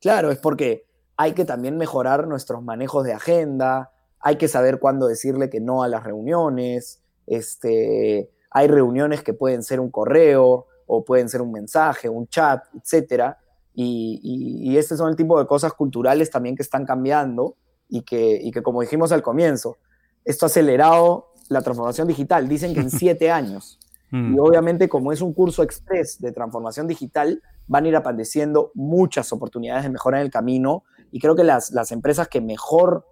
claro, 0.00 0.30
es 0.30 0.38
porque 0.38 0.86
hay 1.16 1.32
que 1.32 1.44
también 1.44 1.76
mejorar 1.76 2.26
nuestros 2.26 2.62
manejos 2.62 3.04
de 3.04 3.12
agenda, 3.12 3.92
hay 4.20 4.36
que 4.36 4.48
saber 4.48 4.78
cuándo 4.78 5.06
decirle 5.06 5.50
que 5.50 5.60
no 5.60 5.82
a 5.82 5.88
las 5.88 6.04
reuniones, 6.04 7.02
este, 7.26 8.30
hay 8.50 8.68
reuniones 8.68 9.22
que 9.22 9.32
pueden 9.32 9.62
ser 9.62 9.80
un 9.80 9.90
correo 9.90 10.66
o 10.92 11.04
pueden 11.04 11.28
ser 11.28 11.40
un 11.40 11.52
mensaje, 11.52 12.08
un 12.08 12.26
chat, 12.26 12.64
etc. 12.74 13.34
Y, 13.74 14.20
y, 14.64 14.76
este 14.76 14.96
son 14.96 15.08
el 15.08 15.16
tipo 15.16 15.38
de 15.38 15.46
cosas 15.46 15.72
culturales 15.72 16.30
también 16.30 16.56
que 16.56 16.62
están 16.62 16.84
cambiando 16.84 17.56
y 17.88 18.02
que, 18.02 18.40
y 18.42 18.50
que, 18.50 18.62
como 18.62 18.80
dijimos 18.80 19.12
al 19.12 19.22
comienzo, 19.22 19.78
esto 20.24 20.46
ha 20.46 20.48
acelerado 20.48 21.32
la 21.48 21.62
transformación 21.62 22.08
digital. 22.08 22.48
Dicen 22.48 22.74
que 22.74 22.80
en 22.80 22.90
siete 23.02 23.30
años. 23.30 23.78
Mm. 24.10 24.34
Y 24.34 24.38
obviamente 24.40 24.88
como 24.88 25.12
es 25.12 25.20
un 25.20 25.32
curso 25.32 25.62
express 25.62 26.20
de 26.20 26.32
transformación 26.32 26.88
digital, 26.88 27.40
van 27.68 27.84
a 27.84 27.88
ir 27.88 27.96
apareciendo 27.96 28.72
muchas 28.74 29.32
oportunidades 29.32 29.84
de 29.84 29.90
mejora 29.90 30.18
en 30.18 30.24
el 30.24 30.30
camino 30.32 30.82
y 31.12 31.20
creo 31.20 31.36
que 31.36 31.44
las, 31.44 31.70
las 31.70 31.92
empresas 31.92 32.26
que 32.26 32.40
mejor 32.40 33.06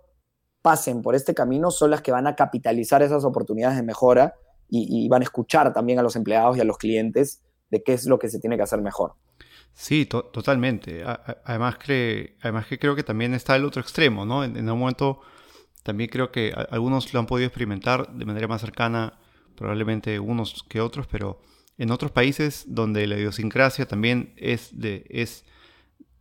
pasen 0.63 1.03
por 1.03 1.15
este 1.15 1.33
camino 1.33 1.71
son 1.71 1.93
las 1.93 2.03
que 2.03 2.11
van 2.11 2.27
a 2.27 2.35
capitalizar 2.35 3.03
esas 3.03 3.25
oportunidades 3.25 3.77
de 3.77 3.85
mejora 3.85 4.35
y, 4.71 5.09
van 5.09 5.23
a 5.23 5.25
escuchar 5.25 5.73
también 5.73 5.99
a 5.99 6.03
los 6.03 6.17
empleados 6.17 6.57
y 6.57 6.61
a 6.61 6.65
los 6.65 6.77
clientes 6.77 7.43
de 7.71 7.83
qué 7.83 7.93
es 7.93 8.07
lo 8.07 8.19
que 8.19 8.29
se 8.29 8.41
tiene 8.41 8.57
que 8.57 8.63
hacer 8.63 8.81
mejor. 8.81 9.15
Sí, 9.75 10.07
totalmente. 10.07 11.05
además, 11.45 11.79
que, 11.79 12.37
además 12.41 12.67
que 12.67 12.79
creo 12.79 12.97
que 12.97 13.05
también 13.05 13.35
está 13.35 13.55
el 13.55 13.65
otro 13.65 13.81
extremo, 13.81 14.25
¿no? 14.25 14.43
En, 14.43 14.57
en, 14.57 14.65
momento 14.67 15.21
también 15.85 16.11
creo 16.11 16.33
que 16.33 16.53
algunos 16.71 17.13
lo 17.15 17.21
han 17.21 17.27
podido 17.27 17.47
experimentar 17.47 18.13
de 18.13 18.25
manera 18.25 18.49
más 18.49 18.61
cercana, 18.61 19.19
probablemente 19.55 20.19
unos 20.19 20.65
que 20.69 20.81
otros, 20.81 21.07
pero 21.07 21.41
en 21.79 21.93
otros 21.93 22.11
países 22.11 22.65
donde 22.67 23.07
la 23.07 23.17
idiosincrasia 23.17 23.87
también 23.87 24.35
es 24.37 24.71
de, 24.79 25.07
es, 25.11 25.45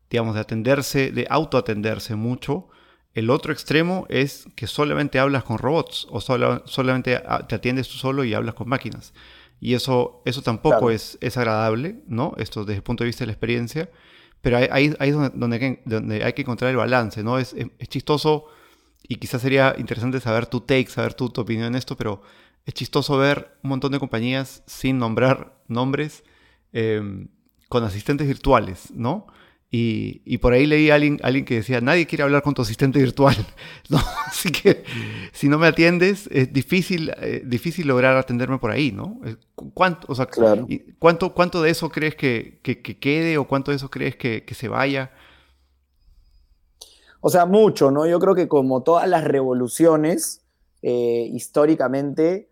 digamos, 0.10 0.36
de 0.36 0.42
atenderse, 0.42 1.12
de 1.12 1.26
autoatenderse 1.30 2.16
mucho, 2.16 2.70
el 3.16 3.32
otro 3.32 3.52
extremo 3.52 4.06
es 4.10 4.46
que 4.56 4.68
solamente 4.68 5.18
hablas 5.18 5.44
con 5.44 5.58
robots 5.58 6.06
o 6.12 6.22
solamente 6.22 7.20
te 7.48 7.56
atiendes 7.56 7.90
tú 7.90 7.96
solo 7.98 8.24
y 8.24 8.36
hablas 8.36 8.54
con 8.54 8.70
máquinas. 8.70 9.12
Y 9.60 9.74
eso, 9.74 10.22
eso 10.26 10.42
tampoco 10.42 10.92
es, 10.92 11.18
es 11.22 11.38
agradable, 11.38 12.02
¿no? 12.08 12.34
Esto 12.38 12.64
desde 12.64 12.78
el 12.78 12.84
punto 12.84 13.04
de 13.04 13.08
vista 13.08 13.24
de 13.24 13.28
la 13.28 13.34
experiencia. 13.34 13.90
Pero 14.42 14.58
ahí, 14.58 14.94
ahí 15.00 15.10
es 15.10 15.16
donde, 15.16 15.56
hay 15.56 15.60
que, 15.60 15.82
donde, 15.86 16.24
hay 16.24 16.34
que, 16.34 16.44
encontrar 16.44 16.70
el 16.70 16.78
balance, 16.78 17.24
¿no? 17.24 17.40
Es, 17.40 17.54
es, 17.54 17.90
chistoso 17.90 18.46
y 19.08 19.16
quizás 19.16 19.42
sería 19.42 19.76
interesante 19.78 20.20
saber 20.20 20.46
tu 20.46 20.62
take, 20.62 20.88
saber 20.88 21.14
tu, 21.16 21.30
tu 21.30 21.42
opinión 21.42 21.68
en 21.68 21.76
esto, 21.76 21.98
pero 21.98 22.22
es 22.66 22.74
chistoso 22.74 23.18
ver 23.18 23.58
un 23.64 23.70
montón 23.70 23.94
de 23.94 24.00
compañías 24.00 24.62
sin 24.68 25.00
nombrar 25.00 25.58
nombres 25.68 26.24
em, 26.74 27.30
con 27.70 27.84
asistentes 27.84 28.28
virtuales, 28.28 28.92
¿no? 28.94 29.26
Y, 29.70 30.38
por 30.38 30.54
ahí 30.54 30.66
leí 30.66 30.90
a 30.90 30.96
alguien, 30.96 31.20
alguien, 31.24 31.44
que 31.44 31.56
decía, 31.56 31.82
nadie 31.82 32.08
quiere 32.08 32.24
hablar 32.24 32.42
con 32.42 32.54
tu 32.54 32.62
asistente 32.62 33.00
virtual. 33.00 33.36
¿no? 33.90 33.98
Así 34.26 34.52
que 34.52 34.86
si 35.34 35.50
no 35.50 35.58
me 35.58 35.68
atiendes, 35.68 36.30
es 36.32 36.54
difícil, 36.54 37.12
eh, 37.18 37.42
difícil 37.46 37.86
lograr 37.86 38.16
atenderme 38.16 38.60
por 38.60 38.72
ahí, 38.72 38.94
¿no? 38.94 39.20
Eh, 39.26 39.36
¿Cuánto, 39.74 40.08
o 40.10 40.16
sea, 40.16 40.30
¿cuánto, 41.00 41.34
¿Cuánto 41.34 41.62
de 41.62 41.72
eso 41.72 41.90
crees 41.90 42.16
que, 42.16 42.60
que, 42.62 42.82
quede 42.82 43.38
o 43.38 43.48
cuánto 43.48 43.72
de 43.72 43.78
eso 43.78 43.90
crees 43.90 44.16
que, 44.16 44.46
que, 44.46 44.54
se 44.56 44.70
vaya? 44.70 45.12
O 47.20 47.30
sea, 47.30 47.46
mucho, 47.46 47.92
¿no? 47.92 48.06
Yo 48.06 48.20
creo 48.20 48.36
que 48.36 48.48
como 48.48 48.84
todas 48.84 49.10
las 49.10 49.26
revoluciones, 49.26 50.46
eh, 50.82 51.30
históricamente, 51.34 52.50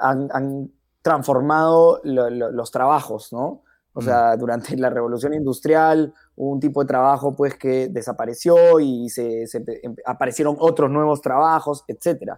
han, 0.00 0.28
han, 0.32 0.70
transformado 1.02 2.00
los 2.02 2.70
trabajos, 2.72 3.32
¿no? 3.32 3.62
O 3.98 4.02
sea, 4.02 4.36
durante 4.36 4.76
la 4.76 4.90
revolución 4.90 5.32
industrial 5.32 6.12
hubo 6.36 6.50
un 6.50 6.60
tipo 6.60 6.82
de 6.82 6.86
trabajo 6.86 7.34
pues 7.34 7.54
que 7.54 7.88
desapareció 7.88 8.78
y 8.78 9.08
se, 9.08 9.44
em, 9.54 9.96
aparecieron 10.04 10.54
otros 10.58 10.90
nuevos 10.90 11.22
trabajos, 11.22 11.82
etc. 11.88 12.32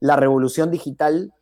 La 0.00 0.16
revolución 0.16 0.72
digital 0.72 1.32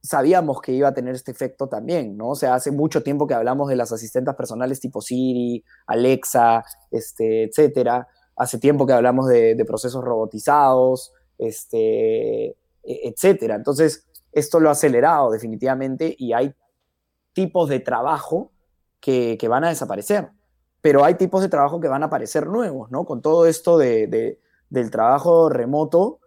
sabíamos 0.00 0.60
que 0.60 0.70
iba 0.70 0.86
a 0.86 0.94
tener 0.94 1.16
este 1.16 1.32
efecto 1.32 1.68
también, 1.68 2.16
¿no? 2.16 2.28
O 2.28 2.34
sea, 2.36 2.54
hace 2.54 2.70
mucho 2.70 3.02
tiempo 3.02 3.26
que 3.26 3.34
hablamos 3.34 3.68
de 3.68 3.74
las 3.74 3.90
asistentes 3.90 4.36
personales 4.36 4.78
tipo 4.78 5.00
Siri, 5.00 5.64
Alexa, 5.88 6.64
este, 6.92 7.42
etcétera. 7.42 8.06
Hace 8.36 8.58
tiempo 8.58 8.86
que 8.86 8.92
hablamos 8.92 9.26
de, 9.26 9.60
procesos 9.66 10.04
robotizados, 10.04 11.12
este, 11.38 12.50
e, 12.50 12.56
etcétera. 12.84 13.56
Entonces, 13.56 14.06
esto 14.30 14.60
lo 14.60 14.68
ha 14.68 14.72
acelerado 14.72 15.32
definitivamente 15.32 16.14
y 16.16 16.34
hay 16.34 16.54
tipos 17.32 17.68
de 17.68 17.80
trabajo 17.80 18.51
que, 19.02 19.48
van 19.48 19.64
a 19.64 19.68
desaparecer. 19.68 20.30
pero 20.80 21.04
hay 21.04 21.14
tipos 21.16 21.42
de 21.42 21.48
trabajo 21.48 21.80
que 21.80 21.88
van 21.88 22.02
a 22.02 22.06
aparecer 22.06 22.46
nuevos, 22.46 22.90
¿no? 22.90 23.04
Con 23.04 23.20
todo 23.20 23.46
esto 23.46 23.76
de, 23.76 24.38
del 24.70 24.90
trabajo 24.90 25.48
remoto, 25.48 26.20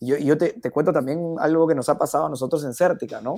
yo, 0.00 0.16
yo 0.16 0.38
te, 0.38 0.54
te, 0.54 0.70
cuento 0.70 0.92
también 0.92 1.36
algo 1.38 1.66
que 1.66 1.74
nos 1.74 1.88
ha 1.88 1.98
pasado 1.98 2.26
a 2.26 2.28
nosotros 2.30 2.64
en 2.64 2.72
Cértica, 2.72 3.20
¿no? 3.20 3.36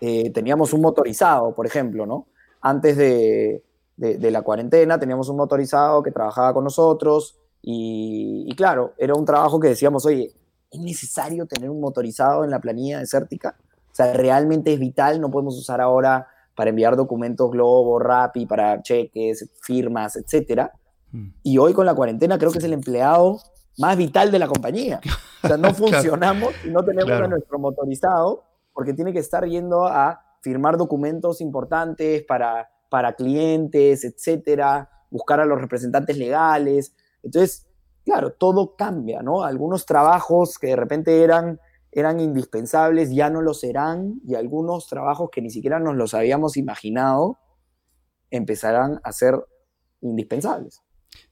Eh, 0.00 0.30
teníamos 0.30 0.72
un 0.72 0.80
motorizado, 0.80 1.54
por 1.54 1.66
ejemplo, 1.66 2.06
¿no? 2.06 2.28
Antes 2.60 2.96
de, 2.96 3.62
de, 3.96 4.30
la 4.30 4.42
cuarentena 4.42 4.98
teníamos 4.98 5.28
un 5.28 5.36
motorizado 5.36 6.02
que 6.02 6.10
trabajaba 6.10 6.54
con 6.54 6.64
nosotros 6.64 7.36
y, 7.60 8.46
y, 8.48 8.54
claro, 8.54 8.94
era 8.96 9.14
un 9.14 9.24
trabajo 9.24 9.60
que 9.60 9.68
decíamos, 9.68 10.06
oye, 10.06 10.32
¿es 10.70 10.80
necesario 10.80 11.46
tener 11.46 11.68
un 11.68 11.80
motorizado 11.80 12.44
en 12.44 12.50
la 12.50 12.60
planilla 12.60 13.00
de 13.00 13.06
Cértica? 13.06 13.56
O 13.90 13.94
sea, 13.94 14.12
realmente 14.12 14.72
es 14.72 14.78
vital, 14.78 15.20
no 15.20 15.30
podemos 15.30 15.58
usar 15.58 15.80
ahora 15.80 16.28
para 16.58 16.70
enviar 16.70 16.96
documentos 16.96 17.52
Globo, 17.52 18.00
Rappi, 18.00 18.44
para 18.44 18.82
cheques, 18.82 19.48
firmas, 19.62 20.16
etcétera. 20.16 20.72
Mm. 21.12 21.28
Y 21.44 21.56
hoy 21.58 21.72
con 21.72 21.86
la 21.86 21.94
cuarentena 21.94 22.36
creo 22.36 22.50
que 22.50 22.58
es 22.58 22.64
el 22.64 22.72
empleado 22.72 23.38
más 23.78 23.96
vital 23.96 24.32
de 24.32 24.40
la 24.40 24.48
compañía. 24.48 25.00
O 25.40 25.46
sea, 25.46 25.56
no 25.56 25.72
funcionamos 25.72 26.52
y 26.64 26.70
no 26.70 26.84
tenemos 26.84 27.12
a 27.12 27.28
nuestro 27.28 27.60
motorizado 27.60 28.42
porque 28.74 28.92
tiene 28.92 29.12
que 29.12 29.20
estar 29.20 29.46
yendo 29.46 29.86
a 29.86 30.20
firmar 30.42 30.76
documentos 30.76 31.40
importantes 31.40 32.24
para, 32.24 32.68
para 32.88 33.12
clientes, 33.12 34.02
etcétera, 34.02 34.90
buscar 35.12 35.38
a 35.38 35.44
los 35.44 35.60
representantes 35.60 36.18
legales. 36.18 36.92
Entonces, 37.22 37.68
claro, 38.04 38.32
todo 38.32 38.74
cambia, 38.74 39.22
¿no? 39.22 39.44
Algunos 39.44 39.86
trabajos 39.86 40.58
que 40.58 40.66
de 40.66 40.76
repente 40.76 41.22
eran 41.22 41.60
eran 41.92 42.20
indispensables, 42.20 43.14
ya 43.14 43.30
no 43.30 43.40
lo 43.40 43.54
serán, 43.54 44.20
y 44.26 44.34
algunos 44.34 44.86
trabajos 44.86 45.30
que 45.32 45.40
ni 45.40 45.50
siquiera 45.50 45.80
nos 45.80 45.96
los 45.96 46.14
habíamos 46.14 46.56
imaginado 46.56 47.38
empezarán 48.30 49.00
a 49.04 49.12
ser 49.12 49.34
indispensables. 50.00 50.82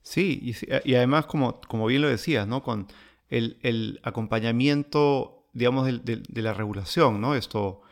Sí, 0.03 0.55
y, 0.85 0.95
además, 0.95 1.27
como, 1.27 1.61
como 1.63 1.87
bien 1.87 2.03
lo 2.03 2.09
decías, 2.09 2.47
¿no? 2.47 2.63
Con 2.63 2.87
el, 3.29 4.01
acompañamiento, 4.03 5.49
digamos, 5.53 5.87
de, 5.87 6.43
la 6.43 6.55
regulación, 6.55 7.21
¿no? 7.21 7.35
Esto, 7.35 7.83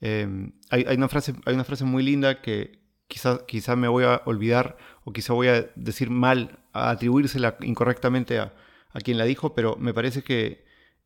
em, 0.00 0.52
hay, 0.70 0.96
una 0.96 1.08
frase, 1.08 1.34
hay 1.44 1.54
una 1.54 1.64
frase 1.64 1.84
muy 1.84 2.02
linda 2.02 2.40
que 2.40 2.80
quizás 3.06 3.40
quizá 3.46 3.76
me 3.76 3.88
voy 3.88 4.04
a 4.04 4.22
olvidar 4.24 4.76
o 5.04 5.12
quizá 5.12 5.34
voy 5.34 5.48
a 5.48 5.70
decir 5.74 6.10
mal, 6.10 6.60
a 6.72 6.90
atribuírsela 6.90 7.56
incorrectamente 7.60 8.38
a, 8.38 8.54
a 8.92 9.00
quien 9.00 9.18
la 9.18 9.24
dijo, 9.24 9.54
pero 9.54 9.76
me 9.76 9.92
parece 9.92 10.22
que 10.22 10.63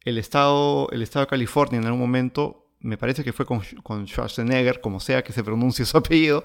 el 0.08 0.16
estado, 0.16 0.88
el 0.90 1.02
estado 1.02 1.26
de 1.26 1.30
California 1.30 1.78
en 1.78 1.84
algún 1.84 2.00
momento, 2.00 2.66
me 2.80 2.96
parece 2.96 3.24
que 3.24 3.32
fue 3.32 3.44
con, 3.44 4.06
Schwarzenegger, 4.06 4.80
como 4.80 5.00
sea 5.00 5.22
que 5.22 5.32
se 5.32 5.44
pronuncie 5.44 5.84
su 5.84 5.98
apellido, 5.98 6.44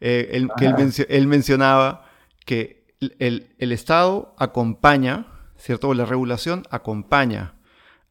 eh, 0.00 0.30
él, 0.32 0.48
que 0.58 0.66
él, 1.08 1.26
mencionaba 1.26 2.10
que 2.44 2.84
el, 3.00 3.72
Estado 3.72 4.34
acompaña, 4.38 5.26
¿cierto? 5.56 5.94
la 5.94 6.04
regulación 6.04 6.64
acompaña 6.70 7.54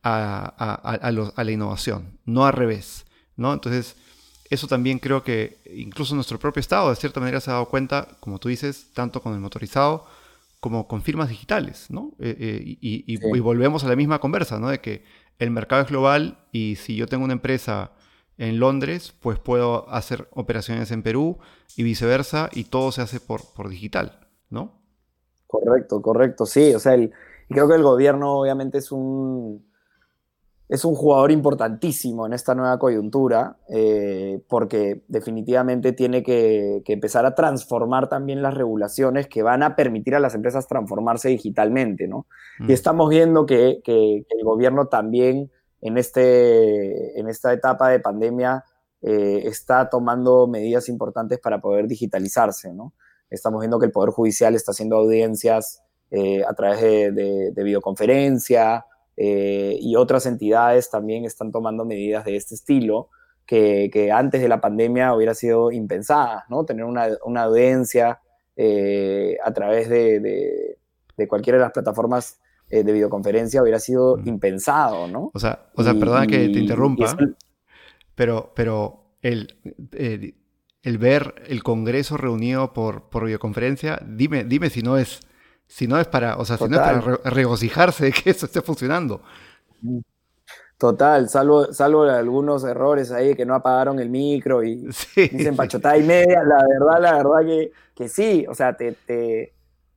a, 0.02 1.12
la 1.36 1.52
innovación, 1.52 2.18
no 2.26 2.46
al 2.46 2.54
revés, 2.54 3.06
¿no? 3.36 3.54
Entonces, 3.54 3.98
eso 4.50 4.68
también 4.68 5.00
creo 5.00 5.24
que 5.24 5.60
incluso 5.76 6.14
nuestro 6.16 6.38
propio 6.38 6.60
Estado, 6.60 6.92
de 6.92 6.96
cierta 6.96 7.20
manera, 7.20 7.42
se 7.42 7.50
ha 7.50 7.54
dado 7.54 7.66
cuenta, 7.66 8.08
como 8.20 8.40
tú 8.40 8.48
dices, 8.48 8.92
tanto 8.94 9.22
con 9.22 9.34
el 9.34 9.40
motorizado, 9.40 10.06
como 10.60 10.88
con 10.88 11.02
firmas 11.02 11.30
digitales, 11.30 11.88
¿no? 11.90 12.14
Eh, 12.20 12.36
eh, 12.40 12.78
y, 12.82 13.40
volvemos 13.40 13.84
a 13.84 13.88
la 13.88 13.96
misma 13.96 14.20
conversa, 14.20 14.60
¿no? 14.60 14.70
De 14.70 14.80
que 14.80 15.04
el 15.40 15.52
mercado 15.52 15.84
es 15.84 15.90
global 15.90 16.46
y 16.52 16.76
si 16.78 16.96
yo 16.96 17.08
tengo 17.08 17.24
una 17.24 17.34
empresa 17.34 17.92
en 18.38 18.60
Londres, 18.60 19.14
pues 19.20 19.40
puedo 19.40 19.90
hacer 19.90 20.28
operaciones 20.32 20.92
en 20.92 21.04
Perú 21.04 21.38
y 21.76 21.84
viceversa 21.84 22.50
y 22.54 22.66
todo 22.66 22.92
se 22.92 23.02
hace 23.02 23.20
por, 23.20 23.42
por 23.54 23.70
digital, 23.70 24.28
¿no? 24.50 24.82
Correcto, 25.48 26.02
correcto, 26.02 26.46
sí. 26.46 26.74
O 26.74 26.80
sea, 26.80 26.96
creo 27.50 27.68
que 27.68 27.76
el 27.76 27.84
gobierno 27.84 28.40
obviamente 28.40 28.80
es 28.80 28.92
un, 28.92 29.66
es 30.68 30.84
un 30.84 30.96
jugador 30.96 31.32
importantísimo 31.32 32.26
en 32.26 32.34
esta 32.34 32.56
nueva 32.56 32.80
coyuntura, 32.80 33.58
eh, 33.70 34.42
porque 34.48 35.04
definitivamente 35.08 35.94
tiene 35.94 36.24
que, 36.24 36.82
empezar 36.88 37.26
a 37.26 37.36
transformar 37.36 38.10
también 38.10 38.42
las 38.42 38.56
regulaciones 38.56 39.28
que 39.28 39.44
van 39.44 39.62
a 39.62 39.76
permitir 39.76 40.16
a 40.16 40.20
las 40.20 40.34
empresas 40.34 40.68
transformarse 40.68 41.30
digitalmente, 41.30 42.08
¿no? 42.08 42.26
Y 42.60 42.64
mm. 42.64 42.72
estamos 42.72 43.10
viendo 43.10 43.46
que, 43.46 43.82
el 43.86 44.44
gobierno 44.44 44.88
también 44.88 45.52
en, 45.82 45.98
este, 46.00 47.20
en 47.20 47.30
esta 47.30 47.54
etapa 47.54 47.90
de 47.90 48.00
pandemia 48.00 48.64
eh, 49.04 49.44
está 49.46 49.88
tomando 49.90 50.48
medidas 50.48 50.90
importantes 50.90 51.38
para 51.38 51.62
poder 51.62 51.88
digitalizarse, 51.88 52.74
¿no? 52.74 52.94
Estamos 53.30 53.60
viendo 53.60 53.78
que 53.78 53.86
el 53.86 53.92
Poder 53.92 54.12
Judicial 54.12 54.56
está 54.56 54.72
haciendo 54.72 54.98
audiencias 54.98 55.84
eh, 56.10 56.44
a 56.44 56.54
través 56.54 56.80
de, 56.80 57.52
de 57.52 57.64
videoconferencia, 57.64 58.86
eh, 59.18 59.78
y 59.80 59.96
otras 59.96 60.26
entidades 60.26 60.90
también 60.90 61.26
están 61.26 61.52
tomando 61.52 61.86
medidas 61.86 62.26
de 62.26 62.36
este 62.36 62.56
estilo 62.56 63.10
que, 63.46 64.10
antes 64.14 64.42
de 64.42 64.50
la 64.50 64.60
pandemia 64.60 65.14
hubiera 65.14 65.34
sido 65.34 65.72
impensada, 65.72 66.46
¿no? 66.50 66.66
Tener 66.66 66.84
una, 66.86 67.10
una 67.24 67.44
audiencia 67.44 68.20
eh, 68.56 69.38
a 69.44 69.54
través 69.54 69.88
de, 69.90 70.20
de, 71.18 71.28
cualquiera 71.28 71.58
de 71.58 71.66
las 71.66 71.72
plataformas 71.72 72.40
eh, 72.70 72.84
de 72.84 72.92
videoconferencia 72.92 73.62
hubiera 73.62 73.80
sido 73.80 74.18
impensado, 74.26 75.08
¿no? 75.08 75.32
O 75.34 75.40
sea, 75.40 75.68
o 75.76 75.84
sea 75.84 75.94
perdona 75.94 76.26
que 76.28 76.50
te 76.50 76.60
interrumpa, 76.60 77.16
pero, 78.16 78.52
pero 78.56 79.18
el, 79.22 79.56
el 80.82 80.98
ver 80.98 81.36
el 81.48 81.64
Congreso 81.64 82.18
reunido 82.18 82.74
por, 82.74 83.10
por 83.10 83.26
videoconferencia, 83.26 84.00
dime, 84.06 84.44
dime 84.44 84.70
si 84.70 84.82
no 84.82 84.98
es 84.98 85.20
si 85.68 85.88
no 85.88 86.00
es 86.00 86.08
para, 86.08 86.38
o 86.38 86.46
sea, 86.46 86.58
si 86.58 86.68
no 86.68 86.76
es 86.76 86.82
para 86.82 87.18
regocijarse 87.26 88.06
de 88.06 88.12
que 88.24 88.30
eso 88.30 88.46
esté 88.46 88.62
funcionando. 88.62 89.22
Total, 90.78 91.30
salvo, 91.30 91.72
salvo 91.74 92.04
algunos 92.04 92.64
errores 92.66 93.12
ahí 93.12 93.34
que 93.36 93.46
no 93.46 93.56
apagaron 93.56 94.00
el 94.00 94.10
micro 94.10 94.64
y 94.64 94.76
dicen 95.16 95.56
pachotada 95.56 95.98
y 95.98 96.04
media, 96.04 96.44
la 96.44 96.66
verdad, 96.68 97.02
la 97.02 97.14
verdad 97.18 97.46
que, 97.46 97.72
que 97.96 98.10
sí, 98.10 98.46
o 98.50 98.54
sea, 98.54 98.76
te, 98.76 98.92
te, 98.92 99.54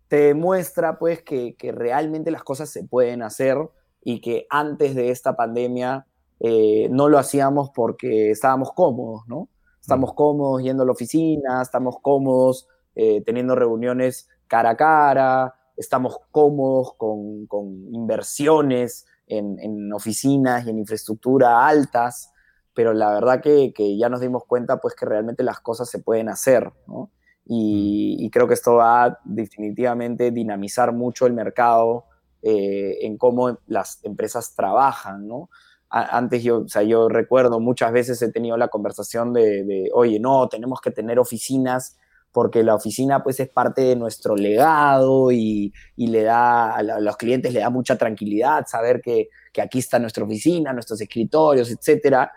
te 0.07 0.17
demuestra 0.17 0.99
pues 0.99 1.23
que, 1.23 1.57
que, 1.57 1.73
realmente 1.73 2.31
las 2.31 2.45
cosas 2.45 2.71
se 2.71 2.85
pueden 2.85 3.23
hacer 3.23 3.59
y 4.05 4.21
que 4.21 4.47
antes 4.51 4.95
de 4.95 5.11
esta 5.11 5.37
pandemia 5.37 6.07
eh, 6.41 6.89
no 6.91 7.09
lo 7.09 7.19
hacíamos 7.19 7.71
porque 7.75 8.31
estábamos 8.31 8.73
cómodos, 8.73 9.27
¿no? 9.27 9.49
Estamos 9.81 10.13
mm. 10.13 10.15
cómodos 10.15 10.63
yendo 10.63 10.85
a 10.85 10.87
la 10.87 10.93
oficina, 10.93 11.61
estamos 11.61 11.97
cómodos 12.01 12.69
eh, 12.95 13.23
teniendo 13.27 13.57
reuniones 13.57 14.29
cara 14.47 14.71
a 14.71 14.77
cara, 14.77 15.55
estamos 15.79 16.19
cómodos 16.31 16.95
con, 16.97 17.47
inversiones 17.93 19.07
en, 19.27 19.93
oficinas 19.93 20.67
y 20.67 20.71
en 20.71 20.79
infraestructura 20.79 21.67
altas, 21.67 22.33
pero 22.75 22.93
la 22.93 23.13
verdad 23.13 23.41
que, 23.41 23.97
ya 23.97 24.09
nos 24.09 24.21
dimos 24.21 24.45
cuenta 24.45 24.81
pues 24.81 24.95
que 24.95 25.07
realmente 25.07 25.43
las 25.43 25.61
cosas 25.61 25.89
se 25.89 26.01
pueden 26.01 26.29
hacer, 26.29 26.73
¿no? 26.87 27.11
Y, 27.47 28.27
mm. 28.27 28.31
creo 28.31 28.49
que 28.49 28.55
esto 28.55 28.75
va 28.75 29.05
a 29.05 29.19
definitivamente 29.25 30.31
dinamizar 30.31 30.93
mucho 30.93 31.27
el 31.27 31.33
mercado 31.33 32.05
eh, 32.43 32.99
en 33.03 33.17
cómo 33.17 33.59
las 33.67 34.05
empresas 34.05 34.55
trabajan, 34.55 35.27
¿no? 35.27 35.49
antes 35.91 36.43
yo, 36.43 36.59
o 36.59 36.69
sea, 36.69 36.83
yo 36.83 37.09
recuerdo 37.09 37.61
muchas 37.61 37.93
veces 37.93 38.21
he 38.21 38.31
tenido 38.31 38.59
la 38.59 38.69
conversación 38.69 39.33
de, 39.33 39.65
de, 39.65 39.89
oye, 39.95 40.21
no, 40.21 40.47
tenemos 40.49 40.83
que 40.83 40.91
tener 40.91 41.19
oficinas 41.19 41.97
porque 42.39 42.63
la 42.63 42.77
oficina 42.77 43.21
pues 43.21 43.41
es 43.41 43.49
parte 43.49 43.83
de 43.83 43.97
nuestro 43.97 44.37
legado 44.37 45.33
y, 45.33 45.75
le 45.97 46.23
da 46.23 46.77
a, 46.77 46.83
los 47.01 47.17
clientes 47.17 47.53
le 47.53 47.59
da 47.59 47.69
mucha 47.69 47.99
tranquilidad 47.99 48.65
saber 48.69 49.01
que, 49.01 49.29
aquí 49.61 49.81
está 49.81 49.99
nuestra 49.99 50.23
oficina, 50.23 50.73
nuestros 50.73 51.01
escritorios, 51.01 51.69
etcétera. 51.69 52.31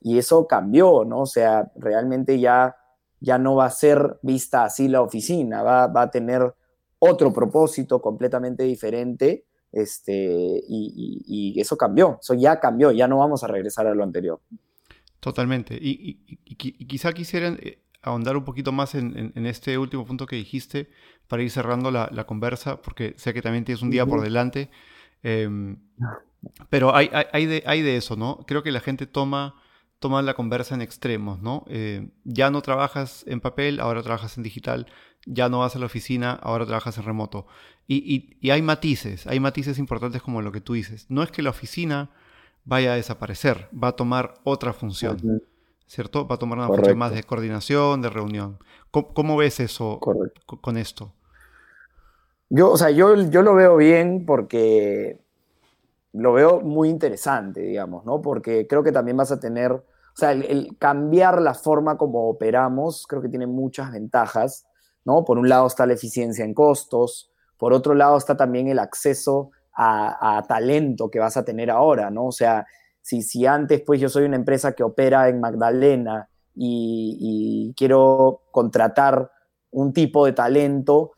Y 0.00 0.16
eso 0.16 0.46
cambió, 0.46 1.04
¿no? 1.04 1.20
O 1.20 1.26
sea, 1.26 1.70
realmente 1.76 2.40
ya, 2.40 2.74
ya 3.20 3.36
no 3.36 3.56
va 3.56 3.66
a 3.66 3.70
ser 3.70 4.18
vista 4.22 4.64
así 4.64 4.88
la 4.88 5.02
oficina, 5.02 5.62
va, 5.62 6.00
a 6.00 6.10
tener 6.10 6.54
otro 6.98 7.30
propósito 7.30 8.00
completamente 8.00 8.62
diferente. 8.62 9.44
Este, 9.70 10.62
y, 10.66 11.60
eso 11.60 11.76
cambió, 11.76 12.20
eso 12.22 12.32
ya 12.32 12.58
cambió, 12.58 12.90
ya 12.90 13.06
no 13.06 13.18
vamos 13.18 13.44
a 13.44 13.48
regresar 13.48 13.86
a 13.86 13.94
lo 13.94 14.02
anterior. 14.02 14.40
Totalmente. 15.20 15.76
Y, 15.78 16.38
quizá 16.56 17.12
quisieran 17.12 17.58
eh, 17.60 17.81
ahondar 18.02 18.36
un 18.36 18.44
poquito 18.44 18.72
más 18.72 18.94
en, 18.94 19.32
este 19.46 19.78
último 19.78 20.04
punto 20.04 20.26
que 20.26 20.36
dijiste 20.36 20.90
para 21.28 21.42
ir 21.42 21.50
cerrando 21.50 21.90
la, 21.90 22.24
conversa, 22.26 22.82
porque 22.82 23.14
sé 23.16 23.32
que 23.32 23.42
también 23.42 23.64
tienes 23.64 23.82
un 23.82 23.90
día 23.90 24.04
por 24.04 24.20
delante. 24.20 24.70
Em, 25.22 25.78
pero 26.68 26.94
hay, 26.94 27.08
hay, 27.32 27.46
de, 27.46 27.62
hay, 27.66 27.82
de, 27.82 27.96
eso, 27.96 28.16
¿no? 28.16 28.44
Creo 28.46 28.62
que 28.62 28.72
la 28.72 28.80
gente 28.80 29.06
toma, 29.06 29.54
toma 30.00 30.20
la 30.22 30.34
conversa 30.34 30.74
en 30.74 30.82
extremos, 30.82 31.40
¿no? 31.40 31.64
Eh, 31.68 32.08
ya 32.24 32.50
no 32.50 32.60
trabajas 32.60 33.24
en 33.28 33.40
papel, 33.40 33.80
ahora 33.80 34.02
trabajas 34.02 34.36
en 34.36 34.42
digital. 34.42 34.86
Ya 35.24 35.48
no 35.48 35.60
vas 35.60 35.76
a 35.76 35.78
la 35.78 35.86
oficina, 35.86 36.32
ahora 36.42 36.66
trabajas 36.66 36.98
en 36.98 37.04
remoto. 37.04 37.46
Y, 37.86 38.36
y, 38.40 38.50
hay 38.50 38.60
matices, 38.60 39.26
hay 39.28 39.38
matices 39.38 39.78
importantes 39.78 40.20
como 40.22 40.42
lo 40.42 40.50
que 40.50 40.60
tú 40.60 40.72
dices. 40.72 41.06
No 41.08 41.22
es 41.22 41.30
que 41.30 41.42
la 41.42 41.50
oficina 41.50 42.10
vaya 42.64 42.92
a 42.92 42.96
desaparecer, 42.96 43.68
va 43.72 43.88
a 43.88 43.92
tomar 43.92 44.34
otra 44.42 44.72
función. 44.72 45.42
¿Cierto? 45.92 46.26
Va 46.26 46.36
a 46.36 46.38
tomar 46.38 46.58
una 46.58 46.68
función 46.68 46.96
más 46.96 47.12
de 47.12 47.22
coordinación, 47.22 48.00
de 48.00 48.08
reunión. 48.08 48.58
¿Cómo, 48.90 49.36
ves 49.36 49.60
eso 49.60 50.00
con 50.00 50.78
esto? 50.78 51.12
Yo, 52.48 52.70
o 52.70 52.76
sea, 52.78 52.90
yo, 52.90 53.14
yo 53.30 53.42
lo 53.42 53.54
veo 53.54 53.76
bien 53.76 54.24
porque 54.24 55.20
lo 56.12 56.32
veo 56.32 56.60
muy 56.60 56.88
interesante, 56.88 57.60
digamos, 57.60 58.06
¿no? 58.06 58.22
Porque 58.22 58.66
creo 58.66 58.82
que 58.82 58.92
también 58.92 59.18
vas 59.18 59.32
a 59.32 59.40
tener, 59.40 59.72
o 59.72 59.84
sea, 60.14 60.32
el, 60.32 60.76
cambiar 60.78 61.42
la 61.42 61.52
forma 61.52 61.98
como 61.98 62.28
operamos, 62.28 63.06
creo 63.06 63.20
que 63.20 63.28
tiene 63.28 63.46
muchas 63.46 63.92
ventajas, 63.92 64.66
¿no? 65.04 65.24
Por 65.24 65.38
un 65.38 65.48
lado 65.48 65.66
está 65.66 65.84
la 65.84 65.92
eficiencia 65.92 66.44
en 66.44 66.54
costos, 66.54 67.30
por 67.58 67.74
otro 67.74 67.94
lado 67.94 68.16
está 68.16 68.34
también 68.34 68.68
el 68.68 68.78
acceso 68.78 69.50
a, 69.74 70.42
talento 70.48 71.10
que 71.10 71.18
vas 71.18 71.36
a 71.36 71.44
tener 71.44 71.70
ahora, 71.70 72.10
¿no? 72.10 72.26
O 72.26 72.32
sea, 72.32 72.66
si, 73.02 73.22
si 73.22 73.46
antes, 73.46 73.82
pues 73.82 74.00
yo 74.00 74.08
soy 74.08 74.24
una 74.24 74.36
empresa 74.36 74.72
que 74.72 74.84
opera 74.84 75.28
en 75.28 75.40
Magdalena 75.40 76.28
y, 76.54 77.74
quiero 77.76 78.42
contratar 78.50 79.30
un 79.70 79.92
tipo 79.92 80.26
de 80.26 80.32
talento, 80.32 81.12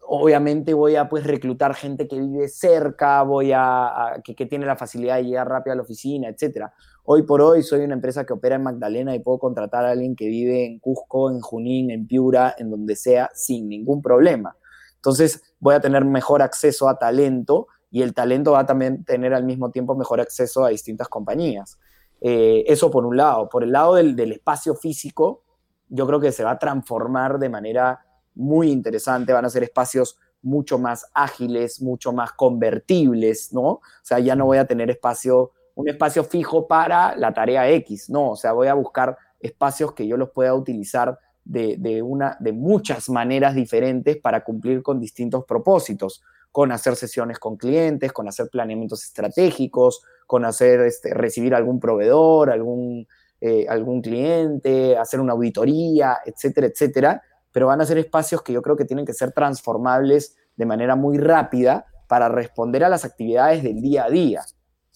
obviamente 0.00 0.74
voy 0.74 0.96
a 0.96 1.08
pues 1.08 1.24
reclutar 1.24 1.74
gente 1.74 2.06
que 2.06 2.20
vive 2.20 2.48
cerca, 2.48 3.22
voy 3.22 3.52
a, 3.54 4.20
que, 4.22 4.34
tiene 4.46 4.66
la 4.66 4.76
facilidad 4.76 5.16
de 5.16 5.24
llegar 5.24 5.48
rápido 5.48 5.72
a 5.72 5.76
la 5.76 5.82
oficina, 5.82 6.28
etc. 6.28 6.66
Hoy 7.04 7.22
por 7.22 7.40
hoy 7.40 7.62
soy 7.62 7.80
una 7.80 7.94
empresa 7.94 8.26
que 8.26 8.34
opera 8.34 8.56
en 8.56 8.64
Magdalena 8.64 9.14
y 9.14 9.20
puedo 9.20 9.38
contratar 9.38 9.86
a 9.86 9.92
alguien 9.92 10.14
que 10.14 10.26
vive 10.26 10.66
en 10.66 10.78
Cusco, 10.78 11.30
en 11.30 11.40
Junín, 11.40 11.90
en 11.90 12.06
Piura, 12.06 12.54
en 12.58 12.70
donde 12.70 12.96
sea, 12.96 13.30
sin 13.32 13.68
ningún 13.68 14.02
problema. 14.02 14.56
Entonces 14.96 15.42
voy 15.58 15.74
a 15.74 15.80
tener 15.80 16.04
mejor 16.04 16.42
acceso 16.42 16.88
a 16.88 16.98
talento 16.98 17.68
y 17.92 18.00
el 18.00 18.14
talento 18.14 18.52
va 18.52 18.60
a 18.60 18.66
también 18.66 19.04
tener 19.04 19.34
al 19.34 19.44
mismo 19.44 19.70
tiempo 19.70 19.94
mejor 19.94 20.18
acceso 20.18 20.64
a 20.64 20.70
distintas 20.70 21.08
compañías. 21.08 21.78
Eh, 22.22 22.64
eso 22.66 22.90
por 22.90 23.04
un 23.04 23.18
lado. 23.18 23.50
Por 23.50 23.62
el 23.62 23.70
lado 23.70 23.96
del, 23.96 24.32
espacio 24.32 24.74
físico, 24.74 25.42
yo 25.90 26.06
creo 26.06 26.18
que 26.18 26.32
se 26.32 26.42
va 26.42 26.52
a 26.52 26.58
transformar 26.58 27.38
de 27.38 27.50
manera 27.50 28.06
muy 28.34 28.70
interesante, 28.70 29.34
van 29.34 29.44
a 29.44 29.50
ser 29.50 29.62
espacios 29.62 30.18
mucho 30.40 30.78
más 30.78 31.06
ágiles, 31.12 31.82
mucho 31.82 32.14
más 32.14 32.32
convertibles, 32.32 33.52
¿no? 33.52 33.62
O 33.62 33.80
sea, 34.02 34.18
ya 34.20 34.34
no 34.34 34.46
voy 34.46 34.56
a 34.56 34.66
tener 34.66 34.90
espacio, 34.90 35.52
un 35.74 35.88
espacio 35.88 36.24
fijo 36.24 36.66
para 36.66 37.14
la 37.16 37.34
tarea 37.34 37.68
X, 37.70 38.08
no, 38.08 38.30
o 38.30 38.36
sea, 38.36 38.52
voy 38.52 38.68
a 38.68 38.74
buscar 38.74 39.18
espacios 39.38 39.92
que 39.92 40.06
yo 40.06 40.16
los 40.16 40.30
pueda 40.30 40.54
utilizar 40.54 41.18
de, 41.44 42.02
una, 42.02 42.36
de 42.40 42.52
muchas 42.52 43.08
maneras 43.10 43.54
diferentes 43.54 44.16
para 44.16 44.42
cumplir 44.44 44.82
con 44.82 44.98
distintos 44.98 45.44
propósitos, 45.44 46.22
con 46.52 46.70
hacer 46.70 46.96
sesiones 46.96 47.38
con 47.38 47.56
clientes, 47.56 48.12
con 48.12 48.28
hacer 48.28 48.48
planeamientos 48.50 49.02
estratégicos, 49.04 50.04
con 50.26 50.44
hacer, 50.44 50.80
este, 50.80 51.14
recibir 51.14 51.54
algún 51.54 51.80
proveedor, 51.80 52.50
algún, 52.50 53.08
eh, 53.40 53.66
algún 53.68 54.02
cliente, 54.02 54.96
hacer 54.96 55.18
una 55.18 55.32
auditoría, 55.32 56.18
etcétera, 56.24 56.66
etcétera. 56.66 57.22
Pero 57.50 57.66
van 57.66 57.80
a 57.80 57.86
ser 57.86 57.98
espacios 57.98 58.42
que 58.42 58.52
yo 58.52 58.62
creo 58.62 58.76
que 58.76 58.84
tienen 58.84 59.06
que 59.06 59.14
ser 59.14 59.32
transformables 59.32 60.36
de 60.56 60.66
manera 60.66 60.94
muy 60.94 61.18
rápida 61.18 61.86
para 62.06 62.28
responder 62.28 62.84
a 62.84 62.90
las 62.90 63.06
actividades 63.06 63.62
del 63.62 63.80
día 63.80 64.04
a 64.04 64.10
día, 64.10 64.42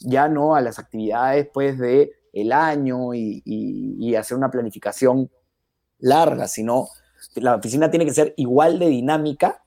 ya 0.00 0.28
no 0.28 0.54
a 0.54 0.60
las 0.60 0.78
actividades 0.78 1.48
pues 1.52 1.78
de 1.78 2.12
el 2.34 2.52
año 2.52 3.14
y, 3.14 4.14
hacer 4.14 4.36
una 4.36 4.50
planificación 4.50 5.30
larga, 5.98 6.46
sino 6.48 6.88
la 7.36 7.56
oficina 7.56 7.90
tiene 7.90 8.04
que 8.04 8.12
ser 8.12 8.34
igual 8.36 8.78
de 8.78 8.88
dinámica 8.88 9.62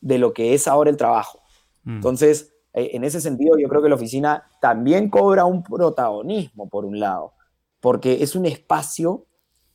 de 0.00 0.18
lo 0.18 0.32
que 0.32 0.54
es 0.54 0.68
ahora 0.68 0.90
el 0.90 0.96
trabajo. 0.96 1.40
Mm. 1.84 1.96
Entonces, 1.96 2.54
eh, 2.74 2.90
en 2.94 3.04
ese 3.04 3.20
sentido, 3.20 3.56
yo 3.58 3.68
creo 3.68 3.82
que 3.82 3.88
la 3.88 3.94
oficina 3.94 4.44
también 4.60 5.10
cobra 5.10 5.44
un 5.44 5.62
protagonismo, 5.62 6.68
por 6.68 6.84
un 6.84 7.00
lado, 7.00 7.32
porque 7.80 8.22
es 8.22 8.34
un 8.34 8.46
espacio 8.46 9.26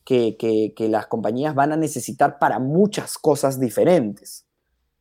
que, 0.04 0.72
las 0.78 1.06
compañías 1.06 1.54
van 1.54 1.72
a 1.72 1.76
necesitar 1.76 2.38
para 2.38 2.58
muchas 2.58 3.18
cosas 3.18 3.58
diferentes. 3.58 4.46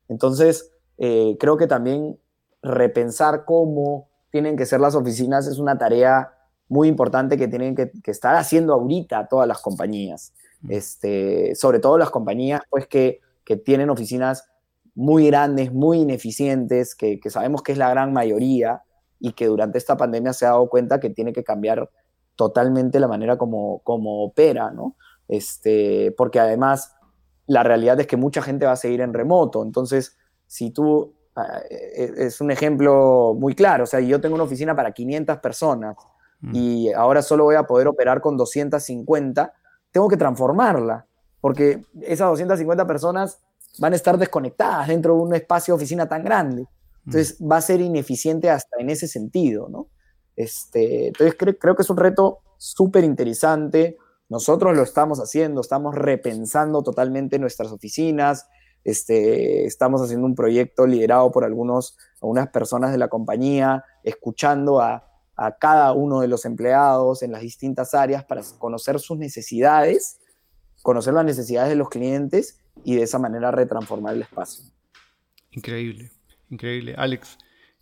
Entonces, 0.07 0.71
eh, 0.97 1.37
creo 1.39 1.57
que 1.57 1.67
también 1.67 2.17
repensar 2.61 3.45
cómo 3.45 4.09
tienen 4.31 4.55
que 4.55 4.65
ser 4.65 4.79
las 4.79 4.95
oficinas 4.95 5.47
es 5.47 5.59
una 5.59 5.77
tarea 5.77 6.33
muy 6.69 6.87
importante 6.87 7.37
que 7.37 7.47
tienen 7.47 7.75
que, 7.75 7.91
estar 8.05 8.35
haciendo 8.35 8.73
ahorita 8.73 9.27
todas 9.27 9.47
las 9.47 9.61
compañías. 9.61 10.33
Mm. 10.61 10.71
Este, 10.71 11.55
sobre 11.55 11.79
todo 11.79 11.97
las 11.97 12.09
compañías 12.09 12.61
pues, 12.69 12.87
que, 12.87 13.21
tienen 13.65 13.89
oficinas 13.91 14.49
muy 14.95 15.27
grandes, 15.27 15.71
muy 15.73 15.99
ineficientes, 15.99 16.95
que, 16.95 17.19
que, 17.19 17.29
sabemos 17.29 17.63
que 17.63 17.71
es 17.71 17.77
la 17.77 17.89
gran 17.89 18.13
mayoría 18.13 18.83
y 19.19 19.33
que 19.33 19.47
durante 19.47 19.77
esta 19.77 19.97
pandemia 19.97 20.33
se 20.33 20.45
ha 20.45 20.49
dado 20.49 20.69
cuenta 20.69 20.99
que 20.99 21.09
tiene 21.09 21.33
que 21.33 21.43
cambiar 21.43 21.89
totalmente 22.35 22.99
la 22.99 23.07
manera 23.07 23.37
como, 23.37 23.79
como 23.79 24.23
opera, 24.23 24.71
¿no? 24.71 24.95
Este, 25.27 26.13
porque 26.17 26.39
además 26.39 26.95
la 27.47 27.63
realidad 27.63 27.99
es 27.99 28.07
que 28.07 28.17
mucha 28.17 28.41
gente 28.41 28.65
va 28.65 28.73
a 28.73 28.77
seguir 28.77 29.01
en 29.01 29.13
remoto, 29.13 29.63
entonces 29.63 30.17
si 30.47 30.71
tú, 30.71 31.13
ah, 31.35 31.59
e, 31.69 32.13
es 32.17 32.41
un 32.41 32.51
ejemplo 32.51 33.35
muy 33.37 33.55
claro, 33.55 33.83
o 33.83 33.87
sea, 33.87 33.99
yo 33.99 34.21
tengo 34.21 34.35
una 34.35 34.43
oficina 34.43 34.75
para 34.75 34.91
500 34.91 35.37
personas 35.37 35.95
mm. 36.41 36.55
y 36.55 36.93
ahora 36.93 37.21
solo 37.21 37.45
voy 37.45 37.55
a 37.55 37.63
poder 37.63 37.87
operar 37.87 38.21
con 38.21 38.37
250, 38.37 39.53
tengo 39.91 40.07
que 40.07 40.17
transformarla, 40.17 41.05
porque 41.41 41.83
esas 42.01 42.29
250 42.29 42.87
personas 42.87 43.39
van 43.79 43.93
a 43.93 43.95
estar 43.95 44.17
desconectadas 44.17 44.87
dentro 44.87 45.15
de 45.15 45.21
un 45.21 45.35
espacio 45.35 45.73
de 45.73 45.77
oficina 45.77 46.07
tan 46.07 46.23
grande. 46.23 46.67
Entonces 47.05 47.39
mm. 47.39 47.51
va 47.51 47.57
a 47.57 47.61
ser 47.61 47.81
ineficiente 47.81 48.49
hasta 48.49 48.77
en 48.79 48.89
ese 48.89 49.07
sentido, 49.07 49.67
¿no? 49.69 49.87
Este, 50.35 51.07
entonces 51.07 51.35
creo, 51.37 51.75
que 51.75 51.81
es 51.81 51.89
un 51.89 51.97
reto 51.97 52.39
súper 52.57 53.03
interesante. 53.03 53.97
Nosotros 54.29 54.75
lo 54.75 54.83
estamos 54.83 55.19
haciendo, 55.19 55.61
estamos 55.61 55.95
repensando 55.95 56.81
totalmente 56.81 57.37
nuestras 57.37 57.71
oficinas, 57.71 58.47
este, 58.83 59.65
estamos 59.65 60.01
haciendo 60.01 60.25
un 60.25 60.35
proyecto 60.35 60.87
liderado 60.87 61.31
por 61.31 61.43
algunos, 61.43 61.97
algunas 62.21 62.49
personas 62.49 62.91
de 62.91 62.97
la 62.97 63.09
compañía, 63.09 63.83
escuchando 64.03 64.81
a, 64.81 65.09
cada 65.59 65.93
uno 65.93 66.21
de 66.21 66.27
los 66.27 66.45
empleados 66.45 67.23
en 67.23 67.31
las 67.31 67.41
distintas 67.41 67.95
áreas 67.95 68.23
para 68.23 68.43
conocer 68.59 68.99
sus 68.99 69.17
necesidades, 69.17 70.19
conocer 70.83 71.15
las 71.15 71.25
necesidades 71.25 71.69
de 71.69 71.75
los 71.75 71.89
clientes 71.89 72.62
y 72.83 72.95
de 72.95 73.03
esa 73.03 73.19
manera 73.19 73.51
retransformar 73.51 74.15
el 74.15 74.21
espacio. 74.23 74.65
Increíble, 75.51 76.11
increíble. 76.49 76.95
Alex, 76.97 77.37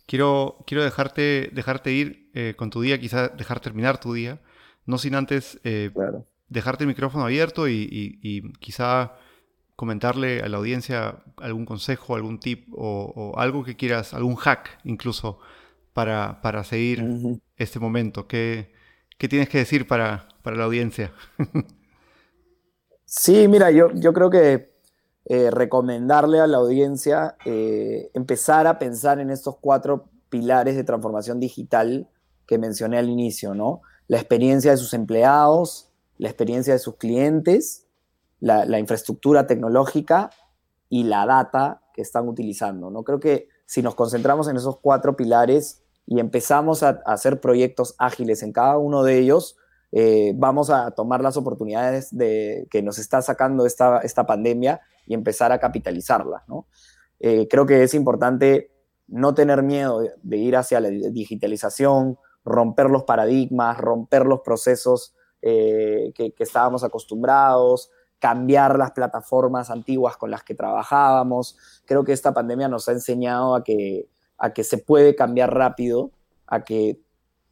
quiero, 0.06 0.58
quiero 0.66 0.84
dejarte, 0.84 1.50
dejarte 1.52 1.92
ir 1.92 2.30
eh, 2.34 2.54
con 2.56 2.70
tu 2.70 2.80
día, 2.82 2.98
quizás 3.00 3.36
dejar 3.36 3.60
terminar 3.60 3.98
tu 3.98 4.12
día, 4.12 4.40
no 4.84 4.98
sin 4.98 5.14
antes 5.14 5.60
eh, 5.64 5.90
dejarte 6.48 6.84
el 6.84 6.88
micrófono 6.88 7.24
abierto 7.24 7.68
y, 7.68 8.52
quizá 8.60 9.14
comentarle 9.76 10.40
a 10.40 10.48
la 10.48 10.58
audiencia 10.58 11.22
algún 11.38 11.64
consejo, 11.64 12.14
algún 12.14 12.38
tip 12.38 12.68
o, 12.72 13.34
algo 13.36 13.64
que 13.64 13.76
quieras, 13.76 14.14
algún 14.14 14.36
hack 14.36 14.78
incluso 14.84 15.38
para, 15.92 16.40
para 16.42 16.62
seguir 16.62 17.04
este 17.56 17.80
momento. 17.80 18.28
¿Qué, 18.28 18.72
¿Qué, 19.18 19.28
tienes 19.28 19.48
que 19.48 19.58
decir 19.58 19.86
para, 19.86 20.28
para 20.42 20.56
la 20.56 20.64
audiencia? 20.64 21.12
sí, 23.04 23.48
mira, 23.48 23.70
yo, 23.70 23.90
yo 23.94 24.12
creo 24.12 24.30
que 24.30 24.71
eh, 25.24 25.50
recomendarle 25.50 26.40
a 26.40 26.46
la 26.46 26.58
audiencia 26.58 27.36
empezar 27.44 28.66
a 28.66 28.78
pensar 28.78 29.20
en 29.20 29.30
estos 29.30 29.56
cuatro 29.60 30.08
pilares 30.28 30.76
de 30.76 30.84
transformación 30.84 31.38
digital 31.38 32.08
que 32.46 32.58
mencioné 32.58 32.98
al 32.98 33.08
inicio, 33.08 33.54
¿no? 33.54 33.82
La 34.08 34.18
experiencia 34.18 34.70
de 34.70 34.76
sus 34.76 34.94
empleados, 34.94 35.90
la 36.18 36.28
experiencia 36.28 36.72
de 36.72 36.78
sus 36.78 36.96
clientes, 36.96 37.86
la, 38.40 38.78
infraestructura 38.78 39.46
tecnológica 39.46 40.30
y 40.88 41.04
la 41.04 41.26
data 41.26 41.82
que 41.94 42.02
están 42.02 42.28
utilizando, 42.28 42.90
¿no? 42.90 43.04
Creo 43.04 43.20
que 43.20 43.48
si 43.66 43.82
nos 43.82 43.94
concentramos 43.94 44.48
en 44.48 44.56
esos 44.56 44.78
cuatro 44.78 45.16
pilares 45.16 45.82
y 46.06 46.18
empezamos 46.18 46.82
a, 46.82 47.02
hacer 47.06 47.40
proyectos 47.40 47.94
ágiles 47.98 48.42
en 48.42 48.52
cada 48.52 48.78
uno 48.78 49.04
de 49.04 49.18
ellos, 49.18 49.56
eh, 49.92 50.32
vamos 50.34 50.70
a 50.70 50.90
tomar 50.90 51.20
las 51.20 51.36
oportunidades 51.36 52.08
de, 52.16 52.66
que 52.70 52.82
nos 52.82 52.98
está 52.98 53.22
sacando 53.22 53.66
esta, 53.66 53.98
esta 53.98 54.26
pandemia 54.26 54.80
y 55.06 55.14
empezar 55.14 55.52
a 55.52 55.58
capitalizarlas, 55.58 56.42
¿no? 56.48 56.66
Eh, 57.20 57.46
creo 57.48 57.66
que 57.66 57.82
es 57.82 57.94
importante 57.94 58.72
no 59.06 59.34
tener 59.34 59.62
miedo 59.62 60.00
de 60.22 60.36
ir 60.36 60.56
hacia 60.56 60.80
la 60.80 60.88
digitalización, 60.88 62.18
romper 62.44 62.90
los 62.90 63.04
paradigmas, 63.04 63.78
romper 63.78 64.26
los 64.26 64.40
procesos 64.40 65.14
eh, 65.40 66.12
que, 66.14 66.34
estábamos 66.38 66.82
acostumbrados, 66.84 67.90
cambiar 68.18 68.78
las 68.78 68.92
plataformas 68.92 69.70
antiguas 69.70 70.16
con 70.16 70.30
las 70.30 70.42
que 70.42 70.54
trabajábamos. 70.54 71.56
Creo 71.84 72.04
que 72.04 72.12
esta 72.12 72.32
pandemia 72.32 72.68
nos 72.68 72.88
ha 72.88 72.92
enseñado 72.92 73.54
a 73.54 73.62
que, 73.62 74.08
a 74.38 74.52
que 74.52 74.64
se 74.64 74.78
puede 74.78 75.14
cambiar 75.14 75.54
rápido, 75.54 76.10
a 76.46 76.64
que 76.64 77.00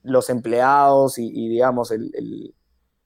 los 0.02 0.30
empleados 0.30 1.18
y, 1.18 1.48
digamos, 1.48 1.92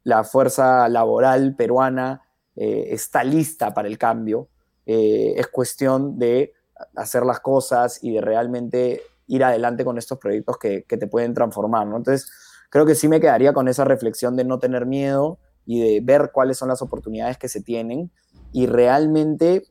la 0.04 0.24
fuerza 0.24 0.88
laboral 0.88 1.56
peruana 1.56 2.22
eh, 2.56 2.88
está 2.90 3.24
lista 3.24 3.72
para 3.74 3.88
el 3.88 3.98
cambio. 3.98 4.48
Eh, 4.86 5.34
es 5.36 5.48
cuestión 5.48 6.18
de 6.18 6.52
hacer 6.94 7.24
las 7.24 7.40
cosas 7.40 8.02
y 8.02 8.12
de 8.12 8.20
realmente 8.20 9.02
ir 9.26 9.44
adelante 9.44 9.84
con 9.84 9.98
estos 9.98 10.18
proyectos 10.18 10.58
que, 10.58 10.82
te 10.82 11.06
pueden 11.06 11.34
transformar, 11.34 11.86
¿no? 11.86 11.96
Entonces, 11.96 12.30
creo 12.70 12.84
que 12.84 12.94
sí 12.94 13.08
me 13.08 13.20
quedaría 13.20 13.52
con 13.52 13.68
esa 13.68 13.84
reflexión 13.84 14.36
de 14.36 14.44
no 14.44 14.58
tener 14.58 14.86
miedo 14.86 15.38
y 15.64 15.80
de 15.80 16.00
ver 16.00 16.30
cuáles 16.32 16.58
son 16.58 16.68
las 16.68 16.82
oportunidades 16.82 17.38
que 17.38 17.48
se 17.48 17.62
tienen. 17.62 18.10
Y 18.52 18.66
realmente 18.66 19.66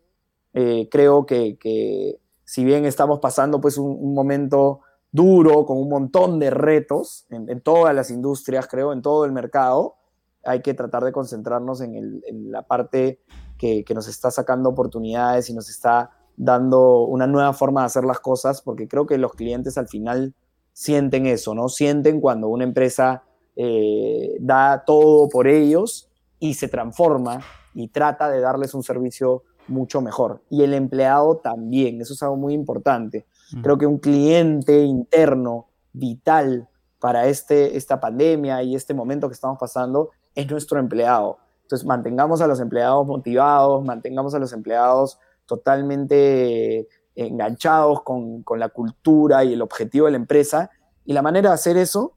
eh, 0.53 0.87
creo 0.91 1.25
que, 1.25 2.19
si 2.43 2.65
bien 2.65 2.85
estamos 2.85 3.19
pasando 3.19 3.61
pues 3.61 3.77
un, 3.77 4.13
momento 4.13 4.81
duro, 5.11 5.65
con 5.65 5.77
un 5.77 5.89
montón 5.89 6.39
de 6.39 6.49
retos 6.49 7.27
en, 7.29 7.61
todas 7.61 7.93
las 7.93 8.09
industrias, 8.09 8.67
creo, 8.67 8.91
en 8.91 9.01
todo 9.01 9.25
el 9.25 9.31
mercado, 9.31 9.95
hay 10.43 10.61
que 10.61 10.73
tratar 10.73 11.03
de 11.03 11.11
concentrarnos 11.11 11.81
en, 11.81 12.21
la 12.51 12.63
parte 12.63 13.19
que, 13.57 13.85
nos 13.93 14.07
está 14.07 14.31
sacando 14.31 14.69
oportunidades 14.69 15.49
y 15.49 15.53
nos 15.53 15.69
está 15.69 16.11
dando 16.35 17.03
una 17.03 17.27
nueva 17.27 17.53
forma 17.53 17.81
de 17.81 17.87
hacer 17.87 18.03
las 18.03 18.19
cosas, 18.19 18.61
porque 18.61 18.87
creo 18.87 19.05
que 19.05 19.17
los 19.17 19.33
clientes 19.33 19.77
al 19.77 19.87
final 19.87 20.33
sienten 20.73 21.27
eso, 21.27 21.53
¿no? 21.53 21.69
Sienten 21.69 22.19
cuando 22.19 22.47
una 22.47 22.63
empresa 22.63 23.23
eh, 23.55 24.35
da 24.39 24.83
todo 24.85 25.29
por 25.29 25.47
ellos 25.47 26.09
y 26.39 26.55
se 26.55 26.67
transforma 26.67 27.39
y 27.73 27.87
trata 27.87 28.29
de 28.29 28.41
darles 28.41 28.73
un 28.73 28.83
servicio 28.83 29.43
mucho 29.67 30.01
mejor. 30.01 30.41
Y 30.49 30.63
el 30.63 30.73
empleado 30.73 31.37
también, 31.37 32.01
eso 32.01 32.13
es 32.13 32.23
algo 32.23 32.35
muy 32.35 32.53
importante. 32.53 33.25
Creo 33.61 33.77
que 33.77 33.85
un 33.85 33.99
cliente 33.99 34.81
interno 34.83 35.67
vital 35.93 36.67
para 36.99 37.27
este, 37.27 37.77
esta 37.77 37.99
pandemia 37.99 38.63
y 38.63 38.75
este 38.75 38.93
momento 38.93 39.27
que 39.27 39.35
estamos 39.35 39.59
pasando 39.59 40.09
es 40.35 40.49
nuestro 40.49 40.79
empleado. 40.79 41.39
Entonces, 41.63 41.87
mantengamos 41.87 42.41
a 42.41 42.47
los 42.47 42.59
empleados 42.59 43.05
motivados, 43.07 43.83
mantengamos 43.83 44.33
a 44.35 44.39
los 44.39 44.53
empleados 44.53 45.19
totalmente 45.45 46.87
enganchados 47.15 48.01
con, 48.01 48.43
con 48.43 48.59
la 48.59 48.69
cultura 48.69 49.43
y 49.43 49.53
el 49.53 49.61
objetivo 49.61 50.05
de 50.05 50.11
la 50.11 50.17
empresa. 50.17 50.71
Y 51.05 51.13
la 51.13 51.21
manera 51.21 51.49
de 51.49 51.55
hacer 51.55 51.77
eso 51.77 52.15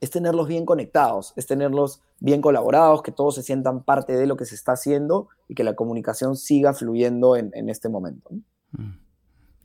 es 0.00 0.10
tenerlos 0.10 0.46
bien 0.46 0.66
conectados, 0.66 1.32
es 1.36 1.46
tenerlos 1.46 2.02
bien 2.20 2.40
colaborados, 2.40 3.02
que 3.02 3.12
todos 3.12 3.34
se 3.34 3.42
sientan 3.42 3.82
parte 3.82 4.12
de 4.12 4.26
lo 4.26 4.36
que 4.36 4.44
se 4.44 4.54
está 4.54 4.72
haciendo 4.72 5.28
y 5.48 5.54
que 5.54 5.64
la 5.64 5.74
comunicación 5.74 6.36
siga 6.36 6.74
fluyendo 6.74 7.36
en, 7.36 7.68
este 7.68 7.88
momento. 7.88 8.30
Mm. 8.72 8.92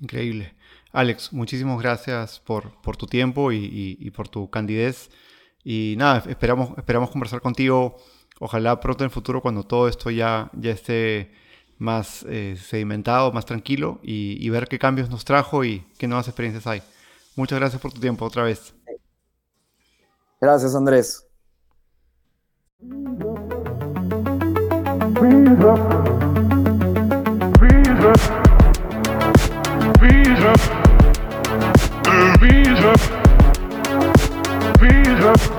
Increíble. 0.01 0.55
Alex, 0.91 1.34
muchísimas 1.34 1.80
gracias 1.82 2.39
por, 2.39 2.82
por 2.82 2.95
tu 2.95 3.05
tiempo 3.05 3.51
y, 3.51 4.11
por 4.15 4.30
tu 4.30 4.49
candidez. 4.49 5.09
Y 5.72 5.93
nada, 5.97 6.24
esperamos, 6.28 6.76
esperamos 6.80 7.11
conversar 7.11 7.41
contigo, 7.41 7.95
ojalá 8.39 8.80
pronto 8.80 9.03
en 9.03 9.09
el 9.09 9.11
futuro 9.11 9.39
cuando 9.39 9.61
todo 9.61 9.88
esto 9.88 10.09
ya, 10.09 10.49
ya 10.53 10.72
esté 10.72 11.32
más 11.78 12.26
eh, 12.28 12.57
sedimentado, 12.59 13.32
más 13.32 13.45
tranquilo 13.45 13.99
y, 14.01 14.43
y 14.43 14.49
ver 14.49 14.67
qué 14.67 14.80
cambios 14.80 15.11
nos 15.11 15.26
trajo 15.26 15.63
y 15.63 15.86
qué 15.99 16.07
nuevas 16.07 16.28
experiencias 16.28 16.65
hay. 16.65 16.82
Muchas 17.36 17.59
gracias 17.59 17.80
por 17.80 17.93
tu 17.93 18.01
tiempo 18.01 18.26
otra 18.26 18.41
vez. 18.41 18.74
Gracias, 20.41 20.74
Andrés. 20.74 21.24
Visa 34.82 35.59